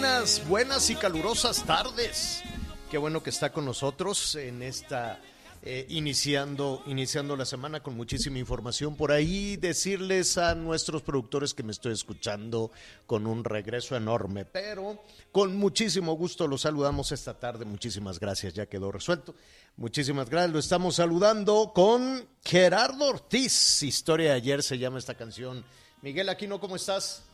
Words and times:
Buenas, 0.00 0.48
buenas 0.48 0.88
y 0.88 0.94
calurosas 0.94 1.62
tardes. 1.66 2.42
Qué 2.90 2.96
bueno 2.96 3.22
que 3.22 3.28
está 3.28 3.52
con 3.52 3.66
nosotros 3.66 4.34
en 4.34 4.62
esta 4.62 5.20
eh, 5.62 5.84
iniciando, 5.90 6.82
iniciando 6.86 7.36
la 7.36 7.44
semana 7.44 7.82
con 7.82 7.98
muchísima 7.98 8.38
información 8.38 8.96
por 8.96 9.12
ahí. 9.12 9.58
Decirles 9.58 10.38
a 10.38 10.54
nuestros 10.54 11.02
productores 11.02 11.52
que 11.52 11.62
me 11.62 11.72
estoy 11.72 11.92
escuchando 11.92 12.70
con 13.04 13.26
un 13.26 13.44
regreso 13.44 13.94
enorme, 13.94 14.46
pero 14.46 15.04
con 15.32 15.54
muchísimo 15.58 16.14
gusto 16.14 16.48
los 16.48 16.62
saludamos 16.62 17.12
esta 17.12 17.38
tarde. 17.38 17.66
Muchísimas 17.66 18.18
gracias, 18.18 18.54
ya 18.54 18.64
quedó 18.64 18.90
resuelto. 18.90 19.34
Muchísimas 19.76 20.30
gracias. 20.30 20.52
Lo 20.52 20.60
estamos 20.60 20.96
saludando 20.96 21.72
con 21.74 22.26
Gerardo 22.42 23.06
Ortiz. 23.06 23.82
Historia 23.82 24.30
de 24.30 24.36
ayer 24.36 24.62
se 24.62 24.78
llama 24.78 24.98
esta 24.98 25.12
canción. 25.12 25.62
Miguel 26.00 26.30
Aquino, 26.30 26.58
¿cómo 26.58 26.76
estás? 26.76 27.24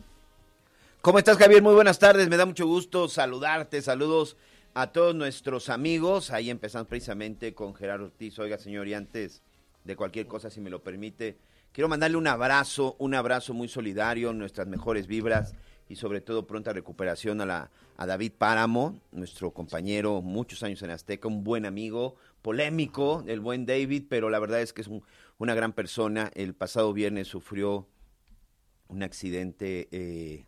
¿Cómo 1.02 1.18
estás, 1.18 1.36
Javier? 1.38 1.62
Muy 1.62 1.74
buenas 1.74 1.98
tardes. 1.98 2.28
Me 2.28 2.36
da 2.36 2.46
mucho 2.46 2.66
gusto 2.66 3.08
saludarte. 3.08 3.80
Saludos 3.80 4.36
a 4.74 4.88
todos 4.92 5.14
nuestros 5.14 5.68
amigos. 5.68 6.30
Ahí 6.30 6.50
empezamos 6.50 6.88
precisamente 6.88 7.54
con 7.54 7.74
Gerardo 7.74 8.06
Ortiz. 8.06 8.38
Oiga, 8.38 8.58
señor, 8.58 8.88
y 8.88 8.94
antes 8.94 9.42
de 9.84 9.96
cualquier 9.96 10.26
cosa, 10.26 10.50
si 10.50 10.60
me 10.60 10.70
lo 10.70 10.82
permite, 10.82 11.36
quiero 11.72 11.88
mandarle 11.88 12.16
un 12.16 12.26
abrazo, 12.26 12.96
un 12.98 13.14
abrazo 13.14 13.54
muy 13.54 13.68
solidario, 13.68 14.32
nuestras 14.32 14.66
mejores 14.66 15.06
vibras 15.06 15.54
y 15.88 15.94
sobre 15.94 16.20
todo 16.20 16.48
pronta 16.48 16.72
recuperación 16.72 17.40
a, 17.40 17.46
la, 17.46 17.70
a 17.96 18.06
David 18.06 18.32
Páramo, 18.36 18.98
nuestro 19.12 19.52
compañero, 19.52 20.20
muchos 20.22 20.64
años 20.64 20.82
en 20.82 20.90
Azteca, 20.90 21.28
un 21.28 21.44
buen 21.44 21.64
amigo, 21.64 22.16
polémico, 22.42 23.22
el 23.28 23.38
buen 23.38 23.64
David, 23.64 24.06
pero 24.08 24.28
la 24.28 24.40
verdad 24.40 24.60
es 24.60 24.72
que 24.72 24.80
es 24.82 24.88
un- 24.88 25.04
una 25.38 25.54
gran 25.54 25.72
persona. 25.72 26.32
El 26.34 26.54
pasado 26.54 26.92
viernes 26.92 27.28
sufrió 27.28 27.86
un 28.88 29.04
accidente 29.04 29.86
eh, 29.92 30.46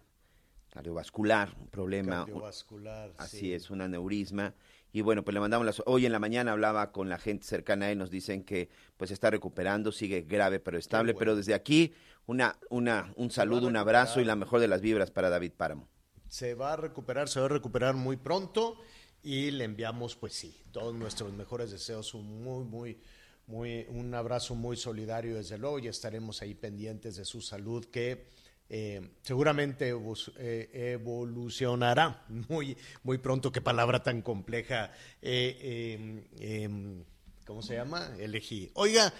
cardiovascular, 0.70 1.54
un 1.58 1.68
problema, 1.68 2.24
Cardiovascular. 2.24 3.12
así 3.18 3.38
sí. 3.38 3.52
es, 3.52 3.70
un 3.70 3.80
aneurisma. 3.80 4.54
Y 4.92 5.02
bueno, 5.02 5.22
pues 5.22 5.34
le 5.34 5.40
mandamos 5.40 5.66
las... 5.66 5.82
Hoy 5.86 6.06
en 6.06 6.12
la 6.12 6.18
mañana 6.18 6.52
hablaba 6.52 6.92
con 6.92 7.08
la 7.08 7.18
gente 7.18 7.44
cercana 7.46 7.86
a 7.86 7.90
él, 7.90 7.98
nos 7.98 8.10
dicen 8.10 8.42
que 8.42 8.70
pues 8.96 9.10
está 9.10 9.30
recuperando, 9.30 9.92
sigue 9.92 10.22
grave 10.22 10.60
pero 10.60 10.78
estable, 10.78 11.12
bueno. 11.12 11.18
pero 11.18 11.36
desde 11.36 11.54
aquí 11.54 11.92
una, 12.26 12.58
una, 12.70 13.12
un 13.16 13.30
saludo, 13.30 13.66
un 13.66 13.76
abrazo 13.76 14.20
y 14.20 14.24
la 14.24 14.36
mejor 14.36 14.60
de 14.60 14.68
las 14.68 14.80
vibras 14.80 15.10
para 15.10 15.30
David 15.30 15.52
Páramo. 15.56 15.88
Se 16.28 16.54
va 16.54 16.74
a 16.74 16.76
recuperar, 16.76 17.28
se 17.28 17.40
va 17.40 17.46
a 17.46 17.50
recuperar 17.50 17.94
muy 17.94 18.16
pronto 18.16 18.78
y 19.22 19.50
le 19.50 19.64
enviamos, 19.64 20.16
pues 20.16 20.34
sí, 20.34 20.56
todos 20.72 20.94
nuestros 20.94 21.32
mejores 21.32 21.70
deseos, 21.70 22.14
un 22.14 22.42
muy, 22.42 22.64
muy, 22.64 22.98
muy, 23.46 23.86
un 23.88 24.14
abrazo 24.14 24.54
muy 24.54 24.76
solidario 24.76 25.34
desde 25.34 25.58
luego 25.58 25.78
y 25.78 25.88
estaremos 25.88 26.42
ahí 26.42 26.54
pendientes 26.54 27.16
de 27.16 27.24
su 27.24 27.40
salud 27.40 27.84
que 27.86 28.26
eh, 28.70 29.12
seguramente 29.22 29.94
eh, 30.36 30.70
evolucionará 30.92 32.24
muy, 32.48 32.76
muy 33.02 33.18
pronto. 33.18 33.50
Qué 33.50 33.60
palabra 33.60 34.02
tan 34.02 34.22
compleja. 34.22 34.92
eh, 35.22 36.26
eh, 36.38 36.62
em, 36.64 37.04
¿Cómo 37.46 37.62
se 37.62 37.76
llama? 37.76 38.14
Elegí. 38.18 38.70
Oiga, 38.74 39.10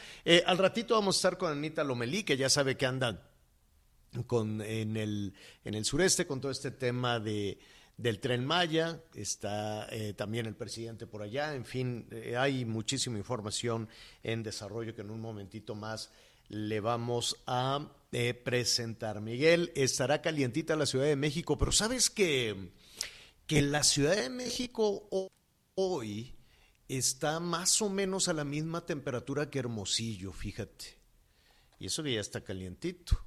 al 0.45 0.59
ratito 0.59 0.93
vamos 0.93 1.17
a 1.17 1.19
estar 1.19 1.39
con 1.39 1.51
Anita 1.51 1.83
Lomelí, 1.83 2.25
que 2.25 2.37
ya 2.37 2.51
sabe 2.51 2.77
que 2.77 2.85
anda 2.85 3.27
con, 4.27 4.61
en, 4.61 4.99
el, 4.99 5.33
en 5.65 5.75
el 5.75 5.87
sureste 5.87 6.27
con 6.27 6.39
todo 6.39 6.53
este 6.53 6.71
tema 6.71 7.21
de, 7.21 7.59
del 7.97 8.21
tren 8.21 8.45
Maya, 8.45 9.01
está 9.15 9.89
también 10.17 10.45
el 10.45 10.57
presidente 10.57 11.07
por 11.07 11.23
allá, 11.23 11.55
en 11.55 11.65
fin, 11.65 12.07
hay 12.37 12.67
muchísima 12.67 13.17
información 13.17 13.89
en 14.23 14.43
desarrollo 14.43 14.95
que 14.95 15.01
en 15.01 15.11
un 15.11 15.23
momentito 15.23 15.75
más 15.75 16.11
le 16.51 16.81
vamos 16.81 17.35
a 17.47 17.89
eh, 18.13 18.35
presentar. 18.35 19.21
Miguel, 19.21 19.73
estará 19.75 20.21
calientita 20.23 20.77
la 20.77 20.87
Ciudad 20.87 21.07
de 21.07 21.17
México, 21.17 21.59
pero 21.59 21.73
sabes 21.73 22.11
que, 22.11 22.73
que 23.47 23.63
la 23.63 23.83
Ciudad 23.83 24.17
de 24.17 24.31
México 24.31 25.07
ho- 25.11 25.31
hoy 25.75 26.35
está 26.89 27.39
más 27.41 27.83
o 27.83 27.91
menos 27.91 28.29
a 28.29 28.33
la 28.33 28.45
misma 28.45 28.87
temperatura 28.87 29.51
que 29.51 29.59
Hermosillo, 29.59 30.33
fíjate. 30.33 30.97
Y 31.79 31.87
eso 31.87 32.03
que 32.03 32.15
ya 32.15 32.21
está 32.21 32.41
calientito. 32.43 33.25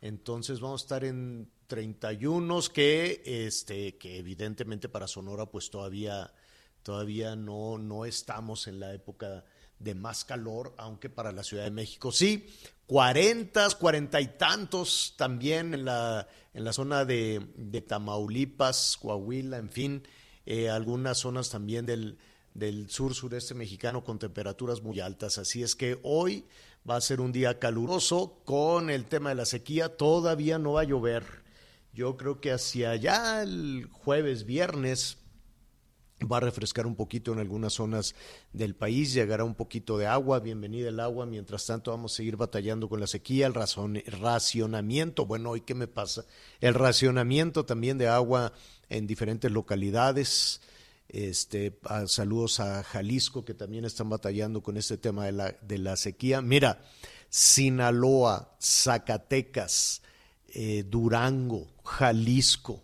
Entonces 0.00 0.58
vamos 0.60 0.82
a 0.82 0.84
estar 0.84 1.04
en 1.04 1.48
31 1.68 2.60
que 2.74 3.22
este 3.24 3.96
que 3.96 4.18
evidentemente 4.18 4.88
para 4.88 5.06
Sonora 5.06 5.46
pues 5.46 5.70
todavía 5.70 6.34
todavía 6.82 7.36
no 7.36 7.78
no 7.78 8.04
estamos 8.04 8.66
en 8.66 8.80
la 8.80 8.92
época 8.92 9.44
de 9.82 9.94
más 9.94 10.24
calor, 10.24 10.74
aunque 10.78 11.10
para 11.10 11.32
la 11.32 11.42
Ciudad 11.42 11.64
de 11.64 11.70
México 11.70 12.12
sí, 12.12 12.46
40, 12.86 13.68
40 13.70 14.20
y 14.20 14.26
tantos 14.38 15.14
también 15.16 15.74
en 15.74 15.84
la 15.84 16.28
en 16.54 16.64
la 16.64 16.72
zona 16.72 17.06
de, 17.06 17.46
de 17.56 17.80
Tamaulipas, 17.80 18.98
Coahuila, 19.00 19.56
en 19.56 19.70
fin, 19.70 20.06
eh, 20.44 20.68
algunas 20.68 21.18
zonas 21.18 21.48
también 21.48 21.86
del 21.86 22.18
del 22.54 22.90
sur 22.90 23.14
sureste 23.14 23.54
mexicano 23.54 24.04
con 24.04 24.18
temperaturas 24.18 24.82
muy 24.82 25.00
altas. 25.00 25.38
Así 25.38 25.62
es 25.62 25.74
que 25.74 25.98
hoy 26.02 26.44
va 26.88 26.96
a 26.96 27.00
ser 27.00 27.20
un 27.20 27.32
día 27.32 27.58
caluroso 27.58 28.42
con 28.44 28.90
el 28.90 29.06
tema 29.06 29.30
de 29.30 29.36
la 29.36 29.46
sequía. 29.46 29.96
Todavía 29.96 30.58
no 30.58 30.72
va 30.72 30.82
a 30.82 30.84
llover. 30.84 31.24
Yo 31.94 32.16
creo 32.16 32.40
que 32.40 32.52
hacia 32.52 32.90
allá 32.90 33.42
el 33.42 33.88
jueves, 33.90 34.44
viernes 34.44 35.18
va 36.30 36.38
a 36.38 36.40
refrescar 36.40 36.86
un 36.86 36.94
poquito 36.94 37.32
en 37.32 37.38
algunas 37.38 37.74
zonas 37.74 38.14
del 38.52 38.74
país, 38.74 39.12
llegará 39.12 39.44
un 39.44 39.54
poquito 39.54 39.98
de 39.98 40.06
agua, 40.06 40.40
bienvenida 40.40 40.88
el 40.88 41.00
agua, 41.00 41.26
mientras 41.26 41.66
tanto 41.66 41.90
vamos 41.90 42.12
a 42.12 42.16
seguir 42.16 42.36
batallando 42.36 42.88
con 42.88 43.00
la 43.00 43.06
sequía, 43.06 43.46
el 43.46 43.54
racionamiento, 43.54 45.26
bueno, 45.26 45.50
hoy 45.50 45.62
qué 45.62 45.74
me 45.74 45.86
pasa, 45.86 46.24
el 46.60 46.74
racionamiento 46.74 47.64
también 47.64 47.98
de 47.98 48.08
agua 48.08 48.52
en 48.88 49.06
diferentes 49.06 49.50
localidades, 49.50 50.60
este, 51.08 51.78
saludos 52.06 52.60
a 52.60 52.82
Jalisco 52.82 53.44
que 53.44 53.52
también 53.52 53.84
están 53.84 54.08
batallando 54.08 54.62
con 54.62 54.76
este 54.76 54.96
tema 54.96 55.26
de 55.26 55.32
la, 55.32 55.56
de 55.60 55.76
la 55.76 55.96
sequía. 55.96 56.40
Mira, 56.40 56.82
Sinaloa, 57.28 58.56
Zacatecas, 58.60 60.02
eh, 60.48 60.84
Durango, 60.88 61.66
Jalisco, 61.84 62.82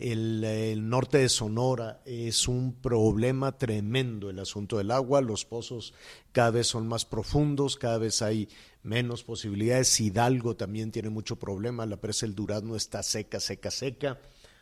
el, 0.00 0.88
norte 0.88 1.18
de 1.18 1.28
Sonora, 1.28 2.02
es 2.04 2.48
un 2.48 2.74
problema 2.74 3.56
tremendo 3.58 4.30
el 4.30 4.38
asunto 4.38 4.78
del 4.78 4.90
agua. 4.90 5.20
Los 5.20 5.44
pozos 5.44 5.94
cada 6.32 6.50
vez 6.50 6.66
son 6.66 6.86
más 6.86 7.04
profundos, 7.04 7.76
cada 7.76 7.98
vez 7.98 8.22
hay 8.22 8.48
menos 8.82 9.24
posibilidades. 9.24 10.00
Hidalgo 10.00 10.56
también 10.56 10.90
tiene 10.90 11.10
mucho 11.10 11.36
problema, 11.36 11.86
la 11.86 12.00
presa 12.00 12.26
del 12.26 12.34
Durazno 12.34 12.76
está 12.76 13.02
seca, 13.02 13.40
seca, 13.40 13.70
seca. 13.70 14.20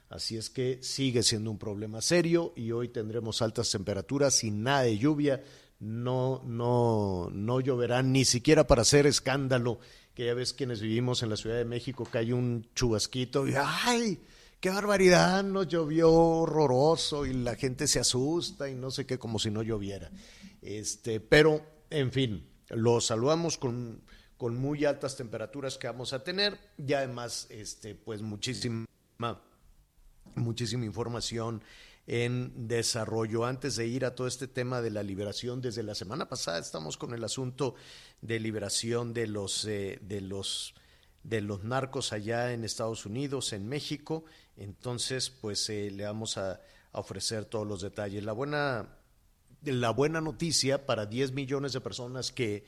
Así 0.09 0.37
es 0.37 0.51
que 0.51 0.79
sigue 0.83 1.23
siendo 1.23 1.51
un 1.51 1.59
problema 1.59 2.01
serio 2.01 2.53
y 2.57 2.71
hoy 2.71 2.89
tendremos 2.89 3.43
altas 3.43 3.71
temperaturas 3.71 4.45
y 4.45 4.51
nada 4.51 4.83
de 4.83 4.99
lluvia. 4.99 5.43
No, 5.79 6.43
no, 6.47 7.29
no 7.33 7.61
lloverá 7.61 8.03
ni 8.03 8.25
siquiera 8.25 8.67
para 8.67 8.83
hacer 8.83 9.07
escándalo. 9.07 9.79
Que 10.15 10.27
ya 10.27 10.35
ves 10.35 10.55
quienes 10.55 10.81
vivimos 10.81 11.23
en 11.23 11.29
la 11.29 11.37
Ciudad 11.37 11.57
de 11.57 11.65
México 11.65 12.09
que 12.11 12.19
hay 12.19 12.33
un 12.33 12.69
chubasquito 12.75 13.47
y 13.47 13.55
¡ay! 13.57 14.21
¡Qué 14.61 14.71
barbaridad! 14.71 15.45
Nos 15.45 15.69
llovió 15.69 16.11
horroroso 16.11 17.27
y 17.27 17.35
la 17.35 17.57
gente 17.57 17.87
se 17.87 18.01
asusta 18.01 18.69
y 18.69 18.75
no 18.75 18.91
sé 18.91 19.07
qué, 19.07 19.19
como 19.19 19.39
si 19.39 19.51
no 19.51 19.63
lloviera. 19.63 20.11
Este, 20.63 21.21
pero 21.21 21.61
en 21.91 22.11
fin, 22.11 22.49
los 22.71 23.07
saludamos 23.07 23.59
con, 23.59 24.03
con 24.37 24.57
muy 24.57 24.85
altas 24.85 25.17
temperaturas 25.17 25.79
que 25.79 25.87
vamos 25.87 26.13
a 26.13 26.25
tener 26.25 26.59
y 26.79 26.93
además, 26.95 27.47
este, 27.51 27.95
pues 27.95 28.23
muchísima, 28.23 28.87
muchísima 30.35 30.85
información 30.85 31.63
en 32.07 32.69
desarrollo. 32.69 33.45
Antes 33.45 33.77
de 33.77 33.87
ir 33.87 34.05
a 34.05 34.15
todo 34.15 34.27
este 34.27 34.49
tema 34.49 34.81
de 34.81 34.91
la 34.91 35.03
liberación, 35.03 35.61
desde 35.61 35.83
la 35.83 35.95
semana 35.95 36.29
pasada 36.29 36.59
estamos 36.59 36.97
con 36.97 37.15
el 37.15 37.25
asunto 37.25 37.75
de 38.21 38.41
liberación 38.41 39.13
de 39.13 39.27
los, 39.27 39.65
eh, 39.67 39.99
de 40.03 40.21
los, 40.21 40.75
de 41.23 41.41
los 41.41 41.65
narcos 41.65 42.13
allá 42.13 42.53
en 42.53 42.65
Estados 42.65 43.07
Unidos, 43.07 43.53
en 43.53 43.69
México. 43.69 44.25
Entonces, 44.57 45.31
pues 45.31 45.69
eh, 45.71 45.91
le 45.91 46.05
vamos 46.05 46.39
a, 46.39 46.61
a 46.93 47.01
ofrecer 47.01 47.45
todos 47.45 47.67
los 47.67 47.83
detalles. 47.83 48.25
La 48.25 48.33
buena 48.33 48.97
la 49.63 49.91
buena 49.91 50.21
noticia 50.21 50.87
para 50.87 51.07
10 51.07 51.33
millones 51.33 51.73
de 51.73 51.81
personas 51.81 52.33
que, 52.33 52.65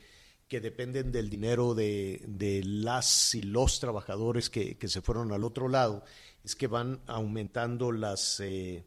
que 0.47 0.59
dependen 0.59 1.11
del 1.11 1.29
dinero 1.29 1.73
de, 1.73 2.23
de, 2.27 2.63
las 2.63 3.33
y 3.35 3.41
los 3.41 3.79
trabajadores 3.79 4.49
que, 4.49 4.77
que, 4.77 4.87
se 4.87 5.01
fueron 5.01 5.31
al 5.31 5.43
otro 5.43 5.67
lado, 5.67 6.03
es 6.43 6.55
que 6.55 6.67
van 6.67 7.01
aumentando 7.07 7.91
las, 7.91 8.39
eh, 8.39 8.85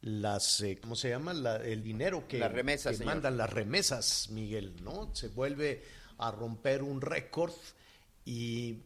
las 0.00 0.60
eh, 0.62 0.78
¿cómo 0.80 0.96
se 0.96 1.10
llama? 1.10 1.34
La, 1.34 1.56
el 1.56 1.82
dinero 1.82 2.26
que, 2.26 2.38
las 2.38 2.52
remesas, 2.52 2.98
que 2.98 3.04
mandan, 3.04 3.36
las 3.36 3.50
remesas, 3.52 4.28
Miguel, 4.30 4.82
¿no? 4.82 5.14
Se 5.14 5.28
vuelve 5.28 5.82
a 6.18 6.30
romper 6.30 6.82
un 6.82 7.00
récord 7.00 7.52
y 8.24 8.78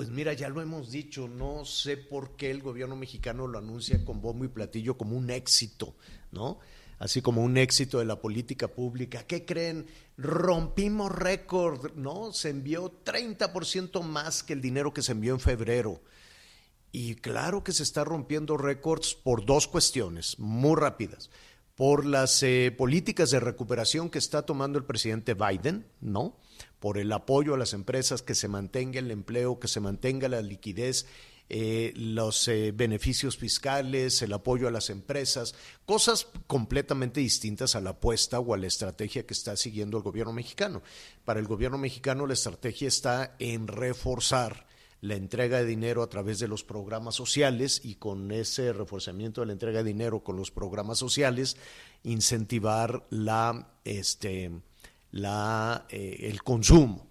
pues 0.00 0.08
mira, 0.08 0.32
ya 0.32 0.48
lo 0.48 0.62
hemos 0.62 0.90
dicho, 0.90 1.28
no 1.28 1.66
sé 1.66 1.98
por 1.98 2.34
qué 2.34 2.50
el 2.50 2.62
gobierno 2.62 2.96
mexicano 2.96 3.46
lo 3.46 3.58
anuncia 3.58 4.02
con 4.02 4.22
bombo 4.22 4.46
y 4.46 4.48
platillo 4.48 4.96
como 4.96 5.14
un 5.14 5.28
éxito, 5.28 5.94
¿no? 6.32 6.58
así 6.98 7.20
como 7.20 7.44
un 7.44 7.58
éxito 7.58 7.98
de 7.98 8.06
la 8.06 8.18
política 8.18 8.68
pública. 8.68 9.24
¿Qué 9.24 9.44
creen? 9.44 9.88
Rompimos 10.16 11.12
récord, 11.12 11.92
¿no? 11.96 12.32
Se 12.32 12.48
envió 12.48 13.04
30% 13.04 14.00
más 14.02 14.42
que 14.42 14.54
el 14.54 14.62
dinero 14.62 14.94
que 14.94 15.02
se 15.02 15.12
envió 15.12 15.34
en 15.34 15.40
febrero. 15.40 16.00
Y 16.92 17.16
claro 17.16 17.62
que 17.62 17.72
se 17.72 17.82
está 17.82 18.02
rompiendo 18.02 18.56
récords 18.56 19.14
por 19.14 19.44
dos 19.44 19.68
cuestiones 19.68 20.38
muy 20.38 20.76
rápidas. 20.76 21.28
Por 21.74 22.06
las 22.06 22.42
eh, 22.42 22.74
políticas 22.74 23.30
de 23.32 23.40
recuperación 23.40 24.08
que 24.08 24.18
está 24.18 24.46
tomando 24.46 24.78
el 24.78 24.86
presidente 24.86 25.34
Biden, 25.34 25.86
¿no? 26.00 26.38
Por 26.80 26.98
el 26.98 27.12
apoyo 27.12 27.54
a 27.54 27.58
las 27.58 27.72
empresas, 27.72 28.22
que 28.22 28.34
se 28.34 28.48
mantenga 28.48 28.98
el 28.98 29.10
empleo, 29.10 29.60
que 29.60 29.68
se 29.68 29.80
mantenga 29.80 30.28
la 30.28 30.42
liquidez 30.42 31.06
eh, 31.52 31.92
los 31.96 32.46
eh, 32.46 32.70
beneficios 32.70 33.36
fiscales, 33.36 34.22
el 34.22 34.32
apoyo 34.32 34.68
a 34.68 34.70
las 34.70 34.88
empresas, 34.88 35.56
cosas 35.84 36.28
completamente 36.46 37.18
distintas 37.18 37.74
a 37.74 37.80
la 37.80 37.90
apuesta 37.90 38.38
o 38.38 38.54
a 38.54 38.56
la 38.56 38.68
estrategia 38.68 39.26
que 39.26 39.34
está 39.34 39.56
siguiendo 39.56 39.96
el 39.96 40.04
gobierno 40.04 40.32
mexicano. 40.32 40.80
Para 41.24 41.40
el 41.40 41.48
gobierno 41.48 41.76
mexicano 41.76 42.28
la 42.28 42.34
estrategia 42.34 42.86
está 42.86 43.34
en 43.40 43.66
reforzar 43.66 44.68
la 45.00 45.16
entrega 45.16 45.58
de 45.58 45.66
dinero 45.66 46.04
a 46.04 46.08
través 46.08 46.38
de 46.38 46.46
los 46.46 46.62
programas 46.62 47.16
sociales 47.16 47.80
y 47.82 47.96
con 47.96 48.30
ese 48.30 48.72
reforzamiento 48.72 49.40
de 49.40 49.48
la 49.48 49.52
entrega 49.54 49.82
de 49.82 49.88
dinero 49.88 50.22
con 50.22 50.36
los 50.36 50.52
programas 50.52 50.98
sociales 50.98 51.56
incentivar 52.04 53.08
la 53.10 53.72
este 53.84 54.52
la 55.10 55.86
eh, 55.90 56.28
el 56.28 56.42
consumo 56.42 57.10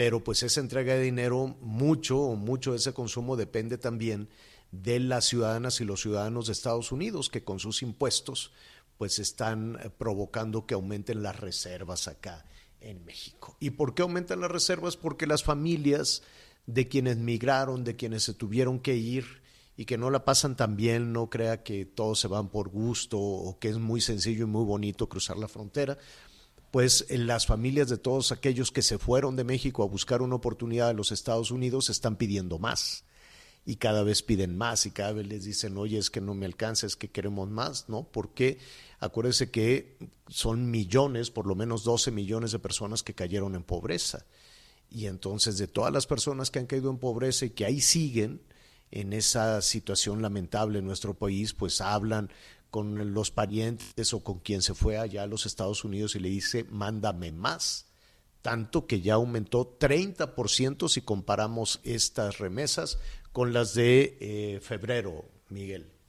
pero 0.00 0.24
pues 0.24 0.42
esa 0.42 0.60
entrega 0.60 0.94
de 0.94 1.02
dinero, 1.02 1.58
mucho 1.60 2.18
o 2.18 2.34
mucho 2.34 2.70
de 2.70 2.78
ese 2.78 2.94
consumo 2.94 3.36
depende 3.36 3.76
también 3.76 4.30
de 4.72 4.98
las 4.98 5.26
ciudadanas 5.26 5.80
y 5.82 5.84
los 5.84 6.00
ciudadanos 6.00 6.46
de 6.46 6.52
Estados 6.52 6.90
Unidos 6.90 7.28
que 7.28 7.44
con 7.44 7.58
sus 7.58 7.82
impuestos 7.82 8.50
pues 8.96 9.18
están 9.18 9.78
eh, 9.82 9.90
provocando 9.90 10.64
que 10.64 10.72
aumenten 10.72 11.22
las 11.22 11.38
reservas 11.38 12.08
acá 12.08 12.46
en 12.80 13.04
México. 13.04 13.58
¿Y 13.60 13.70
por 13.70 13.94
qué 13.94 14.00
aumentan 14.00 14.40
las 14.40 14.50
reservas? 14.50 14.96
Porque 14.96 15.26
las 15.26 15.42
familias 15.42 16.22
de 16.66 16.88
quienes 16.88 17.18
migraron, 17.18 17.84
de 17.84 17.96
quienes 17.96 18.22
se 18.22 18.32
tuvieron 18.32 18.80
que 18.80 18.96
ir 18.96 19.42
y 19.76 19.86
que 19.86 19.98
no 19.98 20.08
la 20.10 20.24
pasan 20.24 20.56
tan 20.56 20.76
bien, 20.76 21.12
no 21.12 21.28
crea 21.28 21.62
que 21.62 21.84
todos 21.84 22.20
se 22.20 22.28
van 22.28 22.48
por 22.48 22.68
gusto 22.68 23.18
o 23.18 23.58
que 23.58 23.68
es 23.68 23.78
muy 23.78 24.00
sencillo 24.00 24.44
y 24.44 24.48
muy 24.48 24.64
bonito 24.64 25.08
cruzar 25.08 25.36
la 25.36 25.48
frontera, 25.48 25.98
pues 26.70 27.06
las 27.10 27.46
familias 27.46 27.88
de 27.88 27.98
todos 27.98 28.32
aquellos 28.32 28.70
que 28.70 28.82
se 28.82 28.98
fueron 28.98 29.36
de 29.36 29.44
México 29.44 29.82
a 29.82 29.86
buscar 29.86 30.22
una 30.22 30.36
oportunidad 30.36 30.90
en 30.90 30.96
los 30.96 31.12
Estados 31.12 31.50
Unidos 31.50 31.90
están 31.90 32.16
pidiendo 32.16 32.58
más 32.58 33.04
y 33.64 33.76
cada 33.76 34.02
vez 34.02 34.22
piden 34.22 34.56
más 34.56 34.86
y 34.86 34.90
cada 34.90 35.12
vez 35.12 35.26
les 35.26 35.44
dicen, 35.44 35.76
oye, 35.76 35.98
es 35.98 36.10
que 36.10 36.20
no 36.20 36.34
me 36.34 36.46
alcanza, 36.46 36.86
es 36.86 36.96
que 36.96 37.10
queremos 37.10 37.50
más, 37.50 37.88
¿no? 37.88 38.04
Porque 38.04 38.58
acuérdense 39.00 39.50
que 39.50 39.98
son 40.28 40.70
millones, 40.70 41.30
por 41.30 41.46
lo 41.46 41.54
menos 41.54 41.84
12 41.84 42.10
millones 42.10 42.52
de 42.52 42.58
personas 42.58 43.02
que 43.02 43.14
cayeron 43.14 43.54
en 43.54 43.62
pobreza. 43.62 44.24
Y 44.90 45.06
entonces 45.06 45.58
de 45.58 45.68
todas 45.68 45.92
las 45.92 46.06
personas 46.06 46.50
que 46.50 46.58
han 46.58 46.66
caído 46.66 46.90
en 46.90 46.98
pobreza 46.98 47.44
y 47.44 47.50
que 47.50 47.64
ahí 47.64 47.80
siguen 47.80 48.42
en 48.90 49.12
esa 49.12 49.62
situación 49.62 50.20
lamentable 50.22 50.80
en 50.80 50.86
nuestro 50.86 51.14
país, 51.14 51.52
pues 51.54 51.80
hablan 51.80 52.30
con 52.70 53.12
los 53.12 53.30
parientes 53.30 54.12
o 54.14 54.22
con 54.22 54.38
quien 54.38 54.62
se 54.62 54.74
fue 54.74 54.96
allá 54.96 55.24
a 55.24 55.26
los 55.26 55.46
Estados 55.46 55.84
Unidos 55.84 56.14
y 56.14 56.20
le 56.20 56.28
dice, 56.28 56.64
mándame 56.64 57.32
más. 57.32 57.86
Tanto 58.42 58.86
que 58.86 59.00
ya 59.02 59.14
aumentó 59.14 59.78
30% 59.78 60.88
si 60.88 61.02
comparamos 61.02 61.80
estas 61.82 62.38
remesas 62.38 62.98
con 63.32 63.52
las 63.52 63.74
de 63.74 64.16
eh, 64.20 64.60
febrero, 64.60 65.26
Miguel. 65.50 65.99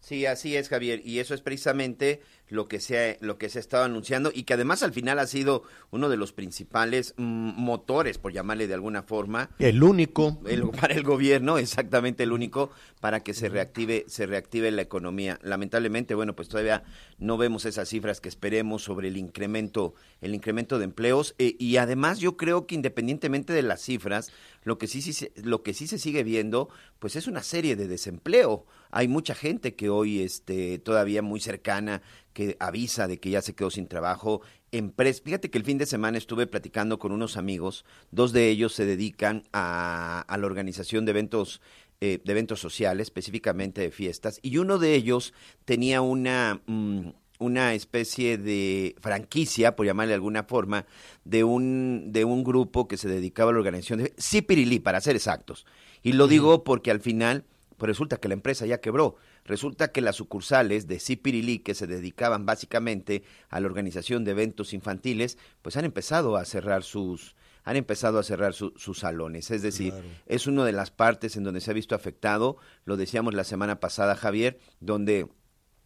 Sí, 0.00 0.24
así 0.24 0.56
es, 0.56 0.68
Javier, 0.68 1.02
y 1.04 1.18
eso 1.18 1.34
es 1.34 1.42
precisamente 1.42 2.22
lo 2.48 2.68
que 2.68 2.80
se 2.80 2.98
ha, 2.98 3.16
lo 3.20 3.38
que 3.38 3.48
se 3.48 3.58
ha 3.58 3.60
estado 3.60 3.84
anunciando 3.84 4.30
y 4.34 4.42
que 4.42 4.54
además 4.54 4.82
al 4.82 4.92
final 4.92 5.18
ha 5.18 5.26
sido 5.26 5.62
uno 5.90 6.08
de 6.08 6.16
los 6.16 6.32
principales 6.32 7.14
mm, 7.16 7.52
motores, 7.56 8.18
por 8.18 8.32
llamarle 8.32 8.66
de 8.66 8.74
alguna 8.74 9.02
forma. 9.02 9.50
El 9.58 9.82
único. 9.82 10.40
para 10.80 10.94
el 10.94 11.02
gobierno, 11.02 11.58
exactamente 11.58 12.22
el 12.22 12.32
único, 12.32 12.70
para 13.00 13.20
que 13.20 13.34
se 13.34 13.48
reactive, 13.48 14.04
se 14.08 14.26
reactive 14.26 14.70
la 14.70 14.82
economía. 14.82 15.38
Lamentablemente, 15.42 16.14
bueno, 16.14 16.34
pues 16.34 16.48
todavía 16.48 16.82
no 17.18 17.36
vemos 17.36 17.64
esas 17.66 17.88
cifras 17.88 18.20
que 18.20 18.28
esperemos 18.28 18.82
sobre 18.82 19.08
el 19.08 19.16
incremento, 19.16 19.94
el 20.20 20.34
incremento 20.34 20.78
de 20.78 20.84
empleos. 20.84 21.34
Eh, 21.38 21.56
y 21.58 21.76
además 21.76 22.18
yo 22.18 22.36
creo 22.36 22.66
que 22.66 22.74
independientemente 22.74 23.52
de 23.52 23.62
las 23.62 23.82
cifras, 23.82 24.32
lo 24.62 24.78
que 24.78 24.86
sí, 24.86 25.00
sí, 25.00 25.28
lo 25.36 25.62
que 25.62 25.74
sí 25.74 25.86
se 25.86 25.98
sigue 25.98 26.22
viendo, 26.22 26.68
pues 26.98 27.16
es 27.16 27.26
una 27.26 27.42
serie 27.42 27.76
de 27.76 27.88
desempleo. 27.88 28.66
Hay 28.90 29.08
mucha 29.08 29.34
gente 29.34 29.74
que 29.74 29.88
hoy 29.88 30.20
este, 30.20 30.78
todavía 30.78 31.22
muy 31.22 31.40
cercana 31.40 32.02
que 32.32 32.56
avisa 32.60 33.08
de 33.08 33.18
que 33.18 33.30
ya 33.30 33.42
se 33.42 33.54
quedó 33.54 33.70
sin 33.70 33.86
trabajo. 33.86 34.42
Fíjate 35.24 35.50
que 35.50 35.58
el 35.58 35.64
fin 35.64 35.78
de 35.78 35.86
semana 35.86 36.18
estuve 36.18 36.46
platicando 36.46 36.98
con 36.98 37.12
unos 37.12 37.36
amigos, 37.36 37.84
dos 38.10 38.32
de 38.32 38.48
ellos 38.48 38.74
se 38.74 38.86
dedican 38.86 39.42
a, 39.52 40.24
la 40.28 40.46
organización 40.46 41.04
de 41.04 41.10
eventos, 41.10 41.60
eh, 42.00 42.20
de 42.24 42.32
eventos 42.32 42.60
sociales, 42.60 43.08
específicamente 43.08 43.80
de 43.80 43.90
fiestas, 43.90 44.38
y 44.42 44.58
uno 44.58 44.78
de 44.78 44.94
ellos 44.94 45.34
tenía 45.64 46.02
una... 46.02 46.60
Mm, 46.66 47.10
una 47.40 47.74
especie 47.74 48.38
de 48.38 48.94
franquicia, 49.00 49.74
por 49.74 49.86
llamarle 49.86 50.10
de 50.10 50.14
alguna 50.16 50.44
forma, 50.44 50.86
de 51.24 51.42
un, 51.42 52.12
de 52.12 52.24
un 52.24 52.44
grupo 52.44 52.86
que 52.86 52.96
se 52.96 53.08
dedicaba 53.08 53.50
a 53.50 53.54
la 53.54 53.58
organización 53.58 54.00
de 54.00 54.14
Cipirilí, 54.20 54.78
para 54.78 55.00
ser 55.00 55.16
exactos. 55.16 55.66
Y 56.02 56.12
lo 56.12 56.28
digo 56.28 56.62
porque 56.62 56.90
al 56.90 57.00
final, 57.00 57.44
pues 57.76 57.88
resulta 57.88 58.18
que 58.18 58.28
la 58.28 58.34
empresa 58.34 58.66
ya 58.66 58.80
quebró. 58.80 59.16
Resulta 59.44 59.90
que 59.90 60.02
las 60.02 60.16
sucursales 60.16 60.86
de 60.86 61.00
Cipirilí, 61.00 61.60
que 61.60 61.74
se 61.74 61.86
dedicaban 61.86 62.44
básicamente 62.44 63.24
a 63.48 63.58
la 63.58 63.66
organización 63.66 64.22
de 64.22 64.32
eventos 64.32 64.74
infantiles, 64.74 65.38
pues 65.62 65.76
han 65.76 65.86
empezado 65.86 66.36
a 66.36 66.44
cerrar 66.44 66.82
sus, 66.82 67.34
han 67.64 67.76
empezado 67.76 68.18
a 68.18 68.22
cerrar 68.22 68.52
sus 68.52 68.98
salones. 68.98 69.50
Es 69.50 69.62
decir, 69.62 69.94
es 70.26 70.46
una 70.46 70.64
de 70.64 70.72
las 70.72 70.90
partes 70.90 71.36
en 71.36 71.44
donde 71.44 71.62
se 71.62 71.70
ha 71.70 71.74
visto 71.74 71.94
afectado, 71.94 72.58
lo 72.84 72.98
decíamos 72.98 73.32
la 73.32 73.44
semana 73.44 73.80
pasada, 73.80 74.14
Javier, 74.14 74.58
donde 74.80 75.26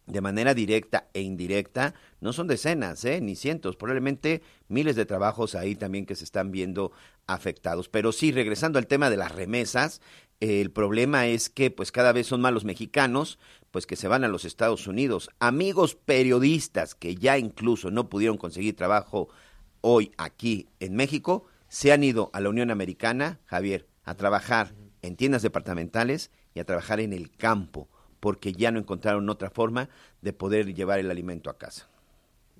de 0.05 0.21
manera 0.21 0.53
directa 0.53 1.09
e 1.13 1.21
indirecta, 1.21 1.95
no 2.21 2.31
son 2.31 2.47
decenas, 2.47 3.03
¿eh? 3.05 3.21
ni 3.21 3.35
cientos, 3.35 3.75
probablemente 3.75 4.41
miles 4.67 4.95
de 4.95 5.05
trabajos 5.05 5.55
ahí 5.55 5.75
también 5.75 6.05
que 6.05 6.15
se 6.15 6.23
están 6.23 6.51
viendo 6.51 6.91
afectados. 7.27 7.89
Pero 7.89 8.11
sí, 8.11 8.31
regresando 8.31 8.77
al 8.77 8.87
tema 8.87 9.09
de 9.09 9.17
las 9.17 9.33
remesas, 9.33 10.01
el 10.39 10.71
problema 10.71 11.27
es 11.27 11.49
que 11.49 11.71
pues 11.71 11.91
cada 11.91 12.11
vez 12.11 12.27
son 12.27 12.41
más 12.41 12.53
los 12.53 12.65
mexicanos 12.65 13.39
pues 13.71 13.87
que 13.87 13.95
se 13.95 14.07
van 14.07 14.23
a 14.23 14.27
los 14.27 14.45
Estados 14.45 14.87
Unidos. 14.87 15.29
Amigos 15.39 15.95
periodistas 15.95 16.93
que 16.95 17.15
ya 17.15 17.37
incluso 17.37 17.89
no 17.91 18.09
pudieron 18.09 18.37
conseguir 18.37 18.75
trabajo 18.75 19.29
hoy 19.81 20.11
aquí 20.17 20.67
en 20.79 20.95
México, 20.95 21.45
se 21.67 21.91
han 21.91 22.03
ido 22.03 22.29
a 22.33 22.41
la 22.41 22.49
Unión 22.49 22.71
Americana, 22.71 23.39
Javier, 23.45 23.87
a 24.03 24.15
trabajar 24.15 24.73
en 25.01 25.15
tiendas 25.15 25.41
departamentales 25.41 26.31
y 26.53 26.59
a 26.59 26.65
trabajar 26.65 26.99
en 26.99 27.13
el 27.13 27.31
campo, 27.31 27.89
porque 28.19 28.53
ya 28.53 28.71
no 28.71 28.79
encontraron 28.79 29.29
otra 29.29 29.49
forma 29.49 29.89
de 30.21 30.33
poder 30.33 30.73
llevar 30.73 30.99
el 30.99 31.11
alimento 31.11 31.49
a 31.49 31.57
casa. 31.57 31.87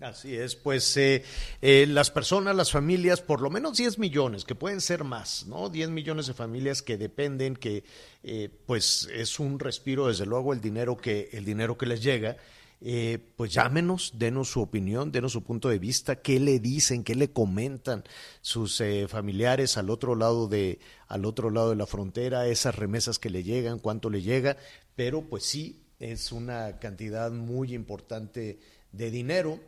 Así 0.02 0.36
es, 0.36 0.58
pues 0.58 0.98
eh, 0.98 1.24
eh, 1.62 1.86
las 1.88 2.12
personas, 2.12 2.54
las 2.54 2.70
familias, 2.70 3.22
por 3.22 3.40
lo 3.40 3.50
menos 3.50 3.78
10 3.78 3.98
millones, 3.98 4.44
que 4.44 4.54
pueden 4.54 4.82
ser 4.82 5.06
más, 5.06 5.46
¿no? 5.48 5.70
10 5.70 5.90
millones 5.90 6.28
de 6.28 6.34
familias 6.34 6.82
que 6.82 6.98
dependen, 6.98 7.56
que 7.56 7.86
eh, 8.22 8.50
pues 8.66 9.08
es 9.14 9.40
un 9.40 9.58
respiro, 9.58 10.08
desde 10.08 10.26
luego, 10.26 10.52
el 10.52 10.60
dinero 10.60 10.98
que, 10.98 11.30
el 11.32 11.46
dinero 11.46 11.78
que 11.78 11.86
les 11.86 12.04
llega. 12.04 12.36
Eh, 12.82 13.20
pues 13.38 13.54
llámenos, 13.54 14.14
denos 14.18 14.50
su 14.50 14.62
opinión, 14.62 15.12
denos 15.12 15.32
su 15.32 15.44
punto 15.44 15.70
de 15.70 15.80
vista, 15.80 16.18
qué 16.18 16.40
le 16.40 16.60
dicen, 16.60 17.04
qué 17.04 17.16
le 17.16 17.32
comentan 17.32 18.04
sus 18.42 18.82
eh, 18.82 19.08
familiares 19.08 19.78
al 19.78 19.90
otro 19.90 20.16
lado 20.16 20.48
de 20.48 20.80
al 21.08 21.26
otro 21.26 21.50
lado 21.50 21.70
de 21.70 21.78
la 21.78 21.86
frontera, 21.86 22.48
esas 22.48 22.76
remesas 22.76 23.18
que 23.18 23.30
le 23.30 23.44
llegan, 23.44 23.80
cuánto 23.80 24.10
le 24.10 24.22
llega, 24.22 24.58
pero 24.96 25.22
pues 25.22 25.46
sí 25.46 25.84
es 26.00 26.32
una 26.32 26.80
cantidad 26.80 27.32
muy 27.32 27.74
importante 27.74 28.60
de 28.92 29.12
dinero. 29.12 29.60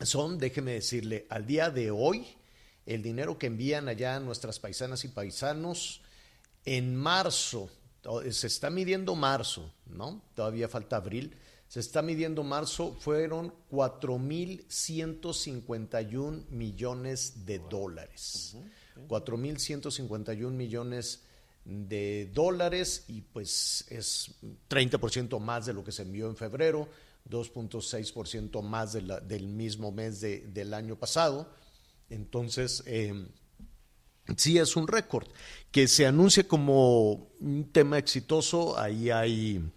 Son, 0.00 0.38
déjeme 0.38 0.72
decirle, 0.72 1.26
al 1.28 1.46
día 1.46 1.70
de 1.70 1.90
hoy, 1.90 2.26
el 2.86 3.02
dinero 3.02 3.36
que 3.36 3.48
envían 3.48 3.88
allá 3.88 4.18
nuestras 4.20 4.58
paisanas 4.58 5.04
y 5.04 5.08
paisanos 5.08 6.02
en 6.64 6.96
marzo, 6.96 7.68
se 8.30 8.46
está 8.46 8.70
midiendo 8.70 9.14
marzo, 9.14 9.72
¿no? 9.86 10.22
Todavía 10.34 10.68
falta 10.68 10.96
abril 10.96 11.36
se 11.68 11.80
está 11.80 12.02
midiendo 12.02 12.42
marzo, 12.42 12.96
fueron 12.98 13.52
4.151 13.70 16.48
millones 16.48 17.44
de 17.44 17.58
dólares. 17.58 18.56
4.151 19.06 20.50
millones 20.50 21.24
de 21.64 22.30
dólares 22.32 23.04
y 23.08 23.20
pues 23.20 23.84
es 23.90 24.34
30% 24.70 25.38
más 25.38 25.66
de 25.66 25.74
lo 25.74 25.84
que 25.84 25.92
se 25.92 26.00
envió 26.02 26.28
en 26.28 26.36
febrero, 26.36 26.88
2.6% 27.28 28.62
más 28.62 28.94
del 28.94 29.48
mismo 29.48 29.92
mes 29.92 30.22
del 30.22 30.72
año 30.72 30.96
pasado. 30.96 31.52
Entonces, 32.08 32.82
em, 32.86 33.28
sí 34.38 34.56
es 34.56 34.76
un 34.76 34.88
récord. 34.88 35.28
Que 35.70 35.86
se 35.86 36.06
anuncie 36.06 36.46
como 36.46 37.28
un 37.40 37.70
tema 37.70 37.98
exitoso, 37.98 38.78
ahí 38.78 39.10
hay 39.10 39.70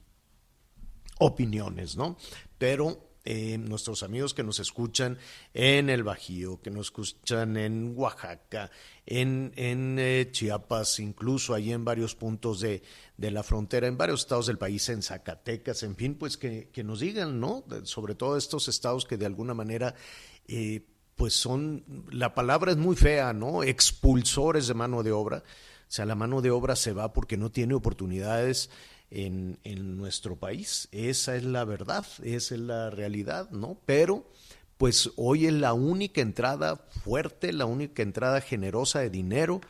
opiniones, 1.22 1.96
¿no? 1.96 2.18
Pero 2.58 3.12
eh, 3.24 3.60
nuestros 3.60 4.02
amigos 4.02 4.34
que 4.34 4.44
nos 4.44 4.60
escuchan 4.60 5.20
en 5.54 5.92
el 5.92 6.04
Bajío, 6.04 6.60
que 6.60 6.72
nos 6.72 6.88
escuchan 6.88 7.56
en 7.56 7.94
Oaxaca, 7.96 8.72
en, 9.06 9.54
eh, 9.56 10.30
Chiapas, 10.32 11.00
incluso 11.00 11.54
ahí 11.54 11.72
en 11.72 11.86
varios 11.86 12.16
puntos 12.16 12.60
de, 12.62 12.82
de, 13.18 13.32
la 13.32 13.44
frontera, 13.44 13.86
en 13.86 13.98
varios 13.98 14.22
estados 14.22 14.48
del 14.48 14.58
país, 14.58 14.90
en 14.90 15.04
Zacatecas, 15.04 15.84
en 15.84 15.96
fin, 15.96 16.16
pues 16.16 16.36
que, 16.38 16.70
que 16.74 16.84
nos 16.84 17.02
digan, 17.02 17.40
¿no? 17.40 17.64
Sobre 17.84 18.16
todo 18.16 18.38
estos 18.38 18.68
estados 18.68 19.06
que 19.06 19.18
de 19.18 19.28
alguna 19.28 19.54
manera... 19.54 19.96
Eh, 20.48 20.88
pues 21.14 21.36
son, 21.36 21.84
la 22.10 22.34
palabra 22.34 22.72
es 22.72 22.78
muy 22.78 22.96
fea, 22.96 23.32
¿no? 23.32 23.62
Expulsores 23.62 24.66
de 24.66 24.74
mano 24.74 25.04
de 25.04 25.12
obra. 25.12 25.44
O 25.92 25.94
sea, 25.94 26.06
la 26.06 26.16
mano 26.16 26.42
de 26.42 26.50
obra 26.50 26.76
se 26.76 26.94
va 26.94 27.14
porque 27.14 27.38
no 27.38 27.52
tiene 27.52 27.76
oportunidades 27.76 28.72
en, 29.12 29.60
en 29.64 29.98
nuestro 29.98 30.38
país. 30.38 30.88
Esa 30.92 31.36
es 31.36 31.44
la 31.44 31.66
verdad, 31.66 32.06
esa 32.24 32.56
es 32.56 32.62
la 32.62 32.90
realidad, 32.90 33.52
¿no? 33.52 33.78
Pero 33.86 34.26
pues 34.78 35.12
hoy 35.16 35.46
es 35.46 35.54
la 35.54 35.74
única 35.74 36.22
entrada 36.22 36.78
fuerte, 37.04 37.54
la 37.54 37.66
única 37.66 38.02
entrada 38.02 38.42
generosa 38.42 39.00
de 39.00 39.12
dinero 39.12 39.62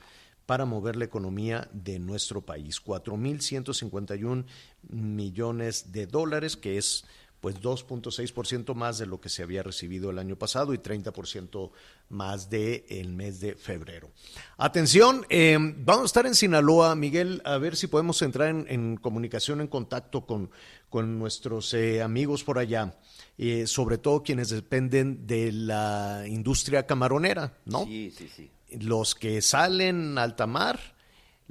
para 0.46 0.66
mover 0.66 0.96
la 0.96 1.06
economía 1.06 1.70
de 1.74 2.00
nuestro 2.00 2.42
país. 2.42 2.82
4.151 2.84 4.46
millones 4.90 5.92
de 5.92 6.08
dólares, 6.08 6.56
que 6.56 6.78
es 6.78 7.06
pues 7.42 7.60
2.6% 7.60 8.76
más 8.76 9.00
de 9.00 9.08
lo 9.08 9.20
que 9.20 9.28
se 9.28 9.42
había 9.42 9.64
recibido 9.64 10.12
el 10.12 10.20
año 10.20 10.38
pasado 10.38 10.76
y 10.76 10.78
30% 10.78 11.72
más 12.10 12.50
del 12.52 12.86
el 12.88 13.14
mes 13.14 13.40
de 13.40 13.56
febrero. 13.56 14.12
Atención, 14.58 15.26
eh, 15.30 15.58
vamos 15.60 16.04
a 16.04 16.06
estar 16.06 16.28
en 16.28 16.36
Sinaloa, 16.36 16.96
Miguel, 16.96 17.42
a 17.44 17.58
ver 17.58 17.76
si 17.76 17.88
podemos 17.88 18.22
entrar 18.22 18.50
en, 18.50 18.96
comunicación, 18.98 19.60
en 19.60 19.68
contacto 19.68 20.28
con, 20.28 20.52
con 20.90 21.18
nuestros 21.18 21.74
eh, 21.74 22.04
amigos 22.04 22.44
por 22.44 22.60
allá, 22.60 22.96
eh, 23.40 23.66
sobre 23.66 23.98
todo 23.98 24.22
quienes 24.22 24.50
dependen 24.50 25.26
de 25.26 25.52
la 25.52 26.24
industria 26.28 26.86
camaronera, 26.86 27.58
¿no? 27.66 27.86
Sí, 27.86 28.14
sí, 28.16 28.30
sí. 28.34 28.52
Los 28.80 29.16
que 29.16 29.42
salen 29.42 30.18
alta 30.20 30.46
mar 30.46 30.80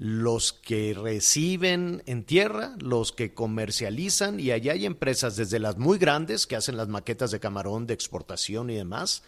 los 0.00 0.54
que 0.54 0.94
reciben 0.94 2.02
en 2.06 2.24
tierra, 2.24 2.74
los 2.80 3.12
que 3.12 3.34
comercializan, 3.34 4.40
y 4.40 4.50
allá 4.50 4.72
hay 4.72 4.86
empresas 4.86 5.36
desde 5.36 5.58
las 5.58 5.76
muy 5.76 5.98
grandes 5.98 6.46
que 6.46 6.56
hacen 6.56 6.78
las 6.78 6.88
maquetas 6.88 7.30
de 7.32 7.38
camarón 7.38 7.86
de 7.86 7.92
exportación 7.92 8.70
y 8.70 8.76
demás, 8.76 9.22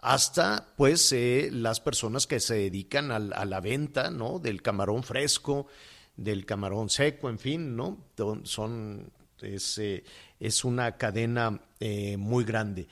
hasta 0.00 0.72
pues 0.74 1.12
eh, 1.12 1.50
las 1.52 1.80
personas 1.80 2.26
que 2.26 2.40
se 2.40 2.54
dedican 2.54 3.10
a, 3.12 3.18
la 3.18 3.60
venta 3.60 4.10
¿no? 4.10 4.38
del 4.38 4.62
camarón 4.62 5.02
fresco, 5.02 5.66
del 6.16 6.46
camarón 6.46 6.88
seco, 6.88 7.28
en 7.28 7.38
fin, 7.38 7.76
¿no? 7.76 7.98
Son, 8.44 9.12
es, 9.42 9.76
eh, 9.76 10.02
es 10.40 10.64
una 10.64 10.96
cadena 10.96 11.60
eh, 11.78 12.16
muy 12.16 12.44
grande. 12.44 12.88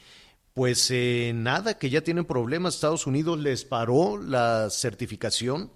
Pues 0.52 0.92
nada, 1.32 1.78
que 1.78 1.88
ya 1.88 2.02
tienen 2.02 2.26
problemas, 2.26 2.74
Estados 2.74 3.06
Unidos 3.06 3.38
les 3.40 3.64
paró 3.64 4.18
la 4.18 4.68
certificación 4.68 5.70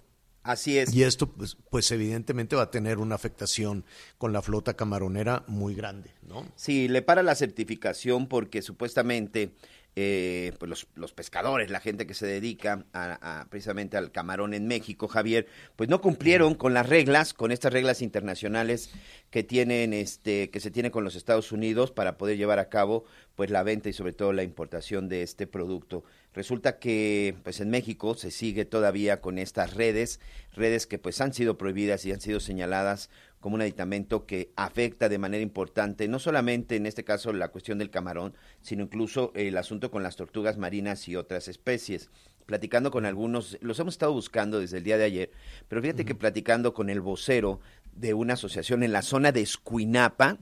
Así 0.49 0.79
es. 0.79 0.91
Y 0.95 1.03
esto, 1.03 1.27
pues, 1.27 1.57
pues, 1.69 1.91
evidentemente 1.91 2.55
va 2.55 2.63
a 2.63 2.71
tener 2.71 2.97
una 2.97 3.13
afectación 3.13 3.85
con 4.17 4.33
la 4.33 4.41
flota 4.41 4.73
camaronera 4.73 5.43
muy 5.45 5.75
grande, 5.75 6.09
Sí, 6.55 6.87
le 6.87 7.01
para 7.01 7.23
la 7.23 7.35
certificación 7.35 8.27
porque 8.27 8.61
supuestamente 8.61 9.51
eh, 9.95 10.53
pues 10.59 10.69
los, 10.69 10.87
los, 10.95 11.13
pescadores, 11.13 11.71
la 11.71 11.79
gente 11.79 12.05
que 12.05 12.13
se 12.13 12.25
dedica 12.25 12.85
a, 12.93 13.47
precisamente 13.49 13.97
al 13.97 14.11
camarón 14.11 14.53
en 14.53 14.67
México, 14.67 15.07
Javier, 15.07 15.47
pues 15.75 15.89
no 15.89 15.99
cumplieron 15.99 16.53
con 16.53 16.73
las 16.73 16.87
reglas, 16.87 17.33
con 17.33 17.51
estas 17.51 17.73
reglas 17.73 18.01
internacionales 18.01 18.91
que 19.29 19.43
tienen, 19.43 19.93
este, 19.93 20.51
que 20.51 20.59
se 20.59 20.71
tiene 20.71 20.91
con 20.91 21.03
los 21.03 21.15
Estados 21.15 21.51
Unidos 21.51 21.91
para 21.91 22.17
poder 22.17 22.37
llevar 22.37 22.59
a 22.59 22.69
cabo, 22.69 23.03
pues 23.35 23.49
la 23.49 23.63
venta 23.63 23.89
y 23.89 23.93
sobre 23.93 24.13
todo 24.13 24.31
la 24.31 24.43
importación 24.43 25.09
de 25.09 25.23
este 25.23 25.47
producto. 25.47 26.03
Resulta 26.33 26.77
que, 26.77 27.35
pues 27.43 27.59
en 27.59 27.69
México 27.71 28.15
se 28.15 28.31
sigue 28.31 28.63
todavía 28.63 29.19
con 29.19 29.39
estas 29.39 29.73
redes, 29.73 30.19
redes 30.53 30.87
que 30.87 30.99
pues 30.99 31.19
han 31.19 31.33
sido 31.33 31.57
prohibidas 31.57 32.05
y 32.05 32.11
han 32.11 32.21
sido 32.21 32.39
señaladas 32.39 33.09
como 33.39 33.55
un 33.55 33.61
aditamento 33.61 34.25
que 34.25 34.51
afecta 34.55 35.09
de 35.09 35.17
manera 35.17 35.41
importante, 35.41 36.07
no 36.07 36.19
solamente 36.19 36.75
en 36.75 36.85
este 36.85 37.03
caso 37.03 37.31
la 37.31 37.49
cuestión 37.49 37.77
del 37.77 37.89
camarón, 37.89 38.33
sino 38.61 38.83
incluso 38.83 39.31
el 39.35 39.57
asunto 39.57 39.91
con 39.91 40.03
las 40.03 40.15
tortugas 40.15 40.57
marinas 40.57 41.07
y 41.07 41.15
otras 41.15 41.47
especies. 41.47 42.09
Platicando 42.45 42.91
con 42.91 43.05
algunos, 43.05 43.57
los 43.61 43.79
hemos 43.79 43.93
estado 43.93 44.11
buscando 44.11 44.59
desde 44.59 44.77
el 44.79 44.83
día 44.83 44.97
de 44.97 45.03
ayer, 45.03 45.31
pero 45.67 45.81
fíjate 45.81 46.03
que 46.03 46.15
platicando 46.15 46.73
con 46.73 46.89
el 46.89 46.99
vocero 46.99 47.59
de 47.93 48.13
una 48.13 48.33
asociación 48.33 48.83
en 48.83 48.91
la 48.91 49.03
zona 49.03 49.31
de 49.31 49.41
Escuinapa, 49.41 50.39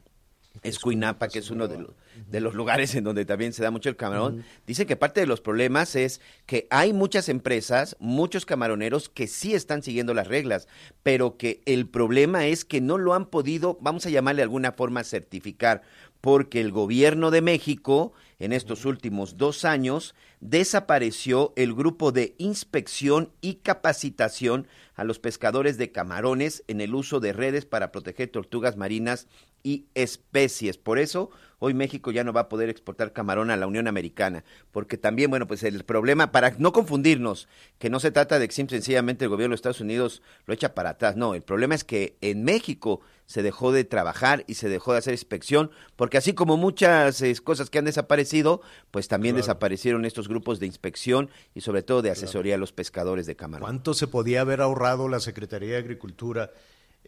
Escuinapa, 0.63 1.27
que 1.27 1.39
es 1.39 1.49
uno 1.49 1.67
de 1.67 1.79
los, 1.79 1.91
de 2.29 2.41
los 2.41 2.53
lugares 2.53 2.95
en 2.95 3.03
donde 3.03 3.25
también 3.25 3.53
se 3.53 3.63
da 3.63 3.71
mucho 3.71 3.89
el 3.89 3.95
camarón, 3.95 4.43
dice 4.65 4.85
que 4.85 4.95
parte 4.95 5.19
de 5.19 5.27
los 5.27 5.41
problemas 5.41 5.95
es 5.95 6.21
que 6.45 6.67
hay 6.69 6.93
muchas 6.93 7.29
empresas, 7.29 7.95
muchos 7.99 8.45
camaroneros 8.45 9.09
que 9.09 9.27
sí 9.27 9.53
están 9.53 9.83
siguiendo 9.83 10.13
las 10.13 10.27
reglas, 10.27 10.67
pero 11.03 11.37
que 11.37 11.61
el 11.65 11.87
problema 11.87 12.47
es 12.47 12.65
que 12.65 12.81
no 12.81 12.97
lo 12.97 13.13
han 13.13 13.27
podido, 13.27 13.77
vamos 13.81 14.05
a 14.05 14.09
llamarle 14.09 14.39
de 14.39 14.43
alguna 14.43 14.71
forma, 14.71 15.03
certificar, 15.03 15.81
porque 16.21 16.61
el 16.61 16.71
gobierno 16.71 17.31
de 17.31 17.41
México 17.41 18.13
en 18.39 18.53
estos 18.53 18.85
últimos 18.85 19.37
dos 19.37 19.65
años 19.65 20.15
desapareció 20.39 21.53
el 21.55 21.73
grupo 21.73 22.11
de 22.11 22.35
inspección 22.37 23.31
y 23.41 23.55
capacitación 23.55 24.67
a 24.95 25.03
los 25.03 25.19
pescadores 25.19 25.77
de 25.77 25.91
camarones 25.91 26.63
en 26.67 26.81
el 26.81 26.93
uso 26.93 27.19
de 27.19 27.33
redes 27.33 27.65
para 27.65 27.91
proteger 27.91 28.29
tortugas 28.29 28.77
marinas 28.77 29.27
y 29.63 29.85
especies. 29.95 30.77
Por 30.77 30.99
eso, 30.99 31.31
hoy 31.59 31.73
México 31.73 32.11
ya 32.11 32.23
no 32.23 32.33
va 32.33 32.41
a 32.41 32.49
poder 32.49 32.69
exportar 32.69 33.13
camarón 33.13 33.51
a 33.51 33.57
la 33.57 33.67
Unión 33.67 33.87
Americana, 33.87 34.43
porque 34.71 34.97
también, 34.97 35.29
bueno, 35.29 35.47
pues 35.47 35.63
el 35.63 35.83
problema, 35.83 36.31
para 36.31 36.55
no 36.57 36.71
confundirnos, 36.71 37.47
que 37.79 37.89
no 37.89 37.99
se 37.99 38.11
trata 38.11 38.39
de 38.39 38.47
que 38.47 38.53
sencillamente 38.53 39.25
el 39.25 39.29
gobierno 39.29 39.53
de 39.53 39.55
Estados 39.55 39.81
Unidos 39.81 40.21
lo 40.45 40.53
echa 40.53 40.73
para 40.73 40.91
atrás, 40.91 41.15
no, 41.15 41.33
el 41.33 41.41
problema 41.41 41.75
es 41.75 41.83
que 41.83 42.17
en 42.21 42.43
México 42.43 43.01
se 43.25 43.43
dejó 43.43 43.71
de 43.71 43.83
trabajar 43.83 44.45
y 44.47 44.53
se 44.53 44.69
dejó 44.69 44.93
de 44.93 44.99
hacer 44.99 45.13
inspección, 45.13 45.69
porque 45.95 46.17
así 46.17 46.33
como 46.33 46.55
muchas 46.57 47.21
eh, 47.21 47.35
cosas 47.43 47.69
que 47.69 47.77
han 47.77 47.85
desaparecido, 47.85 48.61
pues 48.89 49.07
también 49.07 49.35
desaparecieron 49.35 50.05
estos 50.05 50.29
grupos 50.29 50.59
de 50.59 50.65
inspección 50.65 51.29
y 51.53 51.61
sobre 51.61 51.83
todo 51.83 52.01
de 52.01 52.11
asesoría 52.11 52.55
a 52.55 52.57
los 52.57 52.71
pescadores 52.71 53.25
de 53.25 53.35
camarón. 53.35 53.65
¿Cuánto 53.65 53.93
se 53.93 54.07
podía 54.07 54.41
haber 54.41 54.61
ahorrado 54.61 55.09
la 55.09 55.19
Secretaría 55.19 55.73
de 55.73 55.77
Agricultura 55.77 56.51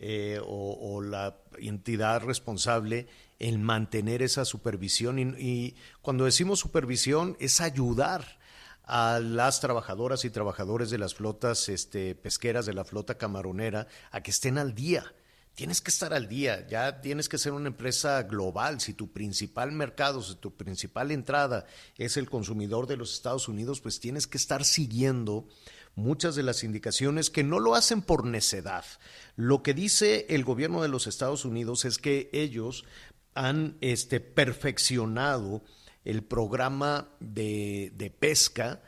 eh, 0.02 0.40
o, 0.46 1.02
la 1.02 1.36
entidad 1.58 2.22
responsable 2.24 3.08
en 3.40 3.64
mantener 3.64 4.22
esa 4.22 4.46
supervisión? 4.46 5.20
y 5.40 5.76
cuando 6.02 6.26
decimos 6.26 6.60
supervisión 6.60 7.36
es 7.40 7.62
ayudar 7.62 8.40
a 8.84 9.20
las 9.20 9.60
trabajadoras 9.60 10.26
y 10.26 10.30
trabajadores 10.30 10.90
de 10.90 10.98
las 10.98 11.14
flotas 11.14 11.70
este, 11.70 12.16
pesqueras 12.16 12.66
de 12.66 12.74
la 12.74 12.86
flota 12.86 13.18
camaronera 13.18 13.88
a 14.12 14.22
que 14.22 14.32
estén 14.32 14.58
al 14.58 14.74
día 14.74 15.14
tienes 15.60 15.82
que 15.82 15.92
estar 15.92 16.14
al 16.14 16.30
día, 16.30 16.66
ya 16.70 17.02
tienes 17.02 17.28
que 17.28 17.38
ser 17.38 17.52
una 17.52 17.68
empresa 17.68 18.24
global. 18.24 18.80
Si 18.80 18.94
tu 18.94 19.12
principal 19.12 19.74
mercado, 19.74 20.22
si 20.22 20.36
tu 20.36 20.56
principal 20.56 21.12
entrada 21.12 21.66
es 21.98 22.16
el 22.16 22.30
consumidor 22.30 22.88
de 22.88 22.96
los 22.96 23.14
Estados 23.14 23.50
Unidos, 23.50 23.82
pues 23.82 24.00
tienes 24.00 24.26
que 24.26 24.38
estar 24.38 24.64
siguiendo 24.64 25.50
muchas 25.96 26.36
de 26.36 26.44
las 26.44 26.64
indicaciones 26.64 27.30
que 27.30 27.44
no 27.44 27.60
lo 27.60 27.76
hacen 27.76 28.02
por 28.02 28.26
necedad. 28.26 28.86
Lo 29.36 29.62
que 29.62 29.74
dice 29.74 30.28
el 30.30 30.46
gobierno 30.46 30.82
de 30.82 30.88
los 30.88 31.08
Estados 31.08 31.44
Unidos 31.44 31.84
es 31.84 31.98
que 31.98 32.30
ellos 32.32 32.86
han 33.34 33.78
este, 33.82 34.20
perfeccionado 34.20 35.64
el 36.06 36.24
programa 36.24 37.10
de, 37.20 37.92
de 37.96 38.10
pesca 38.10 38.82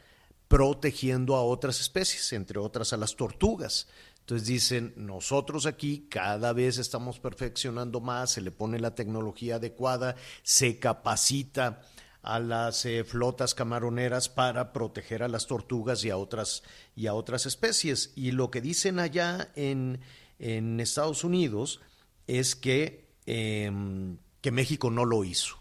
protegiendo 0.48 1.36
a 1.36 1.44
otras 1.44 1.80
especies, 1.80 2.34
entre 2.34 2.60
otras 2.60 2.94
a 2.94 2.98
las 2.98 3.16
tortugas. 3.16 3.88
Entonces 4.20 4.48
dicen, 4.48 4.94
nosotros 4.96 5.66
aquí 5.66 6.08
cada 6.10 6.54
vez 6.54 6.78
estamos 6.78 7.20
perfeccionando 7.20 8.00
más, 8.00 8.32
se 8.32 8.42
le 8.42 8.52
pone 8.52 8.80
la 8.80 8.96
tecnología 8.96 9.56
adecuada, 9.56 10.16
se 10.44 10.80
capacita 10.80 11.82
a 12.22 12.40
las 12.40 12.86
eh, 12.86 13.04
flotas 13.04 13.56
camaroneras 13.56 14.30
para 14.30 14.74
proteger 14.74 15.24
a 15.24 15.28
las 15.28 15.48
tortugas 15.48 16.04
y 16.06 16.12
a 16.12 16.18
otras, 16.18 16.64
y 16.96 17.08
a 17.08 17.14
otras 17.14 17.46
especies. 17.46 18.14
Y 18.16 18.32
lo 18.32 18.52
que 18.52 18.62
dicen 18.62 19.00
allá 19.00 19.52
en, 19.56 20.00
en 20.40 20.80
Estados 20.80 21.24
Unidos 21.24 21.82
es 22.28 22.56
que, 22.56 23.10
em, 23.26 24.18
que 24.42 24.52
México 24.52 24.90
no 24.90 25.06
lo 25.06 25.24
hizo, 25.24 25.58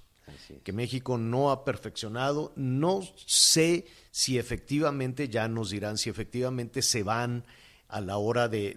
que 0.65 0.73
México 0.73 1.19
no 1.19 1.51
ha 1.51 1.65
perfeccionado. 1.65 2.53
No 2.57 3.01
sé 3.27 3.87
si 4.11 4.39
efectivamente, 4.39 5.29
ya 5.29 5.49
nos 5.49 5.71
dirán, 5.71 5.99
si 5.99 6.11
efectivamente 6.11 6.83
se 6.83 7.03
van 7.03 7.45
a 7.89 8.01
la 8.01 8.17
hora 8.17 8.49
de, 8.49 8.77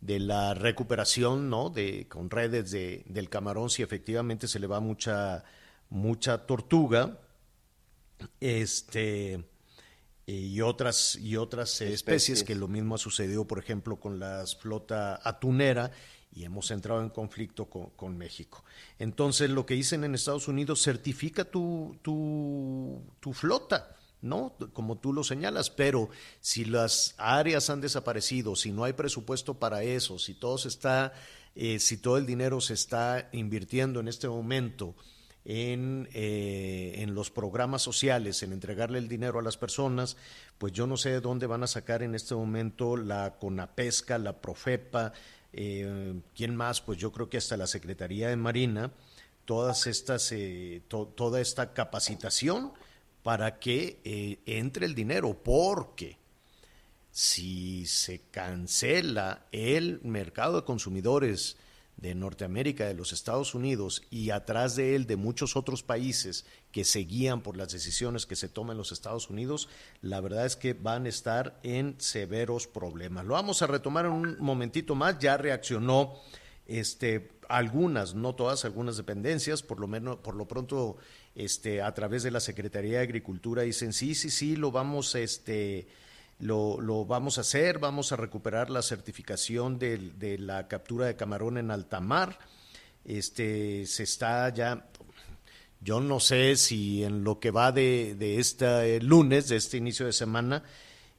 de, 0.00 0.18
la 0.20 0.54
recuperación, 0.54 1.48
¿no? 1.48 1.70
De, 1.70 2.08
con 2.08 2.28
redes 2.28 2.70
de, 2.70 3.04
del 3.06 3.28
camarón, 3.28 3.70
si 3.70 3.82
efectivamente 3.82 4.48
se 4.48 4.58
le 4.58 4.66
va 4.66 4.80
mucha, 4.80 5.44
mucha 5.90 6.46
tortuga, 6.46 7.18
este 8.40 9.44
y 10.26 10.60
otras 10.60 11.16
y 11.16 11.36
otras 11.36 11.80
especies. 11.80 12.44
que 12.44 12.54
lo 12.54 12.68
mismo 12.68 12.94
ha 12.94 12.98
sucedido 12.98 13.46
por 13.46 13.58
ejemplo 13.58 13.98
con 13.98 14.18
la 14.18 14.44
flota 14.60 15.20
atunera 15.22 15.90
y 16.34 16.44
hemos 16.44 16.70
entrado 16.70 17.02
en 17.02 17.10
conflicto 17.10 17.66
con, 17.66 17.90
con, 17.90 18.16
México. 18.16 18.64
Entonces 18.98 19.50
lo 19.50 19.66
que 19.66 19.74
dicen 19.74 20.02
en 20.04 20.14
Estados 20.14 20.48
Unidos 20.48 20.82
certifica 20.82 21.44
tu, 21.44 21.98
tu, 22.02 23.02
tu 23.20 23.32
flota 23.34 23.96
¿no? 24.22 24.54
Como 24.72 24.96
tú 24.98 25.12
lo 25.12 25.24
señalas, 25.24 25.68
pero 25.68 26.08
si 26.40 26.64
las 26.64 27.14
áreas 27.18 27.68
han 27.68 27.80
desaparecido, 27.80 28.56
si 28.56 28.70
no 28.70 28.84
hay 28.84 28.92
presupuesto 28.92 29.54
para 29.54 29.82
eso, 29.82 30.18
si 30.18 30.34
todo 30.34 30.56
está, 30.56 31.12
eh, 31.56 31.80
si 31.80 31.96
todo 31.96 32.16
el 32.16 32.24
dinero 32.24 32.60
se 32.60 32.74
está 32.74 33.28
invirtiendo 33.32 33.98
en 33.98 34.08
este 34.08 34.28
momento 34.28 34.94
en, 35.44 36.08
eh, 36.12 36.94
en 36.98 37.14
los 37.14 37.30
programas 37.30 37.82
sociales, 37.82 38.42
en 38.42 38.52
entregarle 38.52 38.98
el 38.98 39.08
dinero 39.08 39.38
a 39.38 39.42
las 39.42 39.56
personas, 39.56 40.16
pues 40.58 40.72
yo 40.72 40.86
no 40.86 40.96
sé 40.96 41.10
de 41.10 41.20
dónde 41.20 41.46
van 41.46 41.62
a 41.62 41.66
sacar 41.66 42.02
en 42.02 42.14
este 42.14 42.34
momento 42.34 42.96
la 42.96 43.38
CONAPESCA, 43.38 44.18
la 44.18 44.40
Profepa, 44.40 45.12
eh, 45.52 46.20
¿quién 46.34 46.56
más? 46.56 46.80
Pues 46.80 46.98
yo 46.98 47.12
creo 47.12 47.28
que 47.28 47.38
hasta 47.38 47.56
la 47.56 47.66
Secretaría 47.66 48.28
de 48.28 48.36
Marina, 48.36 48.92
todas 49.44 49.86
estas, 49.86 50.32
toda 50.88 51.40
esta 51.40 51.74
capacitación 51.74 52.72
para 53.22 53.58
que 53.58 54.00
eh, 54.04 54.40
entre 54.46 54.86
el 54.86 54.94
dinero, 54.94 55.42
porque 55.42 56.18
si 57.10 57.86
se 57.86 58.22
cancela 58.30 59.46
el 59.52 60.00
mercado 60.02 60.56
de 60.56 60.64
consumidores 60.64 61.56
de 61.96 62.14
Norteamérica, 62.14 62.86
de 62.86 62.94
los 62.94 63.12
Estados 63.12 63.54
Unidos 63.54 64.02
y 64.10 64.30
atrás 64.30 64.76
de 64.76 64.96
él 64.96 65.06
de 65.06 65.16
muchos 65.16 65.56
otros 65.56 65.82
países 65.82 66.46
que 66.72 66.84
se 66.84 67.00
guían 67.00 67.42
por 67.42 67.56
las 67.56 67.72
decisiones 67.72 68.26
que 68.26 68.36
se 68.36 68.48
toman 68.48 68.74
en 68.74 68.78
los 68.78 68.92
Estados 68.92 69.30
Unidos, 69.30 69.68
la 70.00 70.20
verdad 70.20 70.46
es 70.46 70.56
que 70.56 70.72
van 70.72 71.06
a 71.06 71.10
estar 71.10 71.58
en 71.62 71.94
severos 71.98 72.66
problemas. 72.66 73.24
Lo 73.24 73.34
vamos 73.34 73.62
a 73.62 73.66
retomar 73.66 74.06
en 74.06 74.12
un 74.12 74.36
momentito 74.40 74.94
más, 74.94 75.18
ya 75.18 75.36
reaccionó 75.36 76.14
este 76.66 77.30
algunas, 77.48 78.14
no 78.14 78.34
todas, 78.34 78.64
algunas 78.64 78.96
dependencias, 78.96 79.62
por 79.62 79.78
lo 79.78 79.86
menos 79.86 80.16
por 80.16 80.34
lo 80.34 80.48
pronto 80.48 80.96
este, 81.34 81.82
a 81.82 81.92
través 81.92 82.22
de 82.22 82.30
la 82.30 82.40
Secretaría 82.40 82.98
de 82.98 83.04
Agricultura 83.04 83.62
dicen 83.62 83.92
sí, 83.92 84.14
sí, 84.14 84.30
sí, 84.30 84.56
lo 84.56 84.70
vamos, 84.70 85.14
este, 85.14 85.86
lo, 86.42 86.80
lo 86.80 87.04
vamos 87.04 87.38
a 87.38 87.42
hacer, 87.42 87.78
vamos 87.78 88.10
a 88.10 88.16
recuperar 88.16 88.68
la 88.68 88.82
certificación 88.82 89.78
de, 89.78 89.96
de, 90.18 90.38
la 90.38 90.66
captura 90.66 91.06
de 91.06 91.14
camarón 91.14 91.56
en 91.56 91.70
alta 91.70 92.00
mar. 92.00 92.36
Este, 93.04 93.86
se 93.86 94.02
está 94.02 94.48
ya, 94.52 94.88
yo 95.80 96.00
no 96.00 96.18
sé 96.18 96.56
si 96.56 97.04
en 97.04 97.22
lo 97.22 97.38
que 97.38 97.52
va 97.52 97.70
de, 97.70 98.16
de 98.18 98.40
este 98.40 99.00
lunes, 99.00 99.48
de 99.50 99.56
este 99.56 99.76
inicio 99.76 100.04
de 100.04 100.12
semana, 100.12 100.64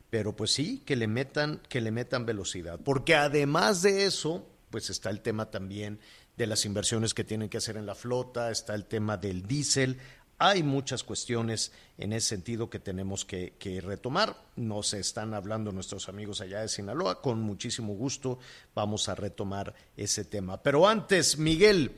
pero 0.09 0.35
pues 0.35 0.51
sí, 0.51 0.83
que 0.85 0.97
le 0.97 1.07
metan, 1.07 1.61
que 1.69 1.79
le 1.79 1.91
metan 1.91 2.25
velocidad. 2.25 2.81
Porque 2.83 3.15
además 3.15 3.81
de 3.81 4.05
eso, 4.05 4.45
pues 4.71 4.89
está 4.89 5.09
el 5.09 5.21
tema 5.21 5.49
también 5.49 6.01
de 6.35 6.47
las 6.47 6.65
inversiones 6.65 7.13
que 7.13 7.23
tienen 7.23 7.47
que 7.47 7.59
hacer 7.59 7.77
en 7.77 7.85
la 7.85 7.95
flota, 7.95 8.51
está 8.51 8.75
el 8.75 8.85
tema 8.85 9.15
del 9.15 9.47
diésel. 9.47 9.99
Hay 10.39 10.63
muchas 10.63 11.03
cuestiones 11.03 11.71
en 11.97 12.13
ese 12.13 12.29
sentido 12.29 12.69
que 12.69 12.79
tenemos 12.79 13.25
que, 13.25 13.53
retomar. 13.83 14.35
Nos 14.55 14.93
están 14.93 15.33
hablando 15.33 15.71
nuestros 15.71 16.09
amigos 16.09 16.41
allá 16.41 16.61
de 16.61 16.67
Sinaloa. 16.67 17.21
Con 17.21 17.41
muchísimo 17.41 17.93
gusto 17.93 18.39
vamos 18.75 19.09
a 19.09 19.15
retomar 19.15 19.73
ese 19.95 20.25
tema. 20.25 20.61
Pero 20.61 20.87
antes, 20.87 21.37
Miguel, 21.37 21.91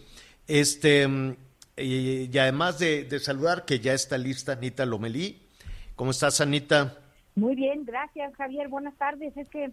este, 0.48 1.08
y, 1.78 2.38
además 2.38 2.80
de, 2.80 3.06
de, 3.06 3.20
saludar 3.20 3.66
que 3.66 3.80
ya 3.80 3.94
está 3.94 4.18
lista 4.18 4.54
Anita 4.54 4.86
Lomelí. 4.86 5.42
¿Cómo 5.96 6.12
estás, 6.12 6.42
Anita? 6.42 7.00
Muy 7.36 7.56
bien, 7.56 7.86
gracias, 7.86 8.34
Javier. 8.36 8.68
Buenas 8.68 8.96
tardes. 8.98 9.36
Es 9.38 9.50
que 9.50 9.72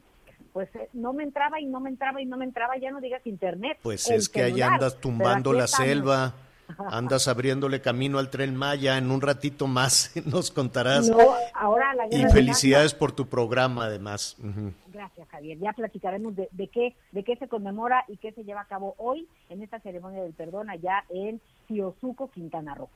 pues 0.53 0.69
eh, 0.77 0.89
no 0.93 1.13
me 1.13 1.25
entraba 1.25 1.61
y 1.61 1.67
no 1.67 1.81
me 1.81 1.91
entraba 1.91 2.21
y 2.21 2.27
no 2.27 2.37
me 2.37 2.45
entraba, 2.45 2.77
ya 2.77 2.91
no 2.91 3.01
digas 3.01 3.27
internet. 3.27 3.79
Pues 3.83 4.09
es 4.11 4.29
que 4.29 4.43
ahí 4.43 4.61
andas 4.61 5.01
tumbando 5.01 5.53
la 5.53 5.67
selva, 5.67 6.35
andas 6.91 7.29
abriéndole 7.29 7.81
camino 7.81 8.19
al 8.19 8.31
tren 8.31 8.57
Maya, 8.57 8.99
en 8.99 9.11
un 9.11 9.21
ratito 9.21 9.67
más 9.67 10.13
nos 10.27 10.51
contarás. 10.51 11.11
ahora 11.55 11.95
y 12.11 12.25
felicidades 12.27 12.95
por 12.95 13.13
tu 13.13 13.27
programa 13.27 13.87
además. 13.87 14.37
Gracias 14.93 15.29
Javier, 15.29 15.59
ya 15.59 15.73
platicaremos 15.73 16.37
de, 16.37 16.49
de, 16.53 16.69
qué, 16.69 16.95
de 17.13 17.25
qué 17.25 17.37
se 17.37 17.49
conmemora 17.49 18.05
y 18.09 18.17
qué 18.17 18.33
se 18.33 18.45
lleva 18.45 18.63
a 18.63 18.67
cabo 18.67 18.95
hoy 18.99 19.29
en 19.49 19.63
esta 19.63 19.81
ceremonia 19.81 20.23
del 20.23 20.33
perdón 20.33 20.71
allá 20.71 21.05
en 21.11 21.41
Tiosuco, 21.67 22.31
Quintana 22.31 22.75
Roo. 22.75 22.89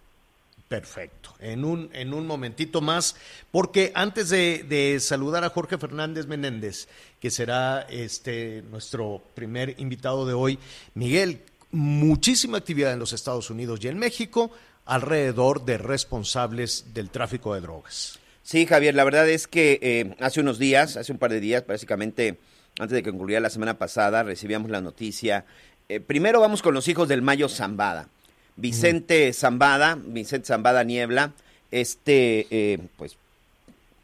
Perfecto. 0.68 1.30
En 1.38 1.64
un, 1.64 1.90
en 1.92 2.12
un 2.12 2.26
momentito 2.26 2.80
más, 2.80 3.14
porque 3.52 3.92
antes 3.94 4.30
de, 4.30 4.98
saludar 5.00 5.44
a 5.44 5.50
Jorge 5.50 5.78
Fernández 5.78 6.26
Menéndez, 6.26 6.88
que 7.20 7.30
será 7.30 7.82
este 7.82 8.62
nuestro 8.62 9.22
primer 9.34 9.78
invitado 9.78 10.26
de 10.26 10.34
hoy, 10.34 10.58
Miguel, 10.94 11.40
muchísima 11.72 12.58
actividad 12.58 12.92
en 12.92 12.98
los 12.98 13.12
Estados 13.12 13.50
Unidos 13.50 13.80
y 13.82 13.88
en 13.88 13.98
México 13.98 14.50
alrededor 14.84 15.64
de 15.64 15.78
responsables 15.78 16.94
del 16.94 17.10
tráfico 17.10 17.54
de 17.54 17.60
drogas. 17.60 18.18
Sí, 18.42 18.64
Javier, 18.66 18.94
la 18.94 19.04
verdad 19.04 19.28
es 19.28 19.48
que 19.48 19.80
eh, 19.82 20.14
hace 20.20 20.40
unos 20.40 20.58
días, 20.58 20.96
hace 20.96 21.10
un 21.10 21.18
par 21.18 21.32
de 21.32 21.40
días, 21.40 21.66
básicamente 21.66 22.38
antes 22.78 22.94
de 22.94 23.02
que 23.02 23.10
concluyera 23.10 23.40
la 23.40 23.50
semana 23.50 23.78
pasada, 23.78 24.22
recibíamos 24.22 24.70
la 24.70 24.80
noticia. 24.80 25.44
Eh, 25.88 25.98
primero 26.00 26.40
vamos 26.40 26.62
con 26.62 26.74
los 26.74 26.86
hijos 26.88 27.08
del 27.08 27.22
Mayo 27.22 27.48
Zambada. 27.48 28.08
Vicente 28.56 29.32
Zambada, 29.32 29.98
Vicente 30.00 30.46
Zambada 30.46 30.84
Niebla, 30.84 31.32
este, 31.70 32.46
eh, 32.50 32.78
pues, 32.96 33.16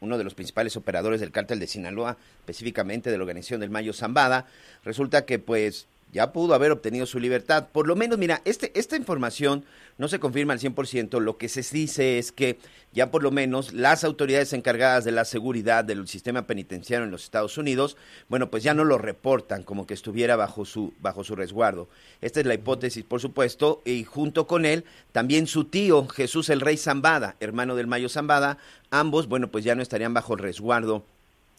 uno 0.01 0.17
de 0.17 0.23
los 0.23 0.33
principales 0.33 0.75
operadores 0.75 1.21
del 1.21 1.31
cártel 1.31 1.59
de 1.59 1.67
Sinaloa, 1.67 2.17
específicamente 2.39 3.09
de 3.09 3.17
la 3.17 3.23
organización 3.23 3.61
del 3.61 3.69
Mayo 3.69 3.93
Zambada, 3.93 4.47
resulta 4.83 5.25
que, 5.25 5.39
pues, 5.39 5.87
ya 6.13 6.31
pudo 6.31 6.53
haber 6.53 6.71
obtenido 6.71 7.05
su 7.05 7.19
libertad. 7.19 7.69
Por 7.71 7.87
lo 7.87 7.95
menos, 7.95 8.19
mira, 8.19 8.41
este, 8.45 8.71
esta 8.79 8.95
información 8.95 9.65
no 9.97 10.07
se 10.07 10.19
confirma 10.19 10.53
al 10.53 10.59
100%. 10.59 11.19
Lo 11.19 11.37
que 11.37 11.49
se 11.49 11.63
dice 11.75 12.19
es 12.19 12.31
que 12.31 12.59
ya 12.93 13.09
por 13.09 13.23
lo 13.23 13.31
menos 13.31 13.73
las 13.73 14.03
autoridades 14.03 14.53
encargadas 14.53 15.03
de 15.03 15.11
la 15.11 15.25
seguridad 15.25 15.83
del 15.83 16.07
sistema 16.07 16.45
penitenciario 16.45 17.05
en 17.05 17.11
los 17.11 17.23
Estados 17.23 17.57
Unidos, 17.57 17.97
bueno, 18.29 18.51
pues 18.51 18.61
ya 18.61 18.75
no 18.75 18.85
lo 18.85 18.99
reportan 18.99 19.63
como 19.63 19.87
que 19.87 19.95
estuviera 19.95 20.35
bajo 20.35 20.65
su, 20.65 20.93
bajo 20.99 21.23
su 21.23 21.35
resguardo. 21.35 21.89
Esta 22.21 22.39
es 22.39 22.45
la 22.45 22.53
hipótesis, 22.53 23.03
por 23.03 23.19
supuesto, 23.19 23.81
y 23.83 24.03
junto 24.03 24.45
con 24.45 24.65
él 24.65 24.85
también 25.11 25.47
su 25.47 25.65
tío, 25.65 26.07
Jesús 26.07 26.49
el 26.49 26.61
Rey 26.61 26.77
Zambada, 26.77 27.35
hermano 27.39 27.75
del 27.75 27.87
Mayo 27.87 28.07
Zambada, 28.07 28.59
ambos, 28.91 29.27
bueno, 29.27 29.49
pues 29.49 29.63
ya 29.65 29.73
no 29.73 29.81
estarían 29.81 30.13
bajo 30.13 30.33
el 30.33 30.39
resguardo 30.39 31.05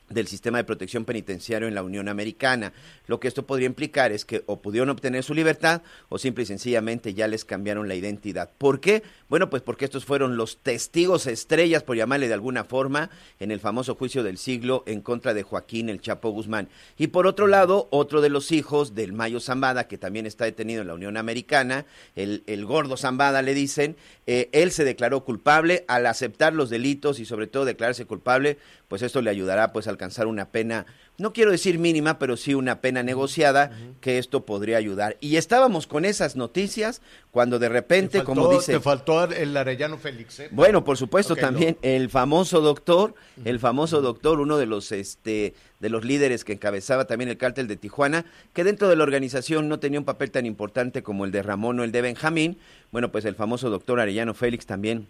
del 0.08 0.26
sistema 0.26 0.58
de 0.58 0.64
protección 0.64 1.04
penitenciario 1.04 1.66
en 1.66 1.74
la 1.74 1.82
Unión 1.82 2.08
Americana. 2.08 2.72
Lo 3.06 3.20
que 3.20 3.28
esto 3.28 3.46
podría 3.46 3.66
implicar 3.66 4.12
es 4.12 4.24
que 4.24 4.44
o 4.46 4.60
pudieron 4.60 4.90
obtener 4.90 5.24
su 5.24 5.34
libertad 5.34 5.82
o 6.08 6.18
simple 6.18 6.44
y 6.44 6.46
sencillamente 6.46 7.14
ya 7.14 7.28
les 7.28 7.44
cambiaron 7.44 7.88
la 7.88 7.94
identidad. 7.94 8.50
¿Por 8.58 8.80
qué? 8.80 9.02
Bueno, 9.28 9.50
pues 9.50 9.62
porque 9.62 9.84
estos 9.84 10.04
fueron 10.04 10.36
los 10.36 10.58
testigos 10.58 11.26
estrellas, 11.26 11.82
por 11.82 11.96
llamarle 11.96 12.28
de 12.28 12.34
alguna 12.34 12.64
forma, 12.64 13.10
en 13.40 13.50
el 13.50 13.60
famoso 13.60 13.94
juicio 13.94 14.22
del 14.22 14.38
siglo 14.38 14.84
en 14.86 15.00
contra 15.00 15.34
de 15.34 15.42
Joaquín 15.42 15.88
el 15.88 16.00
Chapo 16.00 16.30
Guzmán. 16.30 16.68
Y 16.98 17.08
por 17.08 17.26
otro 17.26 17.46
lado, 17.46 17.88
otro 17.90 18.20
de 18.20 18.28
los 18.28 18.52
hijos 18.52 18.94
del 18.94 19.12
Mayo 19.12 19.40
Zambada, 19.40 19.88
que 19.88 19.98
también 19.98 20.26
está 20.26 20.44
detenido 20.44 20.82
en 20.82 20.88
la 20.88 20.94
Unión 20.94 21.16
Americana, 21.16 21.86
el, 22.14 22.42
el 22.46 22.64
gordo 22.64 22.96
Zambada 22.96 23.42
le 23.42 23.54
dicen, 23.54 23.96
eh, 24.26 24.48
él 24.52 24.70
se 24.70 24.84
declaró 24.84 25.24
culpable 25.24 25.84
al 25.88 26.06
aceptar 26.06 26.52
los 26.52 26.70
delitos 26.70 27.18
y 27.18 27.24
sobre 27.24 27.46
todo 27.46 27.64
declararse 27.64 28.06
culpable, 28.06 28.58
pues 28.94 29.02
esto 29.02 29.22
le 29.22 29.30
ayudará 29.30 29.72
pues 29.72 29.88
a 29.88 29.90
alcanzar 29.90 30.28
una 30.28 30.50
pena, 30.50 30.86
no 31.18 31.32
quiero 31.32 31.50
decir 31.50 31.80
mínima, 31.80 32.16
pero 32.16 32.36
sí 32.36 32.54
una 32.54 32.80
pena 32.80 33.02
negociada, 33.02 33.72
que 34.00 34.18
esto 34.18 34.46
podría 34.46 34.76
ayudar. 34.76 35.16
Y 35.18 35.34
estábamos 35.34 35.88
con 35.88 36.04
esas 36.04 36.36
noticias 36.36 37.02
cuando 37.32 37.58
de 37.58 37.68
repente, 37.68 38.18
faltó- 38.18 38.24
como 38.24 38.52
dice... 38.52 38.74
Te 38.74 38.78
faltó 38.78 39.24
el 39.24 39.56
Arellano 39.56 39.98
Félix, 39.98 40.38
¿eh? 40.38 40.48
Bueno, 40.52 40.84
por 40.84 40.96
supuesto 40.96 41.34
también 41.34 41.76
el 41.82 42.08
famoso 42.08 42.60
doctor, 42.60 43.16
el 43.44 43.58
famoso 43.58 44.00
doctor, 44.00 44.38
uno 44.38 44.58
de 44.58 44.66
los 44.66 44.92
este 44.92 45.54
de 45.80 45.88
los 45.88 46.04
líderes 46.04 46.44
que 46.44 46.52
encabezaba 46.52 47.06
también 47.06 47.30
el 47.30 47.36
cártel 47.36 47.66
de 47.66 47.74
Tijuana, 47.74 48.26
que 48.52 48.62
dentro 48.62 48.88
de 48.88 48.94
la 48.94 49.02
organización 49.02 49.68
no 49.68 49.80
tenía 49.80 49.98
un 49.98 50.04
papel 50.04 50.30
tan 50.30 50.46
importante 50.46 51.02
como 51.02 51.24
el 51.24 51.32
de 51.32 51.42
Ramón 51.42 51.80
o 51.80 51.82
el 51.82 51.90
de 51.90 52.00
Benjamín. 52.00 52.58
Bueno, 52.92 53.10
pues 53.10 53.24
el 53.24 53.34
famoso 53.34 53.70
doctor 53.70 53.98
Arellano 53.98 54.34
Félix 54.34 54.66
también 54.66 55.08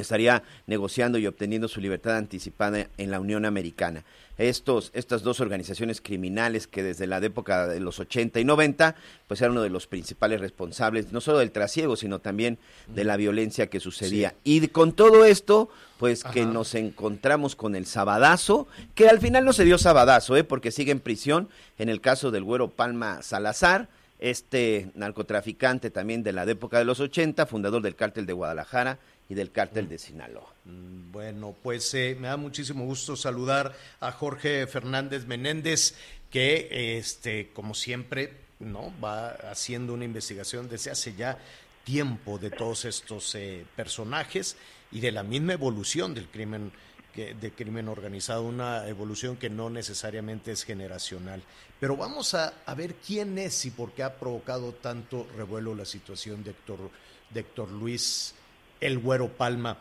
estaría 0.00 0.42
negociando 0.66 1.18
y 1.18 1.26
obteniendo 1.26 1.68
su 1.68 1.80
libertad 1.80 2.16
anticipada 2.16 2.88
en 2.96 3.10
la 3.10 3.20
Unión 3.20 3.44
Americana. 3.44 4.04
Estos, 4.38 4.90
estas 4.94 5.22
dos 5.22 5.40
organizaciones 5.40 6.00
criminales 6.00 6.66
que 6.66 6.82
desde 6.82 7.06
la 7.06 7.18
época 7.18 7.66
de 7.66 7.78
los 7.78 8.00
80 8.00 8.40
y 8.40 8.44
90, 8.44 8.94
pues 9.28 9.40
eran 9.42 9.52
uno 9.52 9.62
de 9.62 9.68
los 9.68 9.86
principales 9.86 10.40
responsables, 10.40 11.12
no 11.12 11.20
solo 11.20 11.38
del 11.38 11.50
trasiego, 11.50 11.94
sino 11.94 12.20
también 12.20 12.56
de 12.86 13.04
la 13.04 13.18
violencia 13.18 13.66
que 13.66 13.80
sucedía. 13.80 14.34
Y 14.42 14.66
con 14.68 14.92
todo 14.92 15.26
esto, 15.26 15.68
pues 15.98 16.24
que 16.24 16.46
nos 16.46 16.74
encontramos 16.74 17.54
con 17.54 17.74
el 17.76 17.84
sabadazo, 17.84 18.66
que 18.94 19.10
al 19.10 19.20
final 19.20 19.44
no 19.44 19.52
se 19.52 19.66
dio 19.66 19.76
sabadazo, 19.76 20.36
¿eh? 20.38 20.44
porque 20.44 20.70
sigue 20.70 20.92
en 20.92 21.00
prisión, 21.00 21.50
en 21.78 21.90
el 21.90 22.00
caso 22.00 22.30
del 22.30 22.44
güero 22.44 22.70
Palma 22.70 23.20
Salazar, 23.20 23.88
este 24.20 24.90
narcotraficante 24.94 25.90
también 25.90 26.22
de 26.22 26.32
la 26.32 26.44
época 26.44 26.78
de 26.78 26.84
los 26.84 27.00
80, 27.00 27.44
fundador 27.46 27.82
del 27.82 27.96
cártel 27.96 28.26
de 28.26 28.32
Guadalajara 28.32 28.98
y 29.30 29.34
del 29.34 29.52
cártel 29.52 29.88
de 29.88 29.96
Sinaloa. 29.96 30.52
Mm, 30.64 31.12
Bueno, 31.12 31.56
pues 31.62 31.94
eh, 31.94 32.16
me 32.20 32.28
da 32.28 32.36
muchísimo 32.36 32.84
gusto 32.84 33.16
saludar 33.16 33.74
a 34.00 34.12
Jorge 34.12 34.66
Fernández 34.66 35.26
Menéndez, 35.26 35.94
que 36.30 36.98
este, 36.98 37.50
como 37.52 37.74
siempre, 37.74 38.32
¿no? 38.58 38.92
va 39.02 39.30
haciendo 39.30 39.94
una 39.94 40.04
investigación 40.04 40.68
desde 40.68 40.90
hace 40.90 41.14
ya 41.14 41.38
tiempo 41.84 42.38
de 42.38 42.50
todos 42.50 42.84
estos 42.84 43.34
eh, 43.36 43.64
personajes 43.76 44.56
y 44.90 45.00
de 45.00 45.12
la 45.12 45.22
misma 45.22 45.52
evolución 45.52 46.12
del 46.12 46.28
crimen 46.28 46.72
que, 47.14 47.34
de 47.34 47.52
crimen 47.52 47.88
organizado, 47.88 48.42
una 48.42 48.86
evolución 48.88 49.36
que 49.36 49.48
no 49.50 49.70
necesariamente 49.70 50.52
es 50.52 50.64
generacional. 50.64 51.42
Pero 51.78 51.96
vamos 51.96 52.34
a, 52.34 52.54
a 52.66 52.74
ver 52.74 52.96
quién 52.96 53.38
es 53.38 53.64
y 53.64 53.70
por 53.70 53.92
qué 53.92 54.02
ha 54.02 54.18
provocado 54.18 54.72
tanto 54.72 55.26
revuelo 55.36 55.74
la 55.74 55.84
situación 55.84 56.42
de 56.42 56.50
Héctor, 56.50 56.90
de 57.30 57.40
Héctor 57.40 57.70
Luis 57.70 58.34
El 58.80 58.98
Güero 58.98 59.28
Palma. 59.28 59.78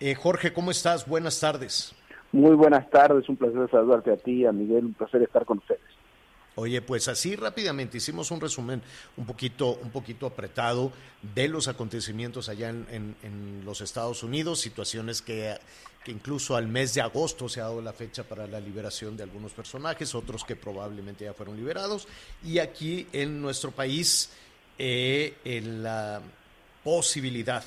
Eh, 0.00 0.14
Jorge, 0.14 0.52
¿cómo 0.52 0.70
estás? 0.70 1.06
Buenas 1.06 1.38
tardes. 1.40 1.92
Muy 2.32 2.54
buenas 2.54 2.88
tardes, 2.90 3.28
un 3.28 3.36
placer 3.36 3.68
saludarte 3.70 4.12
a 4.12 4.16
ti, 4.16 4.44
a 4.44 4.52
Miguel, 4.52 4.84
un 4.86 4.94
placer 4.94 5.22
estar 5.22 5.44
con 5.44 5.58
ustedes. 5.58 5.80
Oye, 6.56 6.82
pues 6.82 7.06
así 7.06 7.36
rápidamente 7.36 7.98
hicimos 7.98 8.30
un 8.32 8.40
resumen 8.40 8.82
un 9.16 9.24
poquito, 9.26 9.78
un 9.80 9.90
poquito 9.90 10.26
apretado 10.26 10.90
de 11.34 11.46
los 11.48 11.68
acontecimientos 11.68 12.48
allá 12.48 12.68
en, 12.70 12.84
en- 12.90 13.16
en 13.22 13.64
los 13.64 13.80
Estados 13.80 14.24
Unidos, 14.24 14.60
situaciones 14.60 15.22
que, 15.22 15.56
que 16.04 16.10
incluso 16.10 16.56
al 16.56 16.66
mes 16.66 16.94
de 16.94 17.00
agosto 17.00 17.48
se 17.48 17.60
ha 17.60 17.64
dado 17.64 17.80
la 17.80 17.92
fecha 17.92 18.24
para 18.24 18.48
la 18.48 18.58
liberación 18.58 19.16
de 19.16 19.22
algunos 19.22 19.52
personajes, 19.52 20.14
otros 20.16 20.42
que 20.44 20.56
probablemente 20.56 21.24
ya 21.26 21.32
fueron 21.32 21.56
liberados, 21.56 22.08
y 22.44 22.58
aquí 22.58 23.06
en 23.12 23.40
nuestro 23.40 23.70
país 23.70 24.32
eh, 24.78 25.34
en 25.44 25.84
la 25.84 26.20
posibilidad 26.82 27.62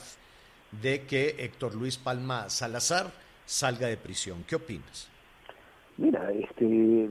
de 0.82 1.02
que 1.06 1.36
Héctor 1.40 1.76
Luis 1.76 1.98
Palma 1.98 2.50
Salazar 2.50 3.12
salga 3.46 3.88
de 3.88 3.98
prisión. 3.98 4.44
¿Qué 4.48 4.56
opinas? 4.56 5.10
Mira, 5.98 6.32
este, 6.32 7.10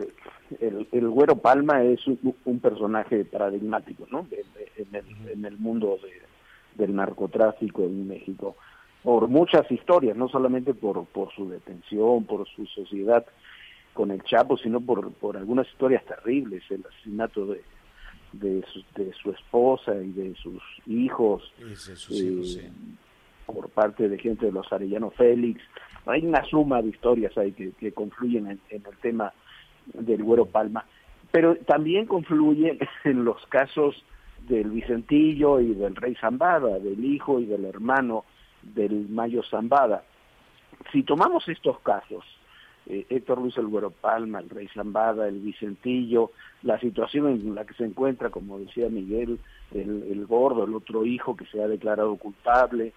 el, 0.60 0.88
el 0.90 1.08
Güero 1.10 1.36
Palma 1.36 1.82
es 1.82 2.04
un, 2.06 2.34
un 2.44 2.60
personaje 2.60 3.24
paradigmático, 3.24 4.06
¿no? 4.10 4.26
En, 4.30 4.86
en 4.88 4.94
el, 4.94 5.28
en 5.30 5.44
el 5.44 5.58
mundo 5.58 5.98
de- 6.02 6.20
del 6.82 6.94
narcotráfico 6.94 7.82
en 7.82 8.08
México, 8.08 8.56
por 9.02 9.28
muchas 9.28 9.70
historias, 9.70 10.16
no 10.16 10.28
solamente 10.28 10.72
por, 10.72 11.04
por 11.06 11.32
su 11.34 11.48
detención, 11.48 12.24
por 12.24 12.48
su 12.48 12.64
sociedad 12.66 13.26
con 13.92 14.10
el 14.12 14.22
Chapo, 14.22 14.56
sino 14.56 14.80
por, 14.80 15.12
por 15.12 15.36
algunas 15.36 15.66
historias 15.68 16.04
terribles, 16.06 16.62
el 16.70 16.84
asesinato 16.88 17.46
de, 17.46 17.62
de, 18.32 18.64
su, 18.72 18.82
de 18.94 19.12
su 19.14 19.30
esposa 19.32 19.94
y 19.96 20.12
de 20.12 20.34
sus 20.36 20.62
hijos, 20.86 21.52
sus 21.96 22.20
hijos, 22.20 22.56
eh, 22.56 22.70
sí. 22.72 22.96
Parte 23.80 24.10
de 24.10 24.18
gente 24.18 24.44
de 24.44 24.52
los 24.52 24.70
Arellano 24.70 25.10
Félix. 25.10 25.62
Hay 26.04 26.26
una 26.26 26.44
suma 26.44 26.82
de 26.82 26.90
historias 26.90 27.36
ahí 27.38 27.52
que, 27.52 27.92
confluyen 27.92 28.46
en, 28.46 28.60
en 28.68 28.84
el 28.84 28.96
tema 29.00 29.32
del 29.94 30.22
Güero 30.22 30.44
Palma, 30.44 30.84
pero 31.32 31.56
también 31.66 32.04
confluyen 32.04 32.78
en 33.04 33.24
los 33.24 33.46
casos 33.46 34.04
del 34.46 34.70
Vicentillo 34.70 35.60
y 35.60 35.72
del 35.72 35.96
Rey 35.96 36.14
Zambada, 36.16 36.78
del 36.78 37.02
hijo 37.02 37.40
y 37.40 37.46
del 37.46 37.64
hermano 37.64 38.26
del 38.62 39.08
Mayo 39.08 39.42
Zambada. 39.50 40.04
Si 40.92 41.02
tomamos 41.02 41.48
estos 41.48 41.80
casos, 41.80 42.22
eh, 42.84 43.06
Héctor 43.08 43.38
Luis 43.40 43.56
El 43.56 43.68
Güero 43.68 43.90
Palma, 43.90 44.40
el 44.40 44.50
Rey 44.50 44.68
Zambada, 44.74 45.26
el 45.26 45.38
Vicentillo, 45.38 46.32
la 46.64 46.78
situación 46.80 47.28
en 47.28 47.54
la 47.54 47.64
que 47.64 47.72
se 47.74 47.84
encuentra, 47.84 48.28
como 48.28 48.58
decía 48.58 48.90
Miguel, 48.90 49.38
el, 49.72 50.04
el 50.10 50.26
gordo, 50.26 50.64
el 50.64 50.74
otro 50.74 51.06
hijo 51.06 51.34
que 51.34 51.46
se 51.46 51.62
ha 51.62 51.68
declarado 51.68 52.14
culpable, 52.16 52.92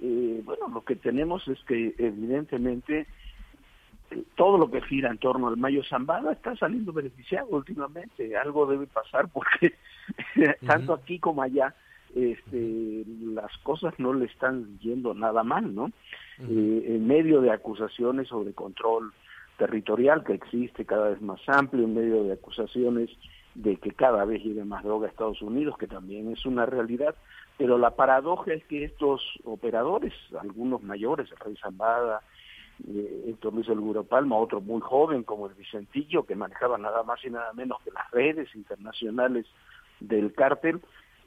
eh, 0.00 0.42
bueno, 0.44 0.68
lo 0.68 0.84
que 0.84 0.96
tenemos 0.96 1.46
es 1.48 1.58
que 1.64 1.94
evidentemente 1.98 3.06
eh, 4.10 4.22
todo 4.36 4.58
lo 4.58 4.70
que 4.70 4.80
gira 4.82 5.10
en 5.10 5.18
torno 5.18 5.48
al 5.48 5.56
Mayo 5.56 5.82
Zambada 5.84 6.32
está 6.32 6.56
saliendo 6.56 6.92
beneficiado 6.92 7.48
últimamente. 7.50 8.36
Algo 8.36 8.66
debe 8.66 8.86
pasar 8.86 9.28
porque 9.28 9.74
tanto 10.66 10.94
aquí 10.94 11.18
como 11.18 11.42
allá 11.42 11.74
este, 12.14 13.04
las 13.20 13.56
cosas 13.58 13.94
no 13.98 14.14
le 14.14 14.26
están 14.26 14.78
yendo 14.78 15.14
nada 15.14 15.42
mal, 15.42 15.74
¿no? 15.74 15.90
Eh, 16.40 16.84
en 16.86 17.06
medio 17.06 17.40
de 17.40 17.50
acusaciones 17.50 18.28
sobre 18.28 18.52
control 18.52 19.12
territorial 19.58 20.24
que 20.24 20.34
existe 20.34 20.84
cada 20.84 21.10
vez 21.10 21.20
más 21.20 21.40
amplio, 21.48 21.84
en 21.84 21.94
medio 21.94 22.24
de 22.24 22.32
acusaciones 22.32 23.10
de 23.54 23.76
que 23.76 23.90
cada 23.90 24.24
vez 24.24 24.42
llega 24.44 24.64
más 24.64 24.84
droga 24.84 25.08
a 25.08 25.10
Estados 25.10 25.42
Unidos, 25.42 25.76
que 25.78 25.88
también 25.88 26.30
es 26.32 26.46
una 26.46 26.64
realidad, 26.64 27.16
pero 27.58 27.76
la 27.76 27.90
paradoja 27.90 28.54
es 28.54 28.64
que 28.64 28.84
estos 28.84 29.20
operadores, 29.44 30.14
algunos 30.40 30.82
mayores, 30.82 31.30
el 31.32 31.38
Rey 31.38 31.56
Zambada, 31.60 32.22
eh, 32.88 33.24
Héctor 33.28 33.52
Luis 33.52 33.68
El 33.68 33.80
Guro 33.80 34.04
Palma, 34.04 34.36
otro 34.36 34.60
muy 34.60 34.80
joven 34.80 35.24
como 35.24 35.48
el 35.48 35.54
Vicentillo, 35.54 36.24
que 36.24 36.36
manejaba 36.36 36.78
nada 36.78 37.02
más 37.02 37.22
y 37.24 37.30
nada 37.30 37.52
menos 37.52 37.82
que 37.82 37.90
las 37.90 38.08
redes 38.12 38.48
internacionales 38.54 39.44
del 39.98 40.32
cártel, 40.32 40.80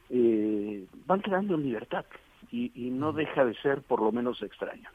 eh, 0.10 0.86
van 1.06 1.22
quedando 1.22 1.56
en 1.56 1.64
libertad 1.64 2.06
y, 2.50 2.72
y 2.74 2.90
no 2.90 3.12
deja 3.12 3.44
de 3.44 3.54
ser 3.62 3.82
por 3.82 4.02
lo 4.02 4.12
menos 4.14 4.42
extraño. 4.42 4.90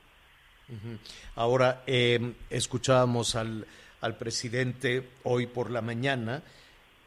Ahora, 1.37 1.83
eh, 1.87 2.33
escuchábamos 2.51 3.37
al, 3.37 3.67
al 4.01 4.17
presidente 4.17 5.07
hoy 5.23 5.47
por 5.47 5.71
la 5.71 5.83
mañana, 5.83 6.43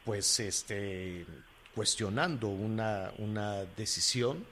pues, 0.04 0.40
este, 0.40 1.26
cuestionando 1.74 2.48
una, 2.48 3.12
una 3.18 3.64
decisión 3.76 4.44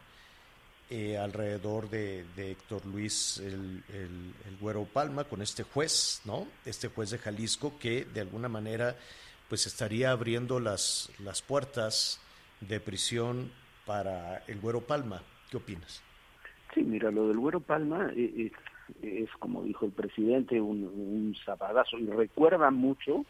eh, 0.90 1.18
alrededor 1.18 1.90
de, 1.90 2.24
de 2.34 2.52
Héctor 2.52 2.86
Luis 2.86 3.38
el, 3.38 3.82
el, 3.92 4.34
el 4.48 4.56
Güero 4.60 4.84
Palma 4.84 5.24
con 5.24 5.42
este 5.42 5.62
juez, 5.62 6.22
¿no? 6.24 6.46
Este 6.64 6.88
juez 6.88 7.10
de 7.10 7.18
Jalisco 7.18 7.78
que 7.78 8.04
de 8.06 8.20
alguna 8.20 8.48
manera, 8.48 8.96
pues, 9.48 9.66
estaría 9.66 10.10
abriendo 10.10 10.60
las, 10.60 11.10
las 11.22 11.42
puertas 11.42 12.20
de 12.60 12.80
prisión 12.80 13.50
para 13.84 14.38
el 14.46 14.60
Güero 14.60 14.80
Palma. 14.80 15.22
¿Qué 15.50 15.56
opinas? 15.58 16.02
Sí, 16.74 16.82
mira, 16.82 17.10
lo 17.10 17.28
del 17.28 17.38
Güero 17.38 17.60
Palma 17.60 18.10
eh, 18.14 18.50
eh, 19.02 19.24
es, 19.24 19.30
como 19.38 19.62
dijo 19.64 19.86
el 19.86 19.92
presidente, 19.92 20.60
un, 20.60 20.84
un 20.84 21.36
zapadazo 21.44 21.98
y 21.98 22.06
recuerda 22.06 22.70
mucho, 22.70 23.24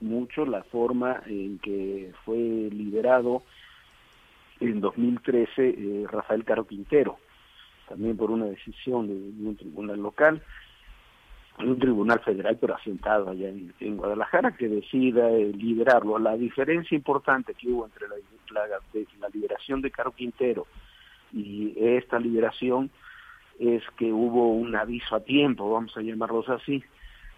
mucho 0.00 0.46
la 0.46 0.62
forma 0.64 1.22
en 1.26 1.58
que 1.58 2.12
fue 2.24 2.36
liberado 2.36 3.42
en 4.60 4.80
2013 4.80 5.68
eh, 5.68 6.06
Rafael 6.10 6.44
Caro 6.44 6.66
Quintero, 6.66 7.18
también 7.88 8.16
por 8.16 8.30
una 8.30 8.46
decisión 8.46 9.06
de, 9.06 9.14
un 9.14 9.56
tribunal 9.56 10.00
local, 10.00 10.42
un 11.58 11.78
tribunal 11.78 12.20
federal, 12.20 12.56
pero 12.60 12.76
asentado 12.76 13.30
allá 13.30 13.48
en, 13.48 13.96
Guadalajara, 13.96 14.56
que 14.56 14.68
decida 14.68 15.30
eh, 15.30 15.52
liberarlo. 15.52 16.18
La 16.18 16.36
diferencia 16.36 16.94
importante 16.94 17.54
que 17.54 17.68
hubo 17.68 17.86
entre 17.86 18.06
la 18.08 19.28
liberación 19.28 19.82
de 19.82 19.90
Caro 19.90 20.12
Quintero 20.12 20.66
y 21.32 21.74
esta 21.76 22.18
liberación 22.18 22.90
es 23.58 23.82
que 23.96 24.12
hubo 24.12 24.52
un 24.52 24.74
aviso 24.76 25.16
a 25.16 25.20
tiempo, 25.20 25.70
vamos 25.70 25.96
a 25.96 26.00
llamarlos 26.00 26.48
así, 26.48 26.82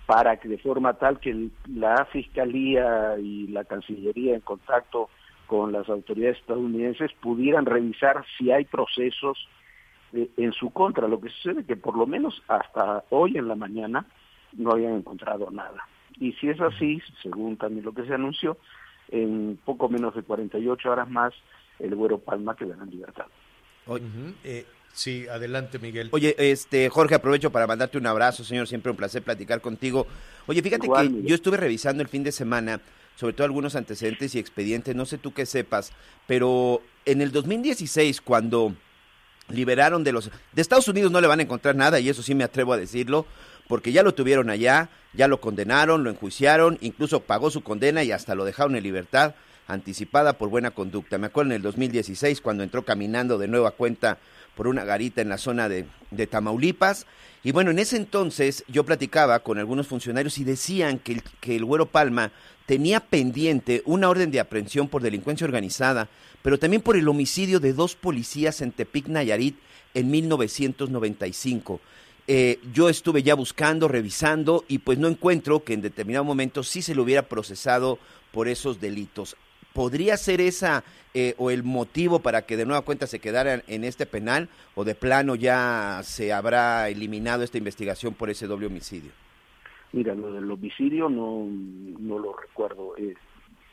para 0.06 0.38
que 0.38 0.48
de 0.48 0.58
forma 0.58 0.94
tal 0.94 1.20
que 1.20 1.48
la 1.68 2.04
Fiscalía 2.06 3.16
y 3.18 3.46
la 3.48 3.64
Cancillería 3.64 4.34
en 4.34 4.40
contacto 4.40 5.08
con 5.46 5.72
las 5.72 5.88
autoridades 5.88 6.38
estadounidenses 6.38 7.12
pudieran 7.20 7.66
revisar 7.66 8.24
si 8.38 8.50
hay 8.52 8.64
procesos 8.64 9.48
eh, 10.12 10.28
en 10.36 10.52
su 10.52 10.70
contra. 10.70 11.08
Lo 11.08 11.20
que 11.20 11.28
sucede 11.30 11.60
es 11.60 11.66
que 11.66 11.76
por 11.76 11.96
lo 11.96 12.06
menos 12.06 12.42
hasta 12.48 13.04
hoy 13.10 13.36
en 13.36 13.48
la 13.48 13.54
mañana 13.54 14.06
no 14.52 14.72
habían 14.72 14.94
encontrado 14.94 15.50
nada. 15.50 15.86
Y 16.18 16.32
si 16.34 16.48
es 16.48 16.60
así, 16.60 17.00
según 17.22 17.56
también 17.56 17.84
lo 17.84 17.92
que 17.92 18.04
se 18.04 18.14
anunció, 18.14 18.58
en 19.08 19.58
poco 19.64 19.88
menos 19.88 20.14
de 20.14 20.22
48 20.22 20.90
horas 20.90 21.08
más, 21.08 21.32
el 21.78 21.94
Güero 21.94 22.18
Palma 22.18 22.54
quedará 22.54 22.82
en 22.82 22.90
libertad. 22.90 23.26
Eh, 24.44 24.66
sí, 24.92 25.26
adelante, 25.28 25.78
Miguel. 25.78 26.08
Oye, 26.12 26.34
este 26.38 26.88
Jorge, 26.88 27.14
aprovecho 27.14 27.50
para 27.50 27.66
mandarte 27.66 27.98
un 27.98 28.06
abrazo, 28.06 28.44
señor, 28.44 28.68
siempre 28.68 28.90
un 28.90 28.96
placer 28.96 29.22
platicar 29.22 29.60
contigo. 29.60 30.06
Oye, 30.46 30.62
fíjate 30.62 30.86
Igual, 30.86 31.06
que 31.06 31.12
Miguel. 31.14 31.28
yo 31.28 31.34
estuve 31.34 31.56
revisando 31.56 32.02
el 32.02 32.08
fin 32.08 32.24
de 32.24 32.32
semana, 32.32 32.80
sobre 33.16 33.32
todo 33.32 33.44
algunos 33.44 33.76
antecedentes 33.76 34.34
y 34.34 34.38
expedientes, 34.38 34.94
no 34.94 35.06
sé 35.06 35.18
tú 35.18 35.32
qué 35.32 35.46
sepas, 35.46 35.92
pero 36.26 36.82
en 37.04 37.20
el 37.22 37.32
2016 37.32 38.20
cuando 38.20 38.74
liberaron 39.48 40.04
de 40.04 40.12
los 40.12 40.30
de 40.52 40.62
Estados 40.62 40.88
Unidos 40.88 41.10
no 41.10 41.20
le 41.20 41.26
van 41.26 41.40
a 41.40 41.42
encontrar 41.42 41.74
nada 41.74 41.98
y 42.00 42.08
eso 42.08 42.22
sí 42.22 42.34
me 42.34 42.44
atrevo 42.44 42.72
a 42.72 42.76
decirlo, 42.76 43.26
porque 43.68 43.92
ya 43.92 44.02
lo 44.02 44.14
tuvieron 44.14 44.50
allá, 44.50 44.90
ya 45.12 45.28
lo 45.28 45.40
condenaron, 45.40 46.04
lo 46.04 46.10
enjuiciaron, 46.10 46.78
incluso 46.80 47.20
pagó 47.20 47.50
su 47.50 47.62
condena 47.62 48.02
y 48.02 48.12
hasta 48.12 48.34
lo 48.34 48.44
dejaron 48.44 48.76
en 48.76 48.82
libertad 48.82 49.34
anticipada 49.66 50.34
por 50.34 50.48
buena 50.48 50.70
conducta. 50.72 51.18
Me 51.18 51.28
acuerdo 51.28 51.50
en 51.50 51.56
el 51.56 51.62
2016 51.62 52.40
cuando 52.40 52.62
entró 52.62 52.84
caminando 52.84 53.38
de 53.38 53.48
nueva 53.48 53.72
cuenta 53.72 54.18
por 54.54 54.66
una 54.66 54.84
garita 54.84 55.22
en 55.22 55.28
la 55.28 55.38
zona 55.38 55.68
de, 55.68 55.86
Tamaulipas. 56.26 57.06
Y 57.42 57.52
bueno, 57.52 57.70
en 57.70 57.78
ese 57.78 57.96
entonces 57.96 58.64
yo 58.68 58.84
platicaba 58.84 59.38
con 59.40 59.58
algunos 59.58 59.86
funcionarios 59.86 60.38
y 60.38 60.44
decían 60.44 60.98
que 60.98 61.22
el, 61.54 61.64
Güero 61.64 61.86
Palma 61.86 62.32
tenía 62.66 63.00
pendiente 63.00 63.82
una 63.86 64.08
orden 64.08 64.30
de 64.30 64.40
aprehensión 64.40 64.88
por 64.88 65.02
delincuencia 65.02 65.46
organizada, 65.46 66.08
pero 66.42 66.58
también 66.58 66.82
por 66.82 66.96
el 66.96 67.08
homicidio 67.08 67.60
de 67.60 67.72
dos 67.72 67.94
policías 67.94 68.60
en 68.60 68.72
Tepic, 68.72 69.08
Nayarit, 69.08 69.56
en 69.94 70.10
1995. 70.10 71.80
Eh, 72.26 72.60
yo 72.72 72.88
estuve 72.88 73.22
ya 73.22 73.34
buscando, 73.34 73.88
revisando, 73.88 74.64
y 74.68 74.78
pues 74.78 74.98
no 74.98 75.08
encuentro 75.08 75.64
que 75.64 75.72
en 75.72 75.82
determinado 75.82 76.24
momento 76.24 76.62
sí 76.62 76.82
se 76.82 76.94
le 76.94 77.00
hubiera 77.00 77.22
procesado 77.22 77.98
por 78.30 78.46
esos 78.46 78.80
delitos. 78.80 79.36
¿Podría 79.72 80.16
ser 80.16 80.40
esa 80.40 80.82
eh, 81.14 81.34
o 81.38 81.50
el 81.50 81.62
motivo 81.62 82.20
para 82.20 82.42
que 82.42 82.56
de 82.56 82.66
nueva 82.66 82.82
cuenta 82.82 83.06
se 83.06 83.18
quedaran 83.20 83.62
en 83.66 83.84
este 83.84 84.06
penal 84.06 84.48
o 84.74 84.84
de 84.84 84.94
plano 84.94 85.34
ya 85.34 86.00
se 86.02 86.32
habrá 86.32 86.88
eliminado 86.88 87.42
esta 87.42 87.58
investigación 87.58 88.14
por 88.14 88.30
ese 88.30 88.46
doble 88.46 88.66
homicidio? 88.66 89.10
Mira, 89.92 90.14
lo 90.14 90.32
del 90.32 90.50
homicidio 90.50 91.08
no, 91.08 91.46
no 91.46 92.18
lo 92.18 92.36
recuerdo. 92.36 92.96
Eh, 92.96 93.14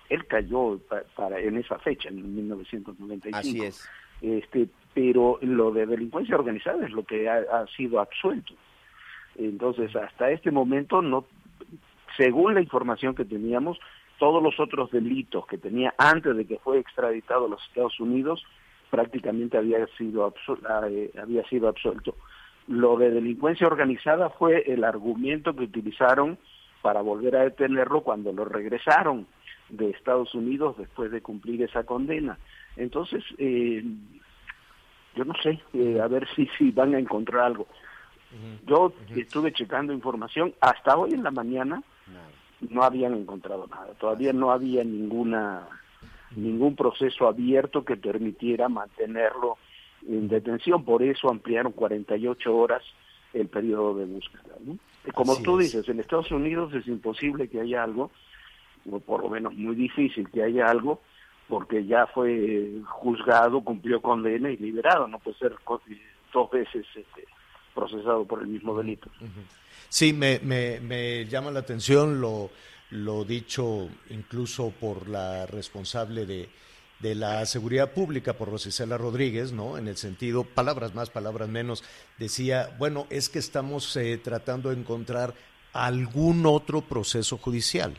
él 0.10 0.26
cayó 0.28 0.80
pa- 0.80 1.04
para 1.16 1.40
en 1.40 1.58
esa 1.58 1.78
fecha, 1.80 2.10
en 2.10 2.36
1995. 2.36 3.38
Así 3.38 3.64
es. 3.64 3.88
Este, 4.22 4.68
pero 4.96 5.38
lo 5.42 5.72
de 5.72 5.86
delincuencia 5.86 6.36
organizada 6.36 6.84
es 6.86 6.92
lo 6.92 7.04
que 7.04 7.30
ha, 7.30 7.38
ha 7.52 7.68
sido 7.76 8.00
absuelto. 8.00 8.54
Entonces, 9.36 9.96
hasta 9.96 10.32
este 10.32 10.50
momento, 10.50 11.04
no, 11.04 11.26
según 12.16 12.56
la 12.56 12.62
información 12.62 13.14
que 13.14 13.26
teníamos, 13.26 13.78
todos 14.18 14.42
los 14.42 14.60
otros 14.60 14.92
delitos 14.92 15.46
que 15.48 15.58
tenía 15.58 15.94
antes 15.98 16.36
de 16.36 16.46
que 16.46 16.58
fue 16.60 16.80
extraditado 16.80 17.46
a 17.46 17.50
los 17.50 17.64
Estados 17.68 18.00
Unidos 18.00 18.44
prácticamente 18.90 19.58
había 19.58 19.86
sido 19.98 20.34
ah, 20.68 20.88
eh, 20.90 21.12
había 21.22 21.44
sido 21.50 21.68
absuelto. 21.68 22.16
Lo 22.68 22.98
de 22.98 23.12
delincuencia 23.12 23.68
organizada 23.68 24.30
fue 24.30 24.64
el 24.68 24.84
argumento 24.84 25.56
que 25.56 25.64
utilizaron 25.64 26.38
para 26.82 27.02
volver 27.02 27.36
a 27.36 27.44
detenerlo 27.44 28.02
cuando 28.02 28.32
lo 28.32 28.46
regresaron 28.46 29.28
de 29.70 29.90
Estados 29.90 30.34
Unidos 30.34 30.78
después 30.78 31.12
de 31.12 31.22
cumplir 31.22 31.62
esa 31.62 31.84
condena. 31.84 32.38
Entonces, 32.76 33.24
eh, 33.38 33.84
yo 35.16 35.26
no 35.26 35.34
sé, 35.42 35.60
eh, 35.74 36.00
a 36.02 36.08
ver 36.08 36.28
si, 36.36 36.48
si 36.58 36.72
van 36.72 36.96
a 36.96 37.00
encontrar 37.00 37.46
algo. 37.46 37.68
Yo 38.66 38.94
estuve 39.16 39.54
checando 39.54 39.94
información, 39.94 40.54
hasta 40.60 40.98
hoy 40.98 41.14
en 41.14 41.24
la 41.24 41.32
mañana 41.32 41.82
no 42.62 42.84
habían 42.84 43.14
encontrado 43.14 43.68
nada, 43.68 43.94
todavía 44.00 44.34
no 44.34 44.52
había 44.52 44.84
ninguna 44.84 45.68
ningún 46.36 46.76
proceso 46.76 47.28
abierto 47.28 47.86
que 47.86 47.96
permitiera 47.96 48.68
mantenerlo 48.68 49.58
en 50.08 50.28
detención, 50.28 50.84
por 50.84 51.02
eso 51.02 51.30
ampliaron 51.30 51.72
48 51.72 52.56
horas 52.56 52.84
el 53.34 53.48
periodo 53.48 53.96
de 53.96 54.06
búsqueda. 54.06 54.56
¿no? 54.66 54.78
Como 55.14 55.34
Así 55.34 55.44
tú 55.44 55.60
es. 55.60 55.66
dices, 55.66 55.90
en 55.90 56.00
Estados 56.00 56.32
Unidos 56.32 56.74
es 56.74 56.88
imposible 56.88 57.48
que 57.48 57.62
haya 57.62 57.84
algo, 57.84 58.12
o 58.90 59.00
por 59.00 59.24
lo 59.24 59.30
menos 59.30 59.54
muy 59.54 59.76
difícil 59.76 60.30
que 60.30 60.44
haya 60.44 60.68
algo, 60.70 61.02
porque 61.48 61.86
ya 61.86 62.08
fue 62.08 62.34
eh, 62.34 62.82
juzgado, 62.86 63.62
cumplió 63.62 64.02
condena 64.02 64.50
y 64.50 64.58
liberado, 64.58 65.08
no 65.08 65.20
puede 65.20 65.38
ser 65.38 65.54
eh, 65.54 66.02
dos 66.34 66.52
veces 66.52 66.86
este, 66.94 67.26
procesado 67.74 68.26
por 68.26 68.42
el 68.42 68.48
mismo 68.48 68.78
delito. 68.78 69.10
Sí, 69.90 70.14
me, 70.14 70.40
me, 70.40 70.80
me 70.80 71.26
llama 71.26 71.52
la 71.52 71.60
atención 71.60 72.20
lo, 72.22 72.52
lo 72.90 73.24
dicho 73.24 73.90
incluso 74.10 74.72
por 74.72 75.08
la 75.08 75.46
responsable 75.46 76.26
de, 76.26 76.50
de 77.00 77.16
la 77.16 77.46
seguridad 77.46 77.94
pública, 77.94 78.34
por 78.34 78.50
Rosicela 78.50 78.98
Rodríguez, 78.98 79.52
¿no? 79.52 79.78
En 79.78 79.88
el 79.88 79.98
sentido, 79.98 80.44
palabras 80.44 80.96
más, 80.96 81.10
palabras 81.10 81.50
menos, 81.50 81.84
decía, 82.18 82.76
bueno, 82.80 83.08
es 83.10 83.30
que 83.30 83.40
estamos 83.40 83.96
eh, 83.96 84.18
tratando 84.18 84.70
de 84.70 84.78
encontrar 84.78 85.36
algún 85.74 86.46
otro 86.46 86.82
proceso 86.82 87.38
judicial. 87.38 87.96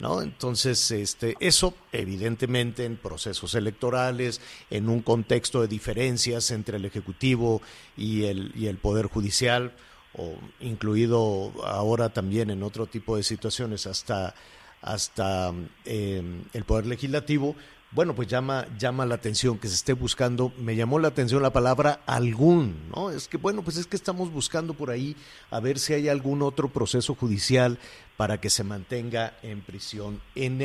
¿No? 0.00 0.22
Entonces, 0.22 0.90
este, 0.90 1.36
eso 1.38 1.72
evidentemente 1.92 2.84
en 2.84 2.96
procesos 2.96 3.54
electorales, 3.54 4.40
en 4.68 4.88
un 4.88 5.02
contexto 5.02 5.60
de 5.60 5.68
diferencias 5.68 6.50
entre 6.50 6.78
el 6.78 6.84
Ejecutivo 6.84 7.62
y 7.96 8.24
el, 8.24 8.50
y 8.56 8.66
el 8.66 8.76
Poder 8.76 9.06
Judicial, 9.06 9.72
o 10.16 10.34
incluido 10.60 11.52
ahora 11.64 12.08
también 12.08 12.50
en 12.50 12.62
otro 12.62 12.86
tipo 12.86 13.16
de 13.16 13.22
situaciones 13.22 13.86
hasta, 13.86 14.34
hasta 14.82 15.52
eh, 15.84 16.22
el 16.52 16.64
Poder 16.64 16.86
Legislativo, 16.86 17.56
bueno, 17.94 18.12
pues 18.12 18.26
llama, 18.26 18.66
llama 18.76 19.06
la 19.06 19.14
atención 19.14 19.56
que 19.56 19.68
se 19.68 19.76
esté 19.76 19.92
buscando, 19.92 20.52
me 20.58 20.74
llamó 20.74 20.98
la 20.98 21.06
atención 21.06 21.42
la 21.42 21.52
palabra 21.52 22.00
algún, 22.06 22.74
¿no? 22.92 23.10
Es 23.12 23.28
que, 23.28 23.36
bueno, 23.36 23.62
pues 23.62 23.76
es 23.76 23.86
que 23.86 23.94
estamos 23.94 24.32
buscando 24.32 24.74
por 24.74 24.90
ahí 24.90 25.14
a 25.52 25.60
ver 25.60 25.78
si 25.78 25.94
hay 25.94 26.08
algún 26.08 26.42
otro 26.42 26.68
proceso 26.68 27.14
judicial 27.14 27.78
para 28.16 28.40
que 28.40 28.50
se 28.50 28.64
mantenga 28.64 29.38
en 29.44 29.60
prisión. 29.60 30.20
En 30.34 30.60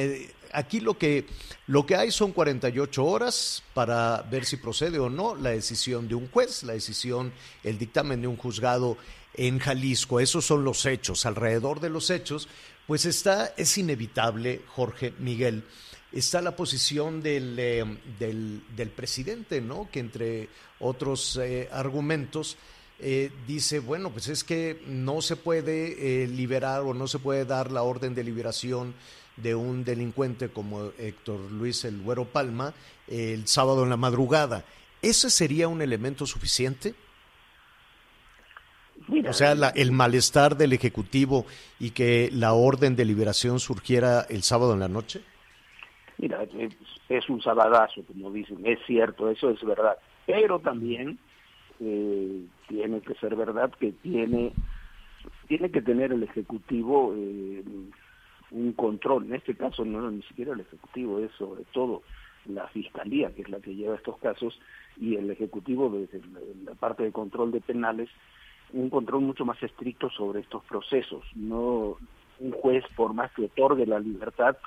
aquí 0.54 0.80
lo 0.80 0.98
que, 0.98 1.28
lo 1.68 1.86
que 1.86 1.96
hay 1.96 2.10
son 2.10 2.32
48 2.32 3.06
horas 3.06 3.64
para 3.76 4.24
ver 4.24 4.44
si 4.46 4.58
procede 4.58 4.98
o 4.98 5.12
no 5.12 5.36
la 5.36 5.52
decisión 5.52 6.08
de 6.08 6.16
un 6.16 6.30
juez, 6.30 6.64
la 6.64 6.74
decisión, 6.74 7.32
el 7.64 7.78
dictamen 7.78 8.22
de 8.22 8.28
un 8.28 8.38
juzgado 8.38 8.98
en 9.34 9.60
Jalisco. 9.60 10.20
Esos 10.20 10.46
son 10.46 10.64
los 10.64 10.86
hechos. 10.86 11.26
Alrededor 11.26 11.80
de 11.80 11.90
los 11.90 12.10
hechos, 12.10 12.48
pues 12.88 13.06
está, 13.06 13.54
es 13.58 13.78
inevitable, 13.78 14.62
Jorge 14.68 15.14
Miguel, 15.20 15.64
está 16.12 16.42
la 16.42 16.56
posición 16.56 17.22
del, 17.22 17.56
eh, 17.58 17.86
del, 18.18 18.90
presidente, 18.96 19.62
¿no? 19.62 19.90
Que 19.92 20.00
entre 20.00 20.50
otros 20.80 21.38
eh, 21.42 21.70
argumentos 21.72 22.58
eh, 23.00 23.32
dice, 23.48 23.80
bueno, 23.80 24.10
pues 24.12 24.28
es 24.28 24.44
que 24.44 24.82
no 24.88 25.22
se 25.22 25.36
puede 25.36 26.28
liberar 26.28 26.82
o 26.82 26.94
no 26.94 27.08
se 27.08 27.20
puede 27.20 27.46
dar 27.46 27.72
la 27.72 27.84
orden 27.84 28.16
de 28.16 28.24
liberación 28.24 28.94
de 29.38 29.56
un 29.56 29.86
delincuente 29.86 30.50
como 30.50 30.92
Héctor 30.98 31.40
Luis 31.52 31.86
El 31.86 32.02
Güero 32.02 32.26
Palma 32.26 32.74
el 33.08 33.48
sábado 33.48 33.84
en 33.84 33.90
la 33.90 33.98
madrugada. 33.98 34.66
¿Ese 35.02 35.30
sería 35.30 35.68
un 35.70 35.82
elemento 35.82 36.26
suficiente? 36.26 36.94
Mira, 39.08 39.30
O 39.32 39.34
sea, 39.34 39.56
la- 39.56 39.70
el 39.70 39.92
malestar 39.92 40.56
del 40.58 40.74
Ejecutivo 40.74 41.46
y 41.80 41.92
que 41.92 42.30
la 42.34 42.54
orden 42.54 42.96
de 42.96 43.06
liberación 43.06 43.60
surgiera 43.60 44.22
el 44.30 44.44
sábado 44.44 44.74
en 44.74 44.80
la 44.80 44.88
noche. 44.88 45.22
Mira, 46.18 46.44
es, 46.44 46.74
es 47.08 47.30
un 47.30 47.42
sabadazo, 47.42 48.04
como 48.06 48.30
dicen, 48.32 48.60
es 48.66 48.80
cierto, 48.86 49.30
eso 49.30 49.50
es 49.50 49.64
verdad, 49.64 49.98
pero 50.26 50.60
también 50.60 51.18
eh, 51.80 52.44
tiene 52.68 53.00
que 53.02 53.14
ser 53.16 53.36
verdad 53.36 53.72
que 53.80 53.94
tiene, 53.94 54.52
tiene 55.48 55.72
que 55.72 55.82
tener 55.82 56.12
el 56.12 56.24
Ejecutivo 56.24 57.14
eh, 57.16 57.64
un 58.52 58.74
control, 58.74 59.26
en 59.28 59.36
este 59.36 59.56
caso 59.56 59.86
no 59.86 60.12
ni 60.12 60.22
siquiera 60.24 60.54
el 60.54 60.60
Ejecutivo, 60.60 61.20
es 61.20 61.32
sobre 61.38 61.64
todo 61.72 62.04
la 62.46 62.68
Fiscalía, 62.68 63.34
que 63.34 63.44
es 63.44 63.50
la 63.50 63.60
que 63.62 63.76
lleva 63.76 63.96
estos 63.96 64.18
casos, 64.18 64.60
y 65.00 65.16
el 65.16 65.30
Ejecutivo 65.32 65.90
desde 65.90 66.22
la 66.66 66.74
parte 66.74 67.04
de 67.04 67.12
control 67.14 67.52
de 67.52 67.62
penales, 67.62 68.10
un 68.74 68.90
control 68.90 69.22
mucho 69.22 69.46
más 69.46 69.62
estricto 69.64 70.10
sobre 70.10 70.42
estos 70.42 70.64
procesos, 70.66 71.24
no 71.36 71.98
un 72.40 72.52
juez 72.52 72.84
por 72.96 73.14
más 73.14 73.32
que 73.34 73.46
otorgue 73.46 73.86
la 73.86 74.00
libertad, 74.00 74.58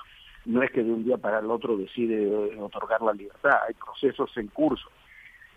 no 0.45 0.63
es 0.63 0.71
que 0.71 0.83
de 0.83 0.93
un 0.93 1.05
día 1.05 1.19
para 1.19 1.39
el 1.39 1.51
otro 1.51 1.77
decide 1.77 2.25
eh, 2.25 2.61
otorgar 2.61 3.03
la 3.03 3.13
libertad, 3.13 3.59
hay 3.67 3.75
procesos 3.75 4.37
en 4.37 4.49
curso. 4.49 4.89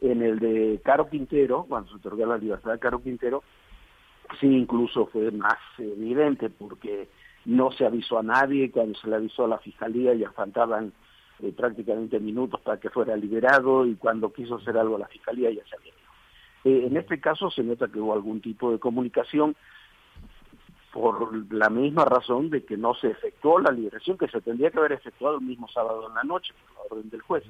En 0.01 0.21
el 0.21 0.39
de 0.39 0.79
Caro 0.83 1.09
Quintero, 1.09 1.65
cuando 1.67 1.89
se 1.89 1.95
otorgó 1.95 2.25
la 2.25 2.37
libertad 2.37 2.73
a 2.73 2.77
Caro 2.77 3.01
Quintero, 3.01 3.43
sí 4.39 4.47
incluso 4.47 5.07
fue 5.07 5.31
más 5.31 5.57
evidente 5.77 6.49
porque 6.49 7.07
no 7.45 7.71
se 7.71 7.85
avisó 7.85 8.19
a 8.19 8.23
nadie, 8.23 8.71
cuando 8.71 8.97
se 8.99 9.07
le 9.07 9.15
avisó 9.15 9.45
a 9.45 9.49
la 9.49 9.59
fiscalía 9.59 10.13
ya 10.13 10.31
faltaban 10.31 10.93
eh, 11.39 11.51
prácticamente 11.51 12.19
minutos 12.19 12.59
para 12.61 12.79
que 12.79 12.89
fuera 12.89 13.15
liberado 13.15 13.85
y 13.85 13.95
cuando 13.95 14.31
quiso 14.31 14.55
hacer 14.55 14.77
algo 14.77 14.97
la 14.97 15.07
fiscalía 15.07 15.51
ya 15.51 15.63
se 15.67 15.75
había. 15.75 15.93
Eh, 16.65 16.87
en 16.87 16.97
este 16.97 17.21
caso 17.21 17.51
se 17.51 17.63
nota 17.63 17.87
que 17.87 17.99
hubo 17.99 18.13
algún 18.13 18.41
tipo 18.41 18.71
de 18.71 18.79
comunicación 18.79 19.55
por 20.91 21.53
la 21.53 21.69
misma 21.69 22.05
razón 22.05 22.49
de 22.49 22.65
que 22.65 22.75
no 22.75 22.95
se 22.95 23.11
efectuó 23.11 23.59
la 23.59 23.71
liberación 23.71 24.17
que 24.17 24.27
se 24.27 24.41
tendría 24.41 24.71
que 24.71 24.79
haber 24.79 24.93
efectuado 24.93 25.37
el 25.37 25.45
mismo 25.45 25.67
sábado 25.67 26.07
en 26.07 26.15
la 26.15 26.23
noche 26.23 26.53
por 26.53 26.75
la 26.75 26.95
orden 26.95 27.09
del 27.11 27.21
juez, 27.21 27.43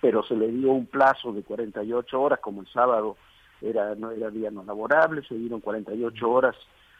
pero 0.00 0.22
se 0.22 0.36
le 0.36 0.48
dio 0.52 0.70
un 0.70 0.86
plazo 0.86 1.32
de 1.32 1.42
48 1.42 2.20
horas 2.20 2.38
como 2.38 2.60
el 2.60 2.68
sábado 2.68 3.16
era 3.60 3.94
no 3.96 4.12
era 4.12 4.30
día 4.30 4.50
no 4.50 4.62
laborable, 4.62 5.22
se 5.26 5.34
dieron 5.34 5.60
48 5.60 6.30
horas 6.30 6.56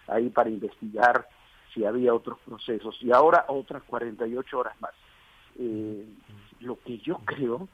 ahí 0.08 0.28
para 0.28 0.50
investigar 0.50 1.28
si 1.72 1.84
había 1.84 2.12
otros 2.12 2.38
procesos 2.44 2.98
y 3.00 3.12
ahora 3.12 3.44
otras 3.46 3.84
48 3.84 4.58
horas 4.58 4.74
más. 4.80 4.92
Eh, 5.58 6.04
lo 6.60 6.78
que 6.80 6.98
yo 6.98 7.18
creo 7.24 7.68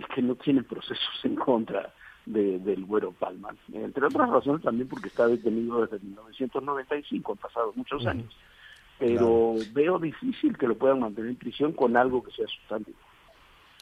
es 0.00 0.06
que 0.14 0.22
no 0.22 0.34
tienen 0.36 0.64
procesos 0.64 1.20
en 1.24 1.36
contra 1.36 1.92
del 2.26 2.84
Güero 2.84 3.12
Palma, 3.12 3.54
entre 3.72 4.06
otras 4.06 4.28
razones 4.28 4.62
también 4.62 4.88
porque 4.88 5.08
está 5.08 5.26
detenido 5.26 5.80
desde 5.82 5.98
1995, 6.04 7.32
han 7.32 7.38
pasado 7.38 7.72
muchos 7.74 8.06
años, 8.06 8.36
pero 8.98 9.54
veo 9.72 9.98
difícil 9.98 10.56
que 10.56 10.68
lo 10.68 10.76
puedan 10.76 11.00
mantener 11.00 11.30
en 11.30 11.36
prisión 11.36 11.72
con 11.72 11.96
algo 11.96 12.22
que 12.22 12.30
sea 12.32 12.46
sustantivo. 12.46 12.98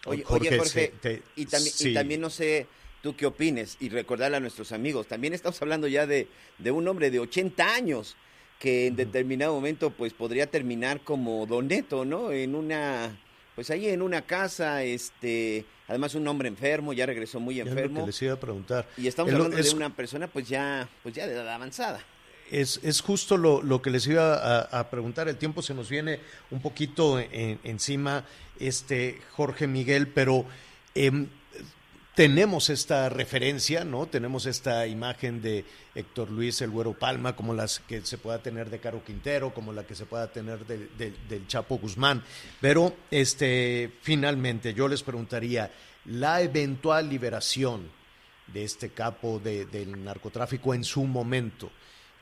Oye, 0.07 0.25
Jorge, 0.25 0.93
y, 1.37 1.47
también, 1.47 1.75
y 1.81 1.95
también 1.95 2.21
no 2.21 2.31
sé 2.31 2.69
tú 3.03 3.15
qué 3.17 3.27
opines 3.27 3.77
y 3.81 3.91
recordarle 3.91 4.39
a 4.39 4.41
nuestros 4.41 4.73
amigos, 4.73 5.09
también 5.09 5.35
estamos 5.35 5.61
hablando 5.61 5.89
ya 5.89 6.07
de, 6.07 6.29
de 6.59 6.71
un 6.71 6.87
hombre 6.89 7.11
de 7.11 7.19
80 7.19 7.75
años 7.75 8.17
que 8.59 8.87
en 8.87 8.97
determinado 8.97 9.55
momento 9.55 9.91
pues 9.91 10.13
podría 10.13 10.47
terminar 10.51 11.01
como 11.01 11.47
Doneto, 11.47 12.05
¿no? 12.05 12.33
En 12.33 12.55
una 12.55 13.17
pues 13.59 13.71
ahí 13.71 13.89
en 13.89 14.03
una 14.03 14.23
casa, 14.23 14.85
este, 14.85 15.65
además 15.89 16.15
un 16.15 16.29
hombre 16.29 16.47
enfermo, 16.47 16.93
ya 16.93 17.07
regresó 17.07 17.41
muy 17.41 17.59
enfermo. 17.59 18.03
que 18.03 18.07
les 18.07 18.23
iba 18.23 18.35
a 18.35 18.39
preguntar. 18.39 18.87
Y 18.97 19.09
estamos 19.09 19.35
hablando 19.35 19.57
de 19.57 19.71
una 19.71 19.97
persona 19.97 20.29
pues 20.29 20.49
ya, 20.49 20.89
pues 21.03 21.17
ya 21.17 21.27
de 21.27 21.33
edad 21.33 21.49
avanzada. 21.49 21.99
Es, 22.53 22.79
es 22.85 23.01
justo 23.01 23.37
lo, 23.37 23.61
lo, 23.61 23.83
que 23.83 23.91
les 23.91 24.07
iba 24.07 24.63
a, 24.63 24.91
preguntar. 24.91 25.27
El 25.27 25.39
tiempo 25.39 25.61
se 25.63 25.75
nos 25.75 25.91
viene 25.91 26.21
un 26.53 26.63
poquito 26.63 27.19
encima, 27.19 28.25
este 28.61 29.21
Jorge 29.33 29.67
Miguel, 29.67 30.07
pero 30.07 30.45
eh, 30.95 31.27
tenemos 32.19 32.69
esta 32.69 33.09
referencia, 33.09 33.85
¿no? 33.85 34.07
Tenemos 34.07 34.47
esta 34.47 34.89
imagen 34.89 35.41
de 35.41 35.65
Héctor 35.95 36.33
Luis 36.33 36.61
El 36.63 36.71
Güero 36.71 36.95
Palma, 36.95 37.37
como 37.37 37.55
las 37.55 37.79
que 37.79 38.05
se 38.05 38.19
pueda 38.19 38.43
tener 38.43 38.71
de 38.71 38.81
Caro 38.81 39.05
Quintero, 39.05 39.55
como 39.55 39.73
la 39.73 39.87
que 39.87 39.95
se 39.95 40.05
pueda 40.05 40.27
tener 40.33 40.67
del 40.67 41.47
Chapo 41.47 41.79
Guzmán. 41.79 42.25
Pero, 42.61 42.93
este, 43.13 43.93
finalmente, 44.03 44.75
yo 44.75 44.89
les 44.89 45.05
preguntaría, 45.05 45.71
la 46.07 46.43
eventual 46.43 47.09
liberación 47.09 47.89
de 48.49 48.65
este 48.65 48.89
capo 48.89 49.39
del 49.39 50.03
narcotráfico 50.03 50.75
en 50.75 50.83
su 50.83 51.05
momento, 51.05 51.71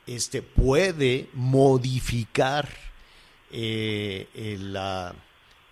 este, 0.05 0.43
puede 0.43 1.27
modificar 1.33 2.69
eh, 3.51 4.59
la 4.61 5.15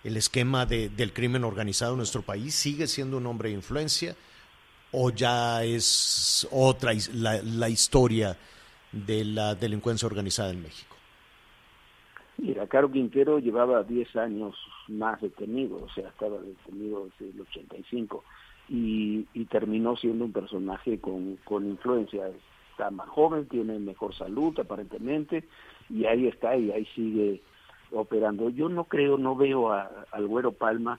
el 0.06 0.16
esquema 0.16 0.66
de, 0.66 0.88
del 0.88 1.12
crimen 1.12 1.44
organizado 1.44 1.92
en 1.92 1.98
nuestro 1.98 2.22
país? 2.22 2.54
¿Sigue 2.54 2.86
siendo 2.86 3.16
un 3.16 3.26
hombre 3.26 3.48
de 3.48 3.56
influencia 3.56 4.14
o 4.92 5.10
ya 5.10 5.64
es 5.64 6.46
otra 6.52 6.92
la, 7.14 7.42
la 7.42 7.68
historia 7.68 8.36
de 8.92 9.24
la 9.24 9.54
delincuencia 9.54 10.06
organizada 10.06 10.50
en 10.50 10.62
México? 10.62 10.96
Mira, 12.38 12.66
Caro 12.66 12.90
Quintero 12.90 13.38
llevaba 13.38 13.82
10 13.82 14.14
años 14.16 14.54
más 14.88 15.20
detenido, 15.20 15.82
o 15.82 15.88
sea, 15.90 16.08
estaba 16.08 16.38
detenido 16.38 17.08
desde 17.18 17.32
el 17.32 17.40
85 17.40 18.24
y, 18.68 19.26
y 19.32 19.44
terminó 19.46 19.96
siendo 19.96 20.24
un 20.26 20.32
personaje 20.32 21.00
con, 21.00 21.36
con 21.44 21.66
influencia. 21.66 22.30
Está 22.70 22.90
más 22.90 23.08
joven, 23.08 23.46
tiene 23.48 23.78
mejor 23.78 24.14
salud 24.14 24.58
aparentemente 24.60 25.44
y 25.88 26.04
ahí 26.04 26.26
está 26.26 26.56
y 26.56 26.70
ahí 26.70 26.86
sigue 26.94 27.40
operando. 27.92 28.50
Yo 28.50 28.68
no 28.68 28.84
creo, 28.84 29.18
no 29.18 29.36
veo 29.36 29.72
a, 29.72 29.90
al 30.12 30.26
Güero 30.26 30.52
Palma 30.52 30.98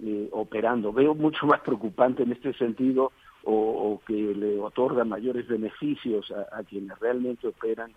eh, 0.00 0.28
operando. 0.32 0.92
Veo 0.92 1.14
mucho 1.14 1.46
más 1.46 1.60
preocupante 1.60 2.22
en 2.22 2.32
este 2.32 2.52
sentido 2.54 3.12
o, 3.44 4.00
que 4.06 4.12
le 4.12 4.58
otorga 4.58 5.04
mayores 5.04 5.48
beneficios 5.48 6.30
a, 6.52 6.62
quienes 6.64 6.98
realmente 6.98 7.48
operan 7.48 7.92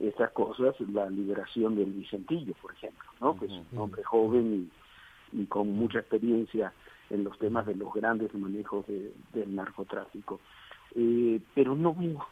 estas 0.00 0.32
cosas, 0.32 0.74
la 0.92 1.08
liberación 1.08 1.76
del 1.76 1.92
Vicentillo, 1.92 2.54
por 2.60 2.72
ejemplo, 2.72 3.08
¿no? 3.20 3.38
que 3.38 3.46
es 3.46 3.52
un 3.52 3.78
hombre 3.78 4.02
joven 4.02 4.70
y, 5.32 5.44
con 5.46 5.70
mucha 5.72 6.00
experiencia 6.00 6.72
en 7.08 7.24
los 7.24 7.38
temas 7.38 7.66
de 7.66 7.76
los 7.76 7.92
grandes 7.94 8.34
manejos 8.34 8.84
del 8.86 9.54
narcotráfico. 9.54 10.40
Eh, 10.94 11.40
pero 11.54 11.74
no 11.74 11.94
veo, 11.94 12.26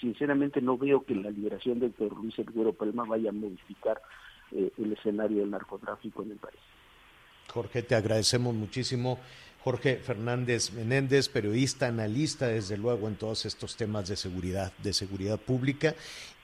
sinceramente 0.00 0.60
no 0.60 0.78
veo 0.78 1.04
que 1.04 1.14
la 1.14 1.30
liberación 1.30 1.78
del 1.78 1.90
Pedro 1.90 2.16
Luis 2.16 2.38
El 2.38 2.50
Güero 2.50 2.72
Palma 2.72 3.04
vaya 3.04 3.30
a 3.30 3.32
modificar 3.32 4.00
eh, 4.52 4.70
el 4.78 4.92
escenario 4.92 5.38
del 5.40 5.50
narcotráfico 5.50 6.22
en 6.22 6.32
el 6.32 6.38
país. 6.38 6.60
Jorge, 7.48 7.82
te 7.82 7.94
agradecemos 7.94 8.54
muchísimo. 8.54 9.18
Jorge 9.62 9.96
Fernández 9.96 10.72
Menéndez, 10.72 11.28
periodista, 11.28 11.86
analista, 11.86 12.48
desde 12.48 12.76
luego, 12.76 13.08
en 13.08 13.16
todos 13.16 13.46
estos 13.46 13.76
temas 13.76 14.08
de 14.08 14.16
seguridad, 14.16 14.72
de 14.82 14.92
seguridad 14.92 15.38
pública. 15.38 15.94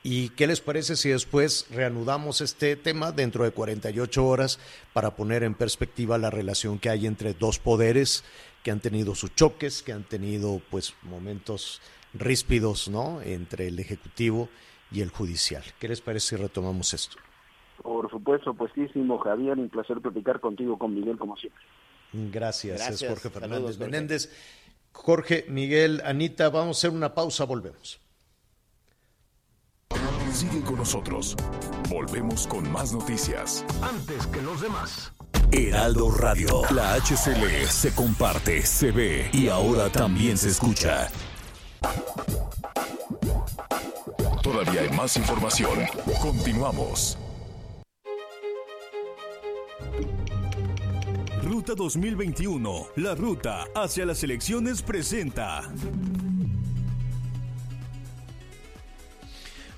¿Y 0.03 0.31
qué 0.31 0.47
les 0.47 0.63
parece 0.63 0.97
si 0.97 1.11
después 1.11 1.67
reanudamos 1.71 2.41
este 2.41 2.77
tema 2.77 3.13
dentro 3.13 3.45
de 3.45 3.51
48 3.51 4.27
horas 4.27 4.59
para 4.95 5.15
poner 5.15 5.43
en 5.43 5.55
perspectiva 5.55 6.17
la 6.17 6.31
relación 6.31 6.79
que 6.79 6.89
hay 6.89 7.07
entre 7.07 7.35
dos 7.35 7.59
poderes 7.59 8.25
que 8.63 8.71
han 8.71 8.81
tenido 8.81 9.15
sus 9.15 9.35
choques, 9.35 9.83
que 9.83 9.93
han 9.93 10.05
tenido 10.05 10.63
pues 10.71 10.95
momentos 11.03 11.83
ríspidos, 12.15 12.89
¿no? 12.89 13.21
Entre 13.21 13.69
el 13.69 13.79
ejecutivo 13.79 14.49
y 14.91 15.03
el 15.03 15.11
judicial. 15.11 15.63
¿Qué 15.79 15.89
les 15.89 16.01
parece 16.01 16.29
si 16.29 16.37
retomamos 16.37 16.95
esto? 16.95 17.19
Por 17.83 18.11
supuesto, 18.11 18.55
puestísimo, 18.55 19.19
Javier, 19.19 19.59
un 19.59 19.69
placer 19.69 20.01
platicar 20.01 20.41
contigo, 20.41 20.79
con 20.79 20.95
Miguel, 20.95 21.19
como 21.19 21.37
siempre. 21.37 21.63
Gracias, 22.13 22.89
es 22.89 23.09
Jorge 23.09 23.31
Fernández 23.31 23.79
Menéndez. 23.79 24.31
Jorge, 24.93 25.47
Miguel, 25.49 26.03
Anita, 26.05 26.51
vamos 26.51 26.77
a 26.77 26.79
hacer 26.79 26.91
una 26.91 27.15
pausa, 27.15 27.45
volvemos. 27.45 28.01
Sigue 30.33 30.61
con 30.63 30.77
nosotros. 30.77 31.37
Volvemos 31.89 32.47
con 32.47 32.71
más 32.71 32.93
noticias. 32.93 33.65
Antes 33.83 34.27
que 34.29 34.41
los 34.41 34.61
demás. 34.61 35.13
Heraldo 35.51 36.11
Radio. 36.13 36.63
La 36.73 36.95
HCL 36.95 37.67
se 37.69 37.93
comparte, 37.95 38.63
se 38.63 38.93
ve 38.93 39.29
y 39.33 39.49
ahora 39.49 39.91
también 39.91 40.39
se 40.39 40.49
escucha. 40.49 41.09
Todavía 44.43 44.83
hay 44.83 44.91
más 44.91 45.17
información. 45.17 45.81
Continuamos. 46.23 47.19
Ruta 51.43 51.75
2021, 51.75 52.89
la 52.97 53.15
ruta 53.15 53.65
hacia 53.75 54.05
las 54.05 54.23
elecciones 54.23 54.83
presenta. 54.83 55.63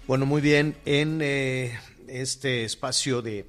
Bueno, 0.08 0.26
muy 0.26 0.42
bien, 0.42 0.76
en 0.84 1.20
eh, 1.22 1.78
este 2.08 2.64
espacio 2.64 3.22
de, 3.22 3.46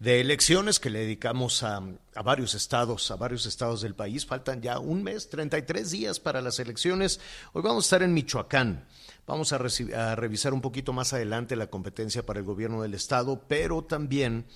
elecciones 0.00 0.78
que 0.78 0.88
le 0.88 1.00
dedicamos 1.00 1.64
a, 1.64 1.82
varios 2.24 2.54
estados, 2.54 3.10
a 3.10 3.16
varios 3.16 3.44
estados 3.44 3.80
del 3.80 3.96
país, 3.96 4.24
faltan 4.24 4.62
ya 4.62 4.78
un 4.78 5.02
mes, 5.02 5.28
33 5.28 5.90
días 5.90 6.20
para 6.20 6.40
las 6.40 6.60
elecciones. 6.60 7.20
Hoy 7.52 7.62
vamos 7.62 7.84
a 7.84 7.86
estar 7.86 8.02
en 8.04 8.14
Michoacán. 8.14 8.86
Vamos 9.26 9.52
a, 9.52 9.56
a 9.56 10.14
revisar 10.14 10.54
un 10.54 10.60
poquito 10.60 10.92
más 10.92 11.12
adelante 11.12 11.56
la 11.56 11.66
competencia 11.66 12.24
para 12.24 12.38
el 12.38 12.46
gobierno 12.46 12.82
del 12.82 12.94
estado, 12.94 13.42
pero 13.48 13.82
también 13.82 14.46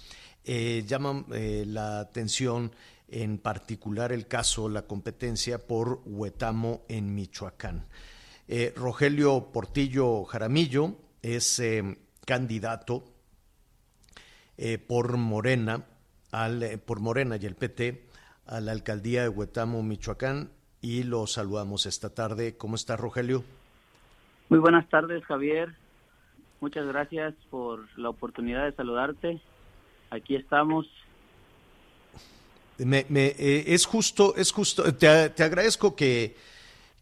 eh, 0.44 0.84
llama 0.86 1.24
eh, 1.32 1.64
la 1.66 2.00
atención 2.00 2.72
en 3.08 3.38
particular 3.38 4.12
el 4.12 4.26
caso, 4.26 4.68
la 4.68 4.82
competencia 4.82 5.58
por 5.66 6.00
Huetamo 6.04 6.82
en 6.88 7.14
Michoacán. 7.14 7.86
Eh, 8.48 8.72
Rogelio 8.74 9.52
Portillo 9.52 10.24
Jaramillo 10.24 10.96
es 11.20 11.60
eh, 11.60 11.98
candidato 12.26 13.04
por 14.86 15.16
Morena, 15.16 15.84
al, 16.30 16.80
por 16.86 17.00
Morena 17.00 17.36
y 17.36 17.46
el 17.46 17.56
PT 17.56 18.06
a 18.46 18.60
la 18.60 18.70
alcaldía 18.70 19.22
de 19.22 19.28
Huetamo, 19.28 19.82
Michoacán, 19.82 20.50
y 20.80 21.02
lo 21.02 21.26
saludamos 21.26 21.86
esta 21.86 22.14
tarde. 22.14 22.56
¿Cómo 22.56 22.76
está 22.76 22.96
Rogelio? 22.96 23.42
Muy 24.50 24.60
buenas 24.60 24.88
tardes, 24.88 25.24
Javier. 25.24 25.74
Muchas 26.60 26.86
gracias 26.86 27.34
por 27.50 27.88
la 27.98 28.10
oportunidad 28.10 28.66
de 28.66 28.72
saludarte 28.76 29.40
aquí 30.12 30.36
estamos. 30.36 30.86
Me, 32.78 33.06
eh, 33.08 33.64
es 33.68 33.86
justo, 33.86 34.34
es 34.36 34.50
justo, 34.50 34.92
te, 34.94 35.30
te 35.30 35.42
agradezco 35.42 35.94
que, 35.94 36.36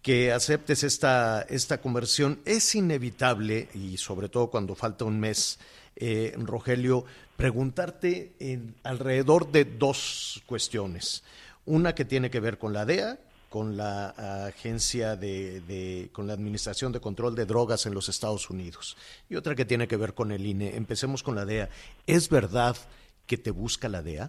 que 0.03 0.33
aceptes 0.33 0.83
esta, 0.85 1.43
esta 1.43 1.81
conversión. 1.81 2.41
Es 2.45 2.75
inevitable, 2.75 3.69
y 3.75 3.97
sobre 3.97 4.29
todo 4.29 4.49
cuando 4.51 4.75
falta 4.75 5.05
un 5.05 5.19
mes, 5.19 5.59
eh, 5.97 6.35
Rogelio, 6.39 7.05
preguntarte 7.37 8.33
en, 8.39 8.75
alrededor 8.83 9.51
de 9.51 9.65
dos 9.65 10.43
cuestiones. 10.47 11.23
Una 11.67 11.95
que 11.95 12.05
tiene 12.05 12.31
que 12.31 12.41
ver 12.41 12.59
con 12.59 12.73
la 12.73 12.85
DEA 12.85 13.19
con 13.51 13.77
la 13.77 14.47
agencia 14.47 15.17
de, 15.17 15.61
de, 15.63 16.09
con 16.13 16.29
la 16.29 16.35
Administración 16.35 16.93
de 16.93 17.01
Control 17.01 17.35
de 17.35 17.47
Drogas 17.47 17.85
en 17.85 17.95
los 17.95 18.09
Estados 18.09 18.49
Unidos 18.49 18.97
y 19.29 19.35
otra 19.35 19.57
que 19.57 19.65
tiene 19.65 19.89
que 19.89 19.97
ver 19.97 20.15
con 20.15 20.31
el 20.31 20.47
INE. 20.47 20.77
Empecemos 20.77 21.25
con 21.25 21.35
la 21.35 21.45
DEA. 21.45 21.69
¿Es 22.07 22.29
verdad 22.29 22.77
que 23.31 23.39
te 23.39 23.53
busca 23.53 23.89
la 23.89 24.03
DEA? 24.03 24.29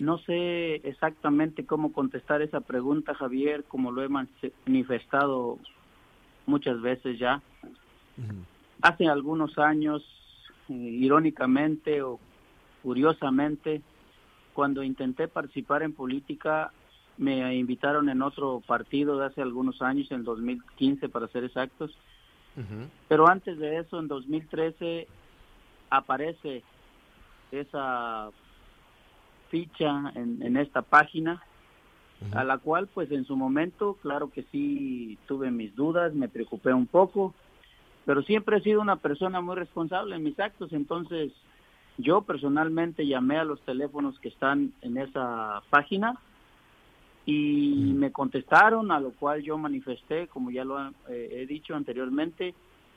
No 0.00 0.18
sé 0.18 0.74
exactamente 0.82 1.64
cómo 1.64 1.92
contestar 1.92 2.42
esa 2.42 2.60
pregunta, 2.60 3.14
Javier, 3.14 3.62
como 3.62 3.92
lo 3.92 4.02
he 4.02 4.08
manifestado 4.08 5.60
muchas 6.46 6.80
veces 6.80 7.16
ya. 7.16 7.40
Hace 8.82 9.06
algunos 9.06 9.56
años, 9.56 10.02
eh, 10.68 10.72
irónicamente 10.72 12.02
o 12.02 12.18
curiosamente, 12.82 13.82
cuando 14.52 14.82
intenté 14.82 15.28
participar 15.28 15.84
en 15.84 15.92
política, 15.92 16.72
me 17.18 17.54
invitaron 17.54 18.08
en 18.08 18.20
otro 18.20 18.64
partido 18.66 19.16
de 19.16 19.26
hace 19.26 19.42
algunos 19.42 19.80
años, 19.80 20.10
en 20.10 20.24
2015 20.24 21.08
para 21.08 21.28
ser 21.28 21.44
exactos. 21.44 21.96
Pero 23.06 23.28
antes 23.28 23.58
de 23.58 23.78
eso, 23.78 24.00
en 24.00 24.08
2013, 24.08 25.06
aparece 25.90 26.64
esa 27.52 28.30
ficha 29.48 30.12
en, 30.14 30.42
en 30.42 30.56
esta 30.56 30.82
página, 30.82 31.42
a 32.32 32.44
la 32.44 32.58
cual 32.58 32.88
pues 32.88 33.10
en 33.10 33.24
su 33.26 33.36
momento, 33.36 33.98
claro 34.00 34.30
que 34.30 34.42
sí, 34.50 35.18
tuve 35.26 35.50
mis 35.50 35.74
dudas, 35.76 36.14
me 36.14 36.28
preocupé 36.28 36.72
un 36.72 36.86
poco, 36.86 37.34
pero 38.06 38.22
siempre 38.22 38.56
he 38.56 38.62
sido 38.62 38.80
una 38.80 38.96
persona 38.96 39.40
muy 39.40 39.56
responsable 39.56 40.16
en 40.16 40.22
mis 40.22 40.38
actos, 40.40 40.72
entonces 40.72 41.32
yo 41.98 42.22
personalmente 42.22 43.06
llamé 43.06 43.38
a 43.38 43.44
los 43.44 43.60
teléfonos 43.62 44.18
que 44.20 44.28
están 44.28 44.72
en 44.82 44.96
esa 44.96 45.62
página 45.70 46.18
y 47.26 47.92
me 47.94 48.12
contestaron, 48.12 48.92
a 48.92 49.00
lo 49.00 49.10
cual 49.10 49.42
yo 49.42 49.58
manifesté, 49.58 50.28
como 50.28 50.50
ya 50.50 50.64
lo 50.64 50.80
eh, 51.08 51.28
he 51.32 51.46
dicho 51.46 51.74
anteriormente, 51.74 52.54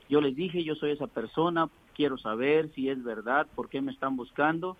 yo 0.08 0.22
les 0.22 0.36
dije, 0.36 0.64
yo 0.64 0.76
soy 0.76 0.92
esa 0.92 1.08
persona, 1.08 1.68
quiero 2.00 2.18
saber 2.18 2.72
si 2.76 2.88
es 2.88 3.04
verdad, 3.04 3.46
por 3.56 3.68
qué 3.68 3.82
me 3.82 3.92
están 3.92 4.16
buscando. 4.16 4.78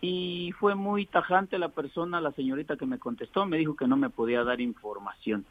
Y 0.00 0.52
fue 0.58 0.74
muy 0.74 1.04
tajante 1.04 1.58
la 1.58 1.68
persona, 1.68 2.22
la 2.22 2.32
señorita 2.32 2.78
que 2.78 2.86
me 2.86 2.98
contestó, 2.98 3.44
me 3.44 3.58
dijo 3.58 3.76
que 3.76 3.86
no 3.86 3.98
me 3.98 4.08
podía 4.08 4.44
dar 4.44 4.58
información. 4.62 5.44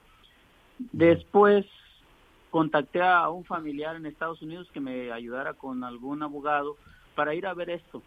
Después 0.92 1.68
contacté 2.50 3.04
a 3.04 3.30
un 3.30 3.46
familiar 3.46 3.96
en 3.96 4.08
Estados 4.08 4.42
Unidos 4.42 4.68
que 4.74 4.80
me 4.80 5.12
ayudara 5.12 5.54
con 5.54 5.84
algún 5.84 6.24
abogado 6.24 6.78
para 7.14 7.36
ir 7.36 7.46
a 7.46 7.54
ver 7.54 7.70
esto, 7.70 8.02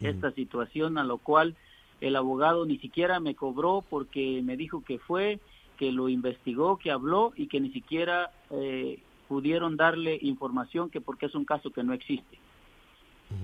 esta 0.00 0.30
situación, 0.30 0.98
a 0.98 1.04
lo 1.04 1.18
cual 1.18 1.56
el 2.00 2.14
abogado 2.14 2.64
ni 2.64 2.78
siquiera 2.78 3.18
me 3.18 3.34
cobró 3.34 3.82
porque 3.90 4.40
me 4.44 4.56
dijo 4.56 4.84
que 4.84 5.00
fue, 5.00 5.40
que 5.76 5.90
lo 5.90 6.08
investigó, 6.08 6.76
que 6.76 6.92
habló 6.92 7.32
y 7.34 7.48
que 7.48 7.58
ni 7.58 7.72
siquiera 7.72 8.30
eh, 8.50 9.00
pudieron 9.28 9.76
darle 9.76 10.18
información 10.22 10.90
que 10.90 11.00
porque 11.00 11.26
es 11.26 11.34
un 11.34 11.44
caso 11.44 11.70
que 11.70 11.82
no 11.82 11.92
existe. 11.92 12.38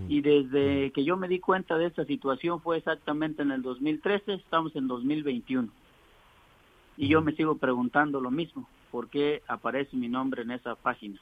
Y 0.08 0.22
desde 0.22 0.92
que 0.92 1.04
yo 1.04 1.18
me 1.18 1.28
di 1.28 1.40
cuenta 1.40 1.76
de 1.76 1.86
esta 1.86 2.06
situación 2.06 2.60
fue 2.62 2.78
exactamente 2.78 3.42
en 3.42 3.50
el 3.50 3.60
2013, 3.60 4.32
estamos 4.32 4.74
en 4.76 4.88
2021. 4.88 5.68
Y 6.96 7.08
yo 7.08 7.20
me 7.20 7.32
sigo 7.32 7.56
preguntando 7.58 8.18
lo 8.18 8.30
mismo, 8.30 8.66
¿por 8.90 9.08
qué 9.08 9.42
aparece 9.46 9.94
mi 9.96 10.08
nombre 10.08 10.42
en 10.42 10.52
esa 10.52 10.74
página? 10.74 11.20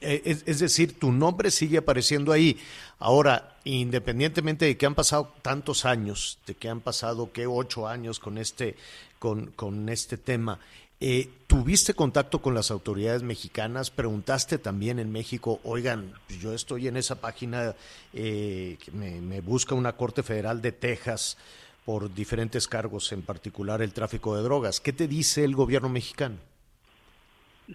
Eh, 0.00 0.22
es, 0.24 0.58
decir, 0.58 0.98
tu 0.98 1.12
nombre 1.12 1.50
sigue 1.50 1.78
apareciendo 1.78 2.32
ahí. 2.32 2.58
Ahora, 2.98 3.56
independientemente 3.64 4.64
de 4.64 4.76
que 4.76 4.86
han 4.86 4.94
pasado 4.94 5.32
tantos 5.42 5.84
años, 5.84 6.38
de 6.46 6.54
que 6.54 6.68
han 6.68 6.80
pasado 6.80 7.32
que 7.32 7.46
ocho 7.46 7.86
años 7.86 8.18
con 8.18 8.38
este, 8.38 8.76
con, 9.18 9.46
con 9.52 9.88
este 9.88 10.16
tema, 10.16 10.58
eh, 11.00 11.28
¿tuviste 11.46 11.94
contacto 11.94 12.40
con 12.40 12.54
las 12.54 12.70
autoridades 12.70 13.22
mexicanas? 13.22 13.90
¿Preguntaste 13.90 14.58
también 14.58 14.98
en 14.98 15.10
México, 15.10 15.60
oigan, 15.64 16.12
yo 16.40 16.52
estoy 16.52 16.88
en 16.88 16.96
esa 16.96 17.20
página 17.20 17.74
eh, 18.12 18.76
que 18.84 18.90
me, 18.92 19.20
me 19.20 19.40
busca 19.40 19.74
una 19.74 19.92
Corte 19.94 20.22
Federal 20.22 20.60
de 20.60 20.72
Texas 20.72 21.38
por 21.84 22.12
diferentes 22.12 22.68
cargos, 22.68 23.10
en 23.12 23.22
particular 23.22 23.82
el 23.82 23.92
tráfico 23.92 24.36
de 24.36 24.42
drogas? 24.42 24.80
¿Qué 24.80 24.92
te 24.92 25.08
dice 25.08 25.44
el 25.44 25.54
gobierno 25.54 25.88
mexicano? 25.88 26.36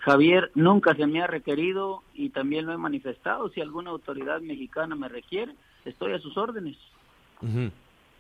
Javier, 0.02 0.52
nunca 0.56 0.96
se 0.96 1.08
me 1.08 1.22
ha 1.22 1.28
requerido 1.28 2.04
y 2.14 2.30
también 2.30 2.66
lo 2.66 2.74
he 2.74 2.78
manifestado. 2.78 3.50
Si 3.50 3.62
alguna 3.62 3.92
autoridad 3.92 4.42
mexicana 4.42 4.96
me 4.96 5.08
requiere, 5.08 5.54
estoy 5.86 6.14
a 6.14 6.20
sus 6.20 6.38
órdenes. 6.38 6.78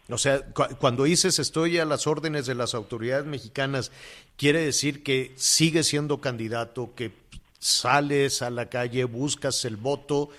O 0.09 0.17
sea, 0.17 0.41
cuando 0.79 1.03
dices 1.03 1.39
estoy 1.39 1.79
a 1.79 1.85
las 1.85 2.05
órdenes 2.05 2.45
de 2.45 2.55
las 2.55 2.75
autoridades 2.75 3.25
mexicanas, 3.25 3.91
quiere 4.37 4.59
decir 4.59 5.03
que 5.03 5.33
sigues 5.35 5.87
siendo 5.87 6.19
candidato, 6.19 6.93
que 6.95 7.11
sales 7.59 8.41
a 8.41 8.49
la 8.49 8.69
calle, 8.69 9.05
buscas 9.05 9.65
el 9.65 9.77
voto 9.77 10.29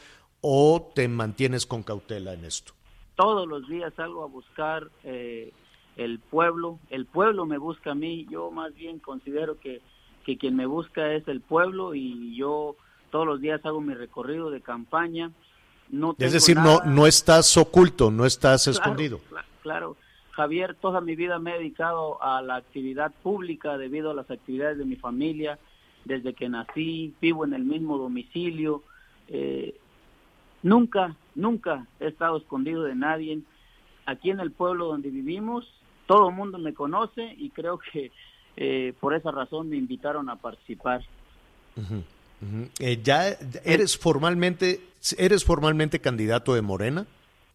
o 0.41 0.93
te 0.95 1.09
mantienes 1.09 1.67
con 1.67 1.83
cautela 1.83 2.33
en 2.33 2.45
esto. 2.45 2.73
Todos 3.17 3.49
los 3.49 3.67
días 3.69 3.93
salgo 3.97 4.23
a 4.23 4.27
buscar 4.27 4.89
eh, 5.03 5.53
el 5.97 6.21
pueblo, 6.21 6.79
el 6.91 7.07
pueblo 7.07 7.47
me 7.47 7.59
busca 7.59 7.93
a 7.93 7.95
mí, 7.95 8.27
yo 8.31 8.51
más 8.51 8.75
bien 8.75 9.01
considero 9.01 9.59
que 9.59 9.81
que 10.27 10.37
quien 10.37 10.57
me 10.57 10.67
busca 10.67 11.13
es 11.13 11.27
el 11.29 11.41
pueblo 11.41 11.95
y 11.95 12.35
yo 12.37 12.75
todos 13.13 13.25
los 13.25 13.41
días 13.41 13.65
hago 13.65 13.81
mi 13.81 13.95
recorrido 13.95 14.51
de 14.51 14.61
campaña. 14.61 15.31
No 15.89 16.17
es 16.19 16.33
decir, 16.33 16.57
no, 16.57 16.81
no 16.81 17.07
estás 17.07 17.57
oculto, 17.57 18.11
no 18.11 18.27
estás 18.27 18.67
escondido. 18.67 19.21
Claro, 19.29 19.47
Javier, 20.33 20.75
toda 20.75 21.01
mi 21.01 21.17
vida 21.17 21.39
me 21.39 21.55
he 21.55 21.59
dedicado 21.59 22.23
a 22.23 22.43
la 22.43 22.57
actividad 22.57 23.13
pública 23.23 23.79
debido 23.79 24.11
a 24.11 24.15
las 24.15 24.31
actividades 24.31 24.79
de 24.79 24.85
mi 24.85 24.97
familia. 24.97 25.59
Desde 26.05 26.35
que 26.35 26.49
nací, 26.49 27.15
vivo 27.21 27.45
en 27.45 27.55
el 27.55 27.65
mismo 27.65 27.99
domicilio. 27.99 28.83
Eh, 29.29 29.75
nunca, 30.63 31.17
nunca 31.35 31.87
he 32.01 32.09
estado 32.09 32.37
escondido 32.37 32.85
de 32.85 32.95
nadie. 32.95 33.41
Aquí 34.05 34.31
en 34.31 34.41
el 34.41 34.53
pueblo 34.53 34.87
donde 34.87 35.11
vivimos, 35.11 35.69
todo 36.07 36.29
el 36.29 36.35
mundo 36.35 36.59
me 36.59 36.75
conoce 36.75 37.35
y 37.37 37.51
creo 37.51 37.79
que 37.79 38.13
eh, 38.57 38.95
por 39.01 39.15
esa 39.15 39.31
razón 39.31 39.69
me 39.69 39.77
invitaron 39.77 40.29
a 40.31 40.37
participar. 40.37 41.03
Eh, 42.79 43.01
¿Ya 43.03 43.29
eres 43.65 43.99
formalmente, 43.99 44.81
eres 45.19 45.45
formalmente 45.45 46.01
candidato 46.01 46.55
de 46.55 46.63
Morena? 46.63 47.07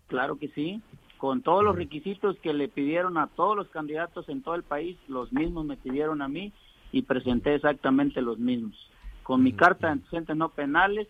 Claro 0.08 0.38
que 0.38 0.50
sí, 0.50 0.82
con 1.22 1.44
todos 1.44 1.64
los 1.64 1.76
requisitos 1.76 2.36
que 2.40 2.52
le 2.52 2.68
pidieron 2.68 3.20
a 3.20 3.28
todos 3.28 3.56
los 3.56 3.68
candidatos 3.68 4.28
en 4.28 4.42
todo 4.42 4.56
el 4.56 4.64
país, 4.64 4.98
los 5.08 5.32
mismos 5.32 5.64
me 5.66 5.78
pidieron 5.78 6.24
a 6.24 6.28
mí 6.28 6.52
y 6.92 7.04
presenté 7.04 7.54
exactamente 7.54 8.24
los 8.24 8.40
mismos. 8.40 8.74
Con 9.22 9.44
mi 9.44 9.54
carta 9.54 9.86
de 9.86 9.94
antecedentes 9.94 10.36
no 10.36 10.50
penales, 10.50 11.08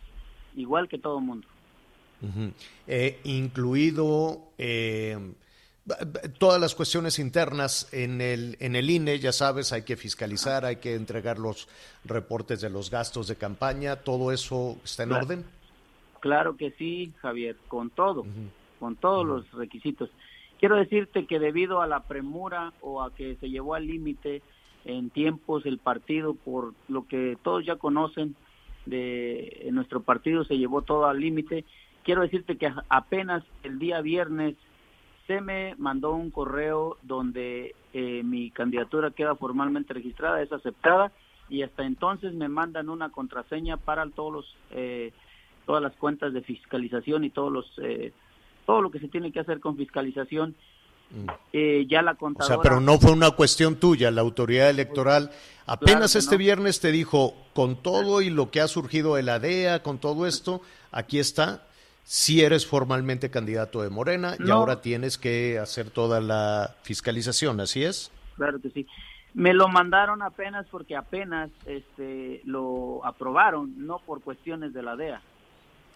igual 0.57 0.89
que 0.89 0.97
todo 0.97 1.19
el 1.19 1.23
mundo. 1.23 1.47
Eh, 2.87 3.21
incluido 3.23 4.49
todas 6.37 6.59
las 6.59 6.75
cuestiones 6.75 7.17
internas 7.17 7.87
en 7.93 8.19
el, 8.19 8.57
en 8.59 8.75
el 8.75 8.89
INE, 8.89 9.17
ya 9.17 9.31
sabes, 9.31 9.71
hay 9.71 9.83
que 9.83 9.95
fiscalizar, 9.95 10.65
hay 10.65 10.75
que 10.75 10.95
entregar 10.95 11.39
los 11.39 11.69
reportes 12.03 12.59
de 12.59 12.69
los 12.69 12.91
gastos 12.91 13.29
de 13.29 13.37
campaña, 13.37 13.95
¿todo 13.95 14.33
eso 14.33 14.77
está 14.83 15.03
en 15.03 15.13
orden? 15.13 15.45
Claro 16.19 16.57
que 16.57 16.71
sí, 16.71 17.13
Javier, 17.21 17.55
con 17.69 17.89
todo, 17.89 18.25
con 18.81 18.97
todos 18.97 19.25
los 19.25 19.49
requisitos. 19.53 20.09
Quiero 20.59 20.75
decirte 20.75 21.25
que 21.25 21.39
debido 21.39 21.81
a 21.81 21.87
la 21.87 22.01
premura 22.01 22.73
o 22.81 23.01
a 23.01 23.15
que 23.15 23.37
se 23.37 23.49
llevó 23.49 23.75
al 23.75 23.87
límite 23.87 24.41
en 24.83 25.09
tiempos 25.09 25.65
el 25.65 25.77
partido, 25.77 26.33
por 26.33 26.73
lo 26.89 27.07
que 27.07 27.37
todos 27.41 27.65
ya 27.65 27.77
conocen, 27.77 28.35
de 28.85 29.69
nuestro 29.71 30.01
partido 30.01 30.43
se 30.43 30.57
llevó 30.57 30.81
todo 30.81 31.05
al 31.05 31.21
límite, 31.21 31.63
quiero 32.03 32.23
decirte 32.23 32.57
que 32.57 32.73
apenas 32.89 33.43
el 33.63 33.79
día 33.79 34.01
viernes 34.01 34.55
me 35.39 35.75
mandó 35.77 36.11
un 36.13 36.31
correo 36.31 36.97
donde 37.03 37.75
eh, 37.93 38.21
mi 38.23 38.51
candidatura 38.51 39.11
queda 39.11 39.35
formalmente 39.35 39.93
registrada, 39.93 40.41
es 40.41 40.51
aceptada 40.51 41.11
y 41.47 41.61
hasta 41.61 41.85
entonces 41.85 42.33
me 42.33 42.49
mandan 42.49 42.89
una 42.89 43.09
contraseña 43.09 43.77
para 43.77 44.05
todos 44.09 44.33
los 44.33 44.57
eh, 44.71 45.13
todas 45.65 45.81
las 45.81 45.95
cuentas 45.95 46.33
de 46.33 46.41
fiscalización 46.41 47.23
y 47.23 47.29
todos 47.29 47.51
los 47.53 47.79
eh, 47.81 48.11
todo 48.71 48.81
lo 48.81 48.89
que 48.89 48.99
se 48.99 49.09
tiene 49.09 49.33
que 49.33 49.41
hacer 49.41 49.59
con 49.59 49.75
fiscalización. 49.75 50.55
Mm. 51.13 51.87
ya 51.89 52.01
la 52.01 52.15
contadora. 52.15 52.55
O 52.55 52.61
sea, 52.61 52.63
pero 52.63 52.79
no 52.79 52.97
fue 52.97 53.11
una 53.11 53.31
cuestión 53.31 53.75
tuya, 53.75 54.09
la 54.11 54.21
autoridad 54.21 54.69
electoral 54.69 55.29
apenas 55.65 56.15
este 56.15 56.37
viernes 56.37 56.79
te 56.79 56.89
dijo, 56.93 57.35
con 57.53 57.75
todo 57.75 58.21
y 58.21 58.29
lo 58.29 58.49
que 58.49 58.61
ha 58.61 58.69
surgido 58.69 59.15
de 59.15 59.23
la 59.23 59.37
DEA, 59.37 59.83
con 59.83 59.97
todo 59.97 60.25
esto, 60.25 60.61
aquí 60.89 61.19
está, 61.19 61.67
si 62.05 62.41
eres 62.43 62.65
formalmente 62.65 63.29
candidato 63.29 63.81
de 63.81 63.89
Morena 63.89 64.37
y 64.39 64.49
ahora 64.51 64.79
tienes 64.79 65.17
que 65.17 65.59
hacer 65.59 65.89
toda 65.89 66.21
la 66.21 66.77
fiscalización, 66.83 67.59
¿así 67.59 67.83
es? 67.83 68.09
Claro 68.37 68.61
que 68.61 68.69
sí. 68.69 68.87
Me 69.33 69.53
lo 69.53 69.67
mandaron 69.67 70.21
apenas 70.21 70.65
porque 70.71 70.95
apenas 70.95 71.49
este, 71.65 72.39
lo 72.45 73.05
aprobaron, 73.05 73.73
no 73.85 73.99
por 73.99 74.21
cuestiones 74.21 74.73
de 74.73 74.81
la 74.81 74.95
DEA. 74.95 75.21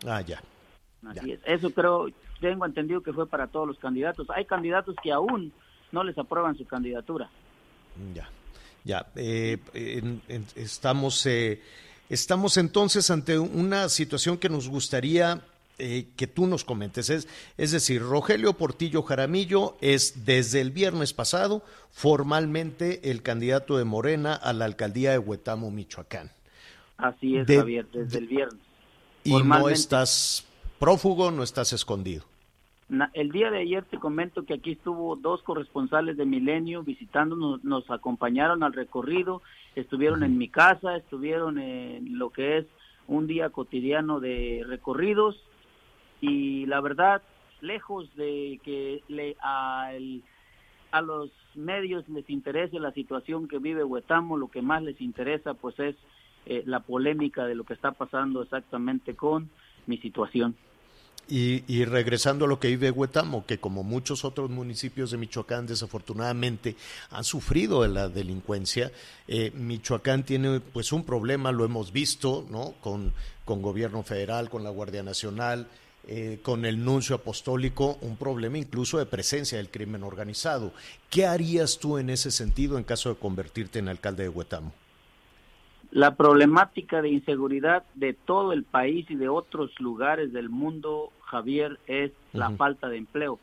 Ah, 0.05 0.19
ya. 0.19 0.41
Así 1.07 1.31
es. 1.31 1.39
Eso 1.45 1.69
creo, 1.71 2.07
tengo 2.41 2.65
entendido 2.65 3.01
que 3.01 3.13
fue 3.13 3.27
para 3.27 3.47
todos 3.47 3.67
los 3.67 3.77
candidatos. 3.79 4.27
Hay 4.29 4.45
candidatos 4.45 4.95
que 5.03 5.11
aún 5.11 5.51
no 5.91 6.03
les 6.03 6.17
aprueban 6.17 6.57
su 6.57 6.65
candidatura. 6.65 7.29
Ya, 8.13 8.29
ya. 8.83 9.05
Eh, 9.15 9.57
en- 9.73 10.21
en- 10.27 10.45
estamos, 10.55 11.25
eh, 11.25 11.61
estamos 12.09 12.57
entonces 12.57 13.09
ante 13.11 13.37
una 13.39 13.87
situación 13.89 14.37
que 14.37 14.49
nos 14.49 14.67
gustaría 14.69 15.41
eh, 15.77 16.07
que 16.15 16.25
tú 16.25 16.47
nos 16.47 16.63
comentes. 16.63 17.09
Es, 17.09 17.27
es 17.57 17.71
decir, 17.71 18.01
Rogelio 18.01 18.53
Portillo 18.53 19.03
Jaramillo 19.03 19.75
es 19.81 20.25
desde 20.25 20.61
el 20.61 20.71
viernes 20.71 21.11
pasado 21.13 21.63
formalmente 21.91 23.11
el 23.11 23.21
candidato 23.21 23.77
de 23.77 23.83
Morena 23.83 24.35
a 24.35 24.53
la 24.53 24.63
alcaldía 24.63 25.11
de 25.11 25.17
Huetamo, 25.19 25.71
Michoacán. 25.71 26.31
Así 26.95 27.35
es, 27.35 27.45
De- 27.45 27.57
Javier, 27.57 27.85
desde 27.91 28.19
el 28.19 28.27
viernes. 28.27 28.61
Y 29.25 29.33
no 29.43 29.67
estás 29.67 30.45
prófugo, 30.79 31.31
no 31.31 31.43
estás 31.43 31.73
escondido. 31.73 32.23
El 33.13 33.31
día 33.31 33.49
de 33.49 33.59
ayer 33.59 33.83
te 33.85 33.97
comento 33.97 34.43
que 34.45 34.53
aquí 34.53 34.73
estuvo 34.73 35.15
dos 35.15 35.41
corresponsales 35.41 36.17
de 36.17 36.25
Milenio 36.25 36.83
visitándonos, 36.83 37.63
nos 37.63 37.89
acompañaron 37.89 38.61
al 38.61 38.73
recorrido, 38.73 39.41
estuvieron 39.75 40.21
en 40.23 40.37
mi 40.37 40.49
casa, 40.49 40.95
estuvieron 40.95 41.57
en 41.57 42.19
lo 42.19 42.29
que 42.29 42.59
es 42.59 42.65
un 43.07 43.25
día 43.25 43.49
cotidiano 43.49 44.19
de 44.19 44.63
recorridos 44.67 45.35
y 46.21 46.67
la 46.67 46.79
verdad, 46.79 47.23
lejos 47.61 48.07
de 48.15 48.59
que 48.63 49.01
le, 49.07 49.35
a, 49.41 49.91
el- 49.93 50.21
a 50.91 51.01
los 51.01 51.31
medios 51.55 52.07
les 52.07 52.29
interese 52.29 52.79
la 52.79 52.91
situación 52.91 53.47
que 53.47 53.57
vive 53.57 53.83
Huetamo, 53.83 54.37
lo 54.37 54.47
que 54.49 54.61
más 54.61 54.83
les 54.83 55.01
interesa 55.01 55.55
pues 55.55 55.77
es 55.79 55.95
eh, 56.45 56.61
la 56.67 56.81
polémica 56.81 57.45
de 57.45 57.55
lo 57.55 57.63
que 57.63 57.73
está 57.73 57.91
pasando 57.93 58.43
exactamente 58.43 59.15
con 59.15 59.49
mi 59.87 59.97
situación. 59.97 60.55
Y, 61.27 61.85
regresando 61.85 62.45
a 62.45 62.47
lo 62.47 62.59
que 62.59 62.67
vive 62.67 62.91
Huetamo, 62.91 63.47
que 63.47 63.57
como 63.57 63.81
muchos 63.81 64.23
otros 64.23 64.51
municipios 64.51 65.09
de 65.09 65.17
Michoacán 65.17 65.65
desafortunadamente 65.65 66.75
han 67.09 67.23
sufrido 67.23 67.81
de 67.81 67.87
la 67.87 68.09
delincuencia, 68.09 68.91
eh, 69.27 69.51
Michoacán 69.55 70.23
tiene 70.23 70.59
pues 70.59 70.91
un 70.91 71.03
problema, 71.03 71.51
lo 71.51 71.65
hemos 71.65 71.91
visto, 71.91 72.45
¿no? 72.51 72.75
Con, 72.79 73.11
con 73.43 73.63
gobierno 73.63 74.03
federal, 74.03 74.51
con 74.51 74.63
la 74.63 74.69
Guardia 74.69 75.01
Nacional, 75.01 75.67
eh, 76.07 76.37
con 76.43 76.63
el 76.65 76.85
nuncio 76.85 77.15
apostólico, 77.15 77.97
un 78.01 78.17
problema 78.17 78.59
incluso 78.59 78.99
de 78.99 79.07
presencia 79.07 79.57
del 79.57 79.71
crimen 79.71 80.03
organizado. 80.03 80.73
¿Qué 81.09 81.25
harías 81.25 81.79
tú 81.79 81.97
en 81.97 82.11
ese 82.11 82.29
sentido 82.29 82.77
en 82.77 82.83
caso 82.83 83.09
de 83.09 83.15
convertirte 83.15 83.79
en 83.79 83.87
alcalde 83.87 84.21
de 84.21 84.29
Huetamo? 84.29 84.71
La 85.95 86.15
problemática 86.15 87.01
de 87.01 87.07
inseguridad 87.07 87.85
de 87.93 88.11
todo 88.11 88.51
el 88.51 88.65
país 88.65 89.09
y 89.09 89.15
de 89.15 89.29
otros 89.29 89.71
lugares 89.79 90.33
del 90.33 90.49
mundo, 90.49 91.13
Javier, 91.21 91.79
es 91.87 92.11
la 92.33 92.49
falta 92.49 92.89
de 92.89 92.97
empleo. 92.97 93.39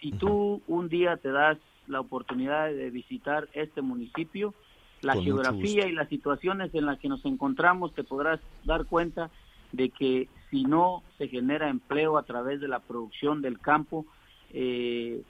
Si 0.00 0.10
tú 0.10 0.60
un 0.66 0.88
día 0.88 1.18
te 1.18 1.30
das 1.30 1.56
la 1.86 2.00
oportunidad 2.00 2.66
de 2.66 2.90
visitar 2.90 3.48
este 3.52 3.80
municipio, 3.80 4.54
la 5.02 5.14
Con 5.14 5.22
geografía 5.22 5.86
y 5.86 5.92
las 5.92 6.08
situaciones 6.08 6.74
en 6.74 6.84
las 6.84 6.98
que 6.98 7.08
nos 7.08 7.24
encontramos, 7.24 7.94
te 7.94 8.02
podrás 8.02 8.40
dar 8.64 8.84
cuenta 8.86 9.30
de 9.70 9.90
que 9.90 10.28
si 10.50 10.64
no 10.64 11.04
se 11.16 11.28
genera 11.28 11.68
empleo 11.68 12.18
a 12.18 12.24
través 12.24 12.60
de 12.60 12.66
la 12.66 12.80
producción 12.80 13.40
del 13.40 13.60
campo, 13.60 14.04
eh, 14.52 15.22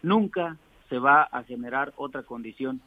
nunca 0.00 0.56
se 0.88 0.98
va 0.98 1.24
a 1.24 1.42
generar 1.42 1.92
otra 1.98 2.22
condición. 2.22 2.80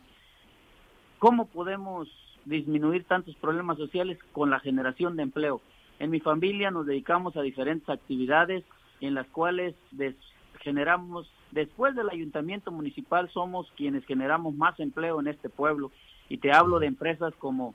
¿Cómo 1.20 1.46
podemos 1.46 2.10
disminuir 2.46 3.04
tantos 3.06 3.36
problemas 3.36 3.78
sociales 3.78 4.18
con 4.32 4.50
la 4.50 4.60
generación 4.60 5.16
de 5.16 5.24
empleo? 5.24 5.62
En 6.00 6.10
mi 6.10 6.20
familia 6.20 6.72
nos 6.72 6.86
dedicamos 6.86 7.38
a 7.38 7.42
diferentes 7.42 7.88
actividades 7.90 8.64
en 9.02 9.14
las 9.14 9.28
cuales 9.28 9.76
des- 9.92 10.16
generamos, 10.60 11.32
después 11.52 11.96
del 11.96 12.10
ayuntamiento 12.10 12.72
municipal, 12.72 13.30
somos 13.32 13.72
quienes 13.78 14.06
generamos 14.06 14.56
más 14.56 14.80
empleo 14.80 15.20
en 15.20 15.28
este 15.28 15.50
pueblo. 15.50 15.92
Y 16.30 16.38
te 16.38 16.52
hablo 16.52 16.80
de 16.80 16.88
empresas 16.88 17.34
como 17.40 17.74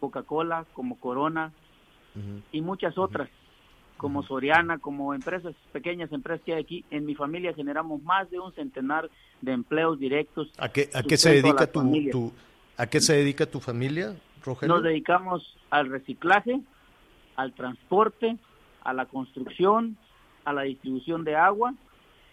Coca-Cola, 0.00 0.64
como 0.72 0.98
Corona 0.98 1.52
y 2.52 2.60
muchas 2.60 2.96
otras, 2.98 3.28
como 3.96 4.22
Soriana, 4.22 4.78
como 4.78 5.14
empresas, 5.14 5.54
pequeñas 5.72 6.10
empresas 6.12 6.42
que 6.44 6.54
hay 6.54 6.62
aquí. 6.62 6.84
En 6.90 7.04
mi 7.06 7.14
familia 7.14 7.52
generamos 7.54 8.02
más 8.02 8.30
de 8.30 8.38
un 8.40 8.52
centenar 8.54 9.10
de 9.40 9.52
empleos 9.52 9.98
directos. 9.98 10.50
¿A 10.58 10.68
qué, 10.68 10.88
a 10.94 11.02
qué 11.02 11.16
se 11.16 11.28
a 11.30 11.32
dedica 11.32 11.66
tu- 12.12 12.30
a 12.78 12.86
qué 12.86 13.00
se 13.00 13.14
dedica 13.14 13.44
tu 13.44 13.60
familia, 13.60 14.16
Rogelio? 14.42 14.74
Nos 14.74 14.84
dedicamos 14.84 15.56
al 15.68 15.90
reciclaje, 15.90 16.60
al 17.36 17.52
transporte, 17.52 18.36
a 18.82 18.94
la 18.94 19.04
construcción, 19.06 19.98
a 20.44 20.52
la 20.52 20.62
distribución 20.62 21.24
de 21.24 21.36
agua. 21.36 21.74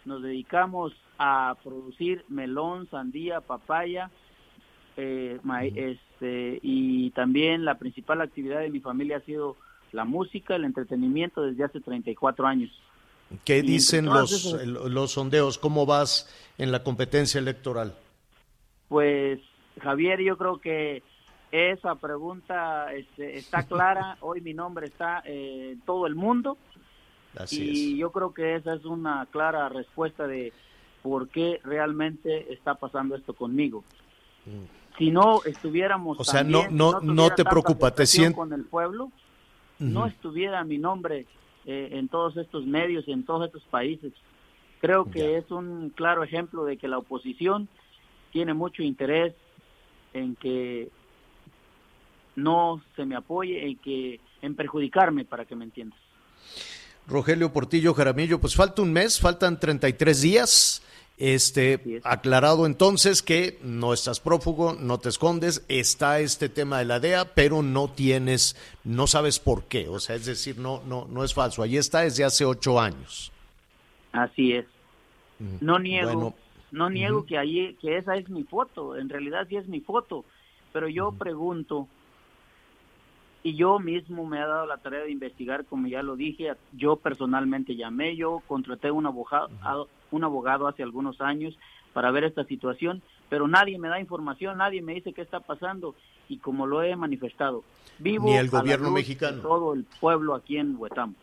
Nos 0.06 0.22
dedicamos 0.24 0.94
a 1.18 1.56
producir 1.64 2.24
melón, 2.30 2.88
sandía, 2.90 3.42
papaya, 3.42 4.10
eh, 4.98 5.40
ma- 5.44 5.66
este, 5.66 6.60
y 6.62 7.10
también 7.12 7.66
la 7.66 7.78
principal 7.78 8.22
actividad 8.22 8.60
de 8.62 8.70
mi 8.70 8.80
familia 8.80 9.18
ha 9.18 9.22
sido 9.22 9.58
la 9.92 10.06
música, 10.06 10.56
el 10.56 10.64
entretenimiento 10.66 11.42
desde 11.42 11.64
hace 11.64 11.80
34 11.82 12.46
años. 12.48 12.72
¿Qué 13.44 13.58
Y 13.58 13.62
dicen 13.64 14.06
los, 14.06 14.54
los 14.64 15.12
sondeos? 15.12 15.58
¿Cómo 15.58 15.86
vas 15.86 16.30
en 16.60 16.72
la 16.72 16.84
competencia 16.84 17.40
electoral? 17.40 17.96
Pues 18.88 19.40
Javier, 19.82 20.22
yo 20.22 20.38
creo 20.38 20.60
que 20.60 21.04
esa 21.52 21.96
pregunta 21.96 22.94
este, 22.94 23.38
está 23.38 23.64
clara. 23.64 24.18
Hoy 24.22 24.42
mi 24.42 24.54
nombre 24.54 24.88
está 24.88 25.22
eh, 25.26 25.72
en 25.74 25.82
todo 25.82 26.08
el 26.08 26.16
mundo 26.16 26.58
Así 27.38 27.94
y 27.96 27.98
yo 27.98 28.12
creo 28.12 28.34
que 28.34 28.56
esa 28.56 28.74
es 28.74 28.86
una 28.86 29.26
clara 29.32 29.68
respuesta 29.70 30.26
de 30.28 30.54
por 31.04 31.28
qué 31.30 31.60
realmente 31.64 32.52
está 32.54 32.76
pasando 32.76 33.16
esto 33.16 33.34
conmigo. 33.34 33.84
Si 34.98 35.12
no 35.12 35.44
estuviéramos 35.44 36.18
Mm. 36.18 36.22
O 36.22 36.24
sea, 36.24 36.40
también, 36.42 36.76
no- 36.78 37.00
si 37.02 37.06
no- 37.08 37.14
no 37.14 37.30
te 37.36 37.44
preocupa, 37.44 37.92
te 37.92 38.04
aceptación 38.04 38.28
sien- 38.28 38.34
con 38.34 38.54
el 38.54 38.64
pueblo, 38.66 39.12
no 39.80 40.06
estuviera 40.08 40.64
mi 40.64 40.78
nombre 40.78 41.26
eh, 41.68 41.90
en 41.94 42.08
todos 42.10 42.38
estos 42.38 42.66
medios 42.66 43.08
y 43.08 43.12
en 43.12 43.26
todos 43.26 43.48
estos 43.48 43.64
países. 43.64 44.14
Creo 44.80 45.10
que 45.10 45.38
es 45.38 45.50
un 45.52 45.90
claro 45.90 46.24
ejemplo 46.24 46.64
de 46.64 46.78
que 46.78 46.88
la 46.88 47.00
oposición 47.00 47.68
tiene 48.32 48.54
mucho 48.54 48.84
interés 48.84 49.34
en 50.16 50.36
que 50.36 50.90
no 52.36 52.82
se 52.96 53.06
me 53.06 53.16
apoye, 53.16 53.68
en 53.68 53.78
que 53.78 54.20
en 54.42 54.56
perjudicarme, 54.56 55.26
para 55.26 55.46
que 55.46 55.56
me 55.56 55.66
entiendas. 55.66 56.00
Rogelio 57.08 57.54
Portillo 57.54 57.94
Jaramillo, 57.94 58.40
pues 58.40 58.56
falta 58.56 58.82
un 58.82 58.92
mes, 58.92 59.20
faltan 59.20 59.60
33 59.60 60.22
días. 60.22 60.82
Este, 61.18 62.02
aclarado 62.04 62.66
entonces 62.66 63.22
que 63.22 63.58
no 63.64 63.94
estás 63.94 64.20
prófugo, 64.20 64.74
no 64.74 65.00
te 65.00 65.08
escondes, 65.08 65.64
está 65.70 66.20
este 66.20 66.50
tema 66.50 66.80
de 66.80 66.86
la 66.86 67.00
DEA, 67.00 67.34
pero 67.34 67.64
no 67.64 67.90
tienes, 67.90 68.58
no 68.84 69.08
sabes 69.08 69.40
por 69.40 69.64
qué, 69.64 69.88
o 69.88 70.02
sea, 70.02 70.18
es 70.18 70.26
decir, 70.26 70.58
no, 70.58 70.84
no, 70.86 71.08
no 71.10 71.24
es 71.24 71.34
falso, 71.34 71.64
ahí 71.64 71.78
está 71.78 72.02
desde 72.02 72.26
hace 72.26 72.44
ocho 72.44 72.82
años. 72.82 73.32
Así 74.12 74.52
es. 74.52 74.66
No 75.62 75.80
niego, 75.80 76.12
Bueno, 76.12 76.36
no 76.76 76.90
niego 76.90 77.26
que 77.26 77.38
allí, 77.38 77.76
que 77.82 77.98
esa 77.98 78.16
es 78.16 78.30
mi 78.30 78.44
foto, 78.44 78.98
en 78.98 79.10
realidad 79.10 79.48
sí 79.50 79.56
es 79.56 79.68
mi 79.68 79.80
foto, 79.80 80.26
pero 80.74 80.88
yo 80.90 81.12
pregunto, 81.14 81.88
y 83.44 83.56
yo 83.56 83.80
mismo 83.80 84.26
me 84.26 84.38
he 84.38 84.42
dado 84.42 84.66
la 84.66 84.78
tarea 84.78 85.02
de 85.04 85.12
investigar, 85.12 85.66
como 85.66 85.88
ya 85.88 86.02
lo 86.04 86.16
dije, 86.16 86.54
yo 86.74 86.98
personalmente 86.98 87.76
llamé, 87.76 88.16
yo 88.16 88.42
contraté 88.48 88.92
un 88.92 89.06
abogado, 89.06 89.50
a- 89.62 89.86
un 90.12 90.24
abogado 90.24 90.68
hace 90.68 90.84
algunos 90.84 91.22
años 91.22 91.58
para 91.94 92.12
ver 92.12 92.26
esta 92.26 92.44
situación, 92.44 93.02
pero 93.30 93.48
nadie 93.48 93.80
me 93.80 93.88
da 93.88 94.00
información, 94.00 94.58
nadie 94.58 94.82
me 94.82 94.96
dice 94.96 95.14
qué 95.14 95.22
está 95.22 95.40
pasando, 95.40 95.96
y 96.28 96.38
como 96.40 96.66
lo 96.68 96.82
he 96.84 96.96
manifestado, 96.96 97.64
vivo 98.00 98.28
Ni 98.28 98.36
el 98.36 98.48
a 98.50 98.52
la 98.52 98.60
gobierno 98.60 98.88
de 98.88 98.94
mexicano. 98.96 99.42
todo 99.42 99.74
el 99.74 99.86
pueblo 100.00 100.36
aquí 100.36 100.58
en 100.58 100.76
Huetamo. 100.78 101.14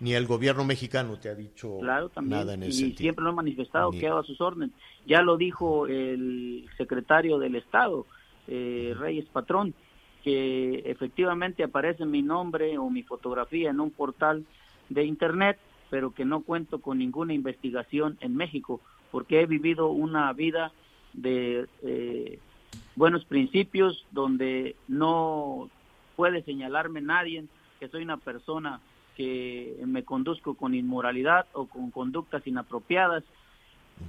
Ni 0.00 0.14
el 0.14 0.26
gobierno 0.26 0.64
mexicano 0.64 1.18
te 1.18 1.28
ha 1.28 1.34
dicho 1.34 1.78
Claro, 1.80 2.08
también. 2.08 2.38
nada 2.40 2.54
en 2.54 2.62
y 2.62 2.66
ese 2.66 2.78
sentido. 2.80 2.98
siempre 2.98 3.24
lo 3.24 3.30
he 3.30 3.34
manifestado, 3.34 3.90
Ni- 3.92 3.98
quedo 3.98 4.18
a 4.18 4.24
sus 4.24 4.40
órdenes. 4.40 4.70
Ya 5.06 5.22
lo 5.22 5.36
dijo 5.36 5.86
el 5.86 6.68
secretario 6.76 7.38
del 7.38 7.56
Estado, 7.56 8.06
eh, 8.46 8.94
Reyes 8.98 9.26
Patrón, 9.26 9.74
que 10.22 10.82
efectivamente 10.86 11.62
aparece 11.64 12.04
mi 12.04 12.22
nombre 12.22 12.78
o 12.78 12.90
mi 12.90 13.02
fotografía 13.02 13.70
en 13.70 13.80
un 13.80 13.90
portal 13.90 14.44
de 14.88 15.04
Internet, 15.04 15.58
pero 15.90 16.12
que 16.12 16.24
no 16.24 16.42
cuento 16.42 16.80
con 16.80 16.98
ninguna 16.98 17.34
investigación 17.34 18.18
en 18.20 18.36
México, 18.36 18.80
porque 19.10 19.40
he 19.40 19.46
vivido 19.46 19.88
una 19.88 20.32
vida 20.32 20.72
de 21.14 21.66
eh, 21.82 22.38
buenos 22.94 23.24
principios 23.24 24.04
donde 24.12 24.76
no 24.86 25.70
puede 26.14 26.42
señalarme 26.42 27.00
nadie 27.00 27.44
que 27.80 27.88
soy 27.88 28.02
una 28.02 28.18
persona 28.18 28.80
que 29.18 29.76
me 29.84 30.04
conduzco 30.04 30.54
con 30.54 30.76
inmoralidad 30.76 31.46
o 31.52 31.66
con 31.66 31.90
conductas 31.90 32.46
inapropiadas. 32.46 33.24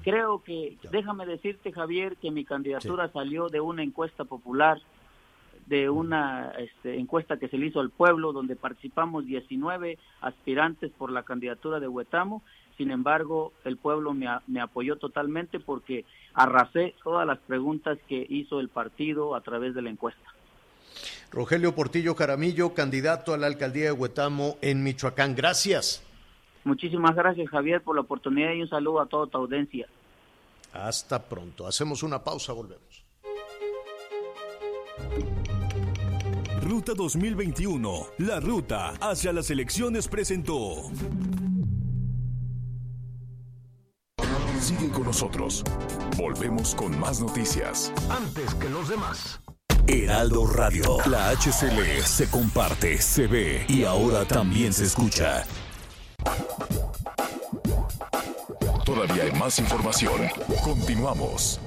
Creo 0.04 0.44
que, 0.44 0.78
déjame 0.92 1.26
decirte 1.26 1.72
Javier, 1.72 2.16
que 2.18 2.30
mi 2.30 2.46
candidatura 2.46 3.12
salió 3.12 3.50
de 3.50 3.60
una 3.60 3.82
encuesta 3.82 4.24
popular, 4.24 4.80
de 5.66 5.90
una 5.90 6.52
este, 6.60 7.00
encuesta 7.00 7.38
que 7.38 7.48
se 7.48 7.58
le 7.58 7.66
hizo 7.66 7.80
al 7.80 7.90
pueblo, 7.90 8.34
donde 8.34 8.56
participamos 8.56 9.26
19 9.26 9.98
aspirantes 10.22 10.92
por 10.92 11.12
la 11.12 11.24
candidatura 11.24 11.80
de 11.80 11.88
Huetamo. 11.88 12.44
sin 12.78 12.92
embargo, 12.92 13.52
el 13.66 13.78
pueblo 13.78 14.14
me, 14.14 14.28
me 14.46 14.62
apoyó 14.62 14.98
totalmente 14.98 15.60
porque 15.60 16.06
arrasé 16.36 16.94
todas 17.04 17.26
las 17.26 17.40
preguntas 17.40 17.98
que 18.08 18.28
hizo 18.30 18.60
el 18.60 18.70
partido 18.70 19.34
a 19.34 19.42
través 19.42 19.74
de 19.74 19.82
la 19.82 19.90
encuesta. 19.90 20.39
Rogelio 21.32 21.76
Portillo 21.76 22.16
Caramillo, 22.16 22.74
candidato 22.74 23.34
a 23.34 23.38
la 23.38 23.48
alcaldía 23.48 23.86
de 23.86 23.92
Huetamo 23.92 24.58
en 24.62 24.84
Michoacán. 24.84 25.36
Gracias. 25.36 26.02
Muchísimas 26.64 27.16
gracias, 27.16 27.48
Javier, 27.50 27.82
por 27.82 27.96
la 27.96 28.02
oportunidad 28.02 28.54
y 28.54 28.62
un 28.62 28.70
saludo 28.70 29.02
a 29.02 29.06
toda 29.06 29.28
tu 29.28 29.38
audiencia. 29.38 29.88
Hasta 30.74 31.22
pronto. 31.22 31.68
Hacemos 31.68 32.04
una 32.04 32.24
pausa, 32.24 32.54
volvemos. 32.54 33.06
Ruta 36.62 36.94
2021, 36.94 38.08
la 38.20 38.40
ruta 38.40 38.94
hacia 39.02 39.34
las 39.34 39.50
elecciones 39.50 40.08
presentó. 40.08 40.92
Sigue 44.60 44.90
con 44.92 45.06
nosotros. 45.06 45.64
Volvemos 46.18 46.76
con 46.76 47.00
más 47.00 47.22
noticias. 47.22 47.94
Antes 48.10 48.54
que 48.56 48.70
los 48.70 48.90
demás. 48.90 49.42
Heraldo 49.92 50.46
Radio, 50.46 50.98
la 51.10 51.32
HCL 51.32 52.04
se 52.04 52.30
comparte, 52.30 53.00
se 53.00 53.26
ve 53.26 53.66
y 53.68 53.86
ahora 53.86 54.24
también 54.24 54.72
se 54.72 54.84
escucha. 54.84 55.44
Todavía 58.86 59.24
hay 59.24 59.32
más 59.32 59.58
información. 59.58 60.22
Continuamos. 60.64 61.60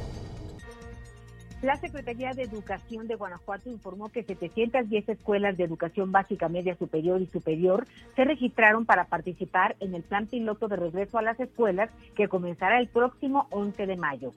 La 1.63 1.75
Secretaría 1.77 2.33
de 2.33 2.45
Educación 2.45 3.09
de 3.09 3.17
Guanajuato 3.17 3.69
informó 3.69 4.09
que 4.09 4.23
710 4.23 5.09
escuelas 5.09 5.57
de 5.57 5.65
educación 5.65 6.13
básica, 6.13 6.49
media 6.49 6.77
superior 6.77 7.21
y 7.21 7.27
superior 7.27 7.89
se 8.15 8.23
registraron 8.23 8.87
para 8.87 9.07
participar 9.07 9.75
en 9.81 9.97
el 9.97 10.03
plan 10.03 10.29
piloto 10.29 10.69
de 10.69 10.77
regreso 10.77 11.19
a 11.19 11.23
las 11.23 11.41
escuelas 11.41 11.91
que 12.15 12.29
comenzará 12.29 12.79
el 12.79 12.87
próximo 12.87 13.49
11 13.51 13.87
de 13.87 13.97
mayo. 13.97 14.33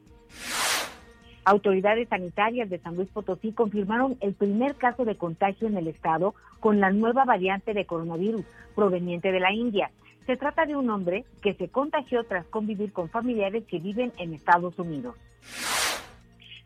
Autoridades 1.46 2.10
sanitarias 2.10 2.72
de 2.72 2.80
San 2.80 2.96
Luis 2.96 3.08
Potosí 3.10 3.52
confirmaron 3.52 4.18
el 4.20 4.34
primer 4.34 4.76
caso 4.76 5.06
de 5.06 5.16
contagio 5.16 5.68
en 5.68 5.78
el 5.78 5.88
estado 5.88 6.34
con 6.60 6.80
la 6.80 6.90
nueva 6.90 7.24
variante 7.24 7.76
de 7.76 7.86
coronavirus 7.86 8.44
proveniente 8.74 9.32
de 9.32 9.40
la 9.40 9.54
India. 9.54 9.92
Se 10.26 10.38
trata 10.38 10.66
de 10.66 10.76
un 10.76 10.90
hombre 10.90 11.24
que 11.44 11.54
se 11.54 11.70
contagió 11.70 12.24
tras 12.24 12.48
convivir 12.48 12.92
con 12.92 13.10
familiares 13.10 13.64
que 13.66 13.78
viven 13.78 14.12
en 14.18 14.34
Estados 14.34 14.80
Unidos. 14.80 15.16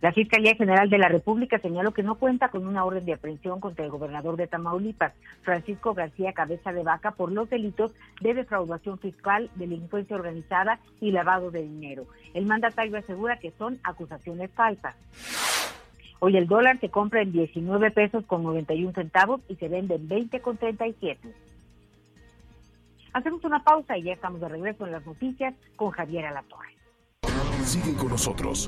La 0.02 0.14
Fiscalía 0.14 0.56
General 0.56 0.90
de 0.90 0.98
la 0.98 1.10
República 1.10 1.60
señaló 1.60 1.92
que 1.92 2.04
no 2.04 2.16
cuenta 2.16 2.48
con 2.48 2.66
una 2.66 2.86
orden 2.86 3.04
de 3.04 3.14
aprehensión 3.14 3.60
contra 3.60 3.84
el 3.84 3.92
gobernador 3.92 4.38
de 4.38 4.48
Tamaulipas, 4.48 5.14
Francisco 5.42 5.94
García 5.94 6.32
Cabeza 6.32 6.72
de 6.72 6.84
Vaca, 6.84 7.12
por 7.12 7.34
los 7.34 7.50
delitos 7.50 7.92
de 8.22 8.34
defraudación 8.34 8.98
fiscal, 9.00 9.50
delincuencia 9.56 10.16
organizada 10.16 10.80
y 11.02 11.12
lavado 11.12 11.52
de 11.52 11.64
dinero. 11.64 12.06
El 12.34 12.46
mandatario 12.46 12.98
asegura 12.98 13.40
que 13.40 13.52
son 13.52 13.78
acusaciones 13.84 14.50
falsas. 14.52 14.96
Hoy 16.20 16.38
el 16.38 16.48
dólar 16.48 16.80
se 16.80 16.90
compra 16.90 17.22
en 17.22 17.34
19 17.34 17.92
pesos 17.92 18.26
con 18.26 18.44
91 18.44 18.94
centavos 18.94 19.42
y 19.50 19.56
se 19.56 19.68
vende 19.68 19.96
en 19.96 20.08
20 20.08 20.40
con 20.40 20.56
37. 20.56 21.28
Hacemos 23.12 23.44
una 23.44 23.64
pausa 23.64 23.98
y 23.98 24.04
ya 24.04 24.14
estamos 24.14 24.40
de 24.40 24.48
regreso 24.48 24.86
en 24.86 24.94
las 24.94 25.06
noticias 25.06 25.54
con 25.76 25.92
Javier 25.92 26.26
Alatorre. 26.26 26.79
Sigue 27.70 27.94
con 27.94 28.10
nosotros. 28.10 28.68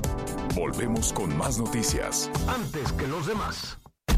Volvemos 0.54 1.12
con 1.12 1.36
más 1.36 1.58
noticias. 1.58 2.30
Antes 2.46 2.92
que 2.92 3.08
los 3.08 3.26
demás. 3.26 3.76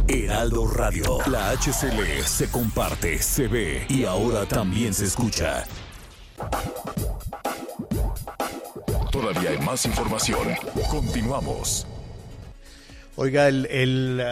Heraldo 0.09 0.67
Radio, 0.67 1.21
la 1.27 1.53
HCL 1.53 2.23
se 2.27 2.51
comparte, 2.51 3.19
se 3.19 3.49
ve 3.49 3.87
y 3.89 4.05
ahora 4.05 4.45
también 4.45 4.93
se 4.93 5.07
escucha. 5.07 5.65
Todavía 9.11 9.53
hay 9.53 9.59
más 9.61 9.87
información. 9.87 10.49
Continuamos. 10.91 11.87
Oiga, 13.17 13.49
el, 13.49 13.65
el, 13.71 14.23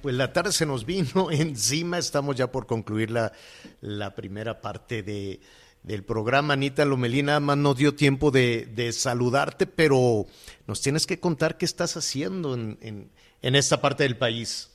pues 0.00 0.14
la 0.14 0.32
tarde 0.32 0.52
se 0.52 0.64
nos 0.64 0.86
vino 0.86 1.28
encima. 1.32 1.98
Estamos 1.98 2.36
ya 2.36 2.52
por 2.52 2.68
concluir 2.68 3.10
la, 3.10 3.32
la 3.80 4.14
primera 4.14 4.60
parte 4.60 5.02
de, 5.02 5.40
del 5.82 6.04
programa. 6.04 6.54
Anita 6.54 6.84
Lomelina 6.84 7.40
más 7.40 7.56
no 7.56 7.74
dio 7.74 7.94
tiempo 7.94 8.30
de, 8.30 8.66
de, 8.66 8.92
saludarte, 8.92 9.66
pero 9.66 10.26
nos 10.66 10.80
tienes 10.82 11.06
que 11.06 11.20
contar 11.20 11.56
qué 11.56 11.64
estás 11.64 11.96
haciendo 11.96 12.54
en, 12.54 12.78
en, 12.80 13.10
en 13.42 13.54
esta 13.54 13.80
parte 13.80 14.02
del 14.02 14.16
país. 14.16 14.74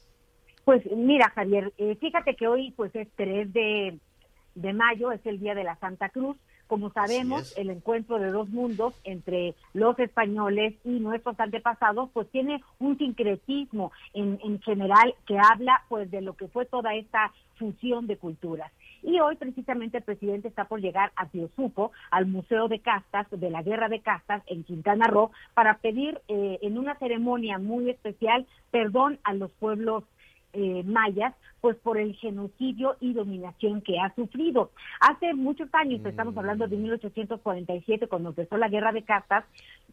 Pues 0.65 0.81
mira, 0.95 1.29
Javier, 1.29 1.73
eh, 1.77 1.95
fíjate 1.99 2.35
que 2.35 2.47
hoy 2.47 2.71
pues 2.71 2.95
es 2.95 3.07
3 3.15 3.51
de, 3.51 3.99
de 4.55 4.73
mayo, 4.73 5.11
es 5.11 5.25
el 5.25 5.39
Día 5.39 5.55
de 5.55 5.63
la 5.63 5.75
Santa 5.77 6.09
Cruz. 6.09 6.37
Como 6.67 6.91
sabemos, 6.91 7.55
el 7.57 7.69
encuentro 7.69 8.17
de 8.17 8.31
dos 8.31 8.49
mundos 8.49 8.95
entre 9.03 9.53
los 9.73 9.99
españoles 9.99 10.73
y 10.85 10.91
nuestros 10.91 11.39
antepasados, 11.39 12.09
pues 12.13 12.27
tiene 12.31 12.63
un 12.79 12.97
sincretismo 12.97 13.91
en, 14.13 14.39
en 14.43 14.59
general 14.61 15.13
que 15.27 15.37
habla 15.37 15.83
pues 15.89 16.09
de 16.09 16.21
lo 16.21 16.33
que 16.33 16.47
fue 16.47 16.65
toda 16.65 16.95
esta 16.95 17.31
fusión 17.57 18.07
de 18.07 18.17
culturas. 18.17 18.71
Y 19.03 19.19
hoy 19.19 19.35
precisamente 19.35 19.97
el 19.97 20.03
presidente 20.03 20.47
está 20.47 20.65
por 20.65 20.81
llegar 20.81 21.11
a 21.15 21.27
Tiosuco, 21.27 21.91
al 22.09 22.25
Museo 22.25 22.67
de 22.67 22.79
Castas, 22.79 23.27
de 23.29 23.49
la 23.49 23.61
Guerra 23.61 23.89
de 23.89 23.99
Castas 23.99 24.41
en 24.47 24.63
Quintana 24.63 25.07
Roo, 25.07 25.31
para 25.53 25.77
pedir 25.77 26.21
eh, 26.27 26.59
en 26.61 26.77
una 26.77 26.95
ceremonia 26.95 27.57
muy 27.57 27.89
especial 27.89 28.47
perdón 28.71 29.19
a 29.23 29.33
los 29.33 29.51
pueblos 29.51 30.03
eh, 30.55 30.83
mayas, 30.85 31.33
pues 31.61 31.75
por 31.77 31.97
el 31.97 32.13
genocidio 32.15 32.95
y 32.99 33.13
dominación 33.13 33.81
que 33.81 33.99
ha 33.99 34.13
sufrido. 34.13 34.69
Hace 34.99 35.33
muchos 35.33 35.67
años, 35.73 36.01
mm. 36.01 36.07
estamos 36.07 36.37
hablando 36.37 36.67
de 36.67 36.77
1847, 36.77 38.07
cuando 38.07 38.29
empezó 38.29 38.57
la 38.57 38.67
guerra 38.67 38.91
de 38.91 39.01
castas, 39.01 39.45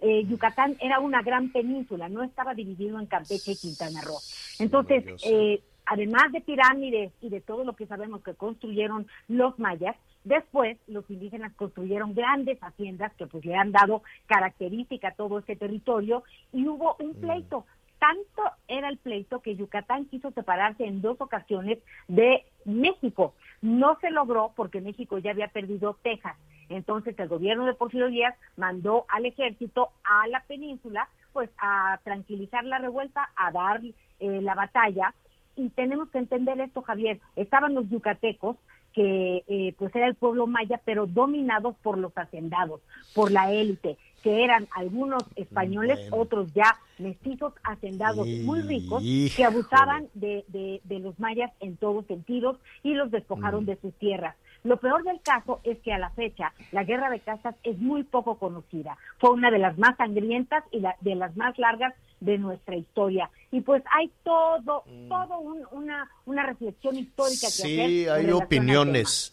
eh, 0.03 0.25
Yucatán 0.27 0.77
era 0.81 1.01
una 1.01 1.23
gran 1.23 1.51
península, 1.51 2.11
no 2.11 2.23
estaba 2.23 2.53
dividido 2.53 3.01
en 3.01 3.07
Campeche 3.07 3.53
y 3.53 3.57
Quintana 3.57 4.03
Roo. 4.03 4.19
Entonces, 4.59 5.05
eh, 5.25 5.63
además 5.91 6.30
de 6.30 6.41
pirámides 6.41 7.12
y 7.20 7.30
de 7.30 7.41
todo 7.41 7.64
lo 7.64 7.74
que 7.74 7.86
sabemos 7.86 8.22
que 8.22 8.34
construyeron 8.34 9.09
los 9.26 9.59
mayas, 9.59 9.97
después 10.22 10.78
los 10.86 11.09
indígenas 11.11 11.53
construyeron 11.55 12.14
grandes 12.14 12.59
haciendas 12.61 13.12
que 13.14 13.26
pues 13.26 13.45
le 13.45 13.57
han 13.57 13.72
dado 13.72 14.03
característica 14.26 15.09
a 15.09 15.14
todo 15.14 15.41
este 15.41 15.57
territorio 15.57 16.22
y 16.53 16.68
hubo 16.68 16.97
un 17.01 17.14
pleito 17.14 17.66
tanto 17.99 18.43
era 18.66 18.88
el 18.88 18.97
pleito 18.97 19.41
que 19.41 19.57
Yucatán 19.57 20.07
quiso 20.07 20.30
separarse 20.30 20.84
en 20.84 21.03
dos 21.03 21.20
ocasiones 21.20 21.80
de 22.09 22.47
México. 22.64 23.34
No 23.61 23.99
se 24.01 24.11
logró 24.11 24.53
porque 24.57 24.80
México 24.80 25.18
ya 25.18 25.32
había 25.32 25.49
perdido 25.49 25.99
Texas. 26.03 26.34
Entonces 26.70 27.18
el 27.18 27.28
gobierno 27.28 27.66
de 27.66 27.74
Porfirio 27.74 28.09
Díaz 28.09 28.34
mandó 28.57 29.05
al 29.09 29.26
ejército 29.26 29.91
a 30.03 30.26
la 30.28 30.41
península 30.45 31.11
pues 31.34 31.51
a 31.59 32.01
tranquilizar 32.03 32.64
la 32.64 32.78
revuelta, 32.78 33.28
a 33.36 33.53
dar 33.53 33.82
eh, 33.84 34.41
la 34.41 34.55
batalla. 34.55 35.14
Y 35.61 35.69
tenemos 35.71 36.09
que 36.11 36.19
entender 36.19 36.61
esto, 36.61 36.83
Javier. 36.83 37.21
Estaban 37.37 37.75
los 37.75 37.89
yucatecos 37.89 38.57
que 38.93 39.45
eh, 39.47 39.75
pues 39.79 39.95
era 39.95 40.09
el 40.09 40.17
pueblo 40.17 40.47
maya, 40.47 40.81
pero 40.85 41.07
dominados 41.07 41.77
por 41.83 41.97
los 41.97 42.17
hacendados, 42.17 42.81
por 43.15 43.31
la 43.31 43.53
élite 43.53 43.99
que 44.23 44.45
eran 44.45 44.69
algunos 44.77 45.25
españoles, 45.37 45.99
bueno. 46.11 46.23
otros 46.23 46.53
ya 46.53 46.77
mestizos 46.99 47.55
hacendados 47.63 48.27
muy 48.27 48.61
ricos, 48.61 49.03
que 49.03 49.45
abusaban 49.45 50.09
de, 50.15 50.45
de, 50.49 50.81
de, 50.85 50.99
los 50.99 51.19
mayas 51.19 51.51
en 51.61 51.77
todos 51.77 52.05
sentidos 52.07 52.59
y 52.83 52.95
los 52.95 53.11
despojaron 53.11 53.65
mm. 53.65 53.67
de 53.67 53.77
sus 53.77 53.95
tierras. 53.95 54.37
Lo 54.65 54.77
peor 54.79 55.03
del 55.05 55.21
caso 55.23 55.61
es 55.65 55.79
que 55.79 55.93
a 55.93 55.99
la 55.99 56.11
fecha 56.11 56.53
la 56.73 56.85
guerra 56.85 57.11
de 57.11 57.21
castas 57.21 57.55
es 57.63 57.79
muy 57.79 58.03
poco 58.05 58.39
conocida. 58.39 58.97
Fue 59.19 59.31
una 59.31 59.51
de 59.51 59.59
las 59.59 59.79
más 59.79 59.97
sangrientas 59.97 60.65
y 60.71 60.81
la, 60.81 60.97
de 61.01 61.15
las 61.15 61.37
más 61.37 61.59
largas 61.59 61.95
de 62.21 62.39
nuestra 62.39 62.77
historia. 62.77 63.31
Y 63.51 63.63
pues 63.63 63.83
hay 63.97 64.11
todo, 64.23 64.85
mm. 64.87 65.09
todo 65.09 65.39
un, 65.39 65.67
una, 65.73 66.09
una 66.27 66.45
reflexión 66.45 66.97
histórica 66.97 67.47
que 67.47 67.53
sí, 67.53 67.81
hacer. 67.81 67.89
Sí, 67.89 68.09
hay 68.09 68.31
opiniones. 68.31 69.33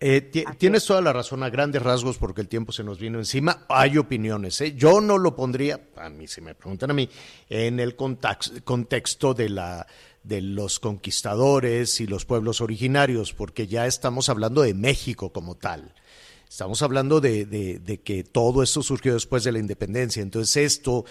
Eh, 0.00 0.20
tienes 0.58 0.84
toda 0.84 1.00
la 1.00 1.12
razón 1.12 1.42
a 1.44 1.48
grandes 1.48 1.80
rasgos 1.80 2.18
porque 2.18 2.42
el 2.42 2.48
tiempo 2.48 2.72
se 2.72 2.84
nos 2.84 2.98
vino 2.98 3.18
encima. 3.18 3.64
Hay 3.68 3.96
opiniones. 3.96 4.60
¿eh? 4.60 4.74
Yo 4.74 5.00
no 5.00 5.16
lo 5.16 5.34
pondría, 5.34 5.80
a 5.96 6.10
mí 6.10 6.26
si 6.26 6.40
me 6.40 6.54
preguntan 6.54 6.90
a 6.90 6.94
mí, 6.94 7.08
en 7.48 7.80
el 7.80 7.96
contexto 7.96 9.32
de 9.32 9.48
la 9.48 9.86
de 10.24 10.40
los 10.40 10.80
conquistadores 10.80 12.00
y 12.00 12.06
los 12.06 12.24
pueblos 12.24 12.60
originarios, 12.60 13.32
porque 13.32 13.66
ya 13.66 13.86
estamos 13.86 14.28
hablando 14.28 14.62
de 14.62 14.74
México 14.74 15.32
como 15.32 15.54
tal. 15.54 15.94
Estamos 16.48 16.82
hablando 16.82 17.20
de, 17.20 17.46
de, 17.46 18.00
que 18.00 18.24
todo 18.24 18.62
esto 18.62 18.82
surgió 18.82 19.14
después 19.14 19.44
de 19.44 19.52
la 19.52 19.58
independencia. 19.58 20.22
Entonces 20.22 20.56
esto 20.56 21.04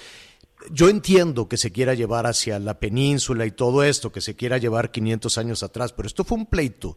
yo 0.72 0.90
entiendo 0.90 1.48
que 1.50 1.58
se 1.58 1.72
quiera 1.72 1.94
llevar 1.94 2.26
hacia 2.26 2.58
la 2.60 2.80
península 2.80 3.46
y 3.46 3.52
todo 3.52 3.84
esto, 3.84 4.12
que 4.12 4.22
se 4.22 4.36
quiera 4.36 4.58
llevar 4.58 4.92
500 4.92 5.38
años 5.38 5.64
atrás, 5.64 5.92
pero 5.94 6.08
esto 6.08 6.24
fue 6.24 6.38
un 6.38 6.46
pleito 6.46 6.96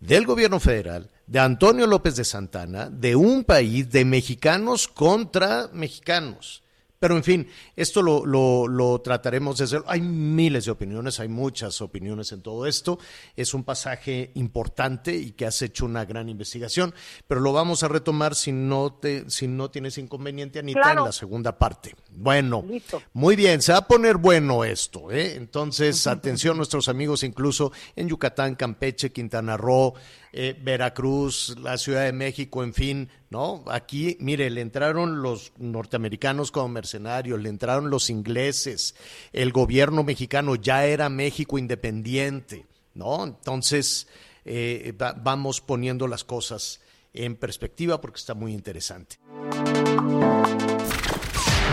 del 0.00 0.24
gobierno 0.26 0.60
federal, 0.60 1.10
de 1.26 1.40
Antonio 1.40 1.86
López 1.86 2.16
de 2.16 2.24
Santana, 2.24 2.88
de 2.88 3.16
un 3.16 3.44
país 3.44 3.90
de 3.90 4.04
mexicanos 4.04 4.86
contra 4.86 5.68
mexicanos. 5.72 6.62
Pero 6.98 7.16
en 7.16 7.22
fin, 7.22 7.48
esto 7.76 8.02
lo, 8.02 8.26
lo, 8.66 9.00
trataremos 9.00 9.58
desde... 9.58 9.80
Hay 9.86 10.00
miles 10.00 10.64
de 10.64 10.72
opiniones, 10.72 11.20
hay 11.20 11.28
muchas 11.28 11.80
opiniones 11.80 12.32
en 12.32 12.42
todo 12.42 12.66
esto. 12.66 12.98
Es 13.36 13.54
un 13.54 13.62
pasaje 13.62 14.32
importante 14.34 15.14
y 15.14 15.32
que 15.32 15.46
has 15.46 15.62
hecho 15.62 15.84
una 15.84 16.04
gran 16.04 16.28
investigación, 16.28 16.92
pero 17.26 17.40
lo 17.40 17.52
vamos 17.52 17.82
a 17.82 17.88
retomar 17.88 18.34
si 18.34 18.50
no, 18.50 18.94
te, 18.94 19.30
si 19.30 19.46
no 19.46 19.70
tienes 19.70 19.96
inconveniente, 19.98 20.58
Anita, 20.58 20.92
en 20.92 21.04
la 21.04 21.12
segunda 21.12 21.56
parte. 21.56 21.94
Bueno, 22.10 22.64
muy 23.12 23.36
bien, 23.36 23.62
se 23.62 23.72
va 23.72 23.78
a 23.78 23.86
poner 23.86 24.16
bueno 24.16 24.64
esto. 24.64 25.12
¿eh? 25.12 25.36
Entonces, 25.36 26.06
atención 26.06 26.56
nuestros 26.56 26.88
amigos 26.88 27.22
incluso 27.22 27.72
en 27.94 28.08
Yucatán, 28.08 28.56
Campeche, 28.56 29.12
Quintana 29.12 29.56
Roo, 29.56 29.94
eh, 30.40 30.56
Veracruz, 30.62 31.56
la 31.60 31.76
Ciudad 31.76 32.04
de 32.04 32.12
México, 32.12 32.62
en 32.62 32.72
fin, 32.72 33.08
¿no? 33.28 33.64
Aquí, 33.66 34.16
mire, 34.20 34.48
le 34.50 34.60
entraron 34.60 35.20
los 35.20 35.52
norteamericanos 35.58 36.52
como 36.52 36.68
mercenarios, 36.68 37.40
le 37.40 37.48
entraron 37.48 37.90
los 37.90 38.08
ingleses, 38.08 38.94
el 39.32 39.50
gobierno 39.50 40.04
mexicano 40.04 40.54
ya 40.54 40.86
era 40.86 41.08
México 41.08 41.58
independiente, 41.58 42.66
¿no? 42.94 43.24
Entonces, 43.24 44.06
eh, 44.44 44.94
vamos 44.96 45.60
poniendo 45.60 46.06
las 46.06 46.22
cosas 46.22 46.82
en 47.12 47.34
perspectiva 47.34 48.00
porque 48.00 48.18
está 48.18 48.34
muy 48.34 48.54
interesante. 48.54 49.18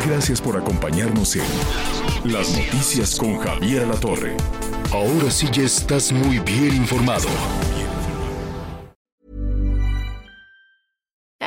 Gracias 0.07 0.41
por 0.41 0.57
acompañarnos 0.57 1.36
en 1.36 2.34
Las 2.34 2.57
Noticias 2.57 3.16
con 3.16 3.38
Javier 3.38 3.88
La 3.88 3.99
Torre. 3.99 4.36
Ahora 4.91 5.30
sí 5.30 5.47
ya 5.51 5.61
estás 5.61 6.11
muy 6.11 6.39
bien 6.39 6.76
informado. 6.76 7.30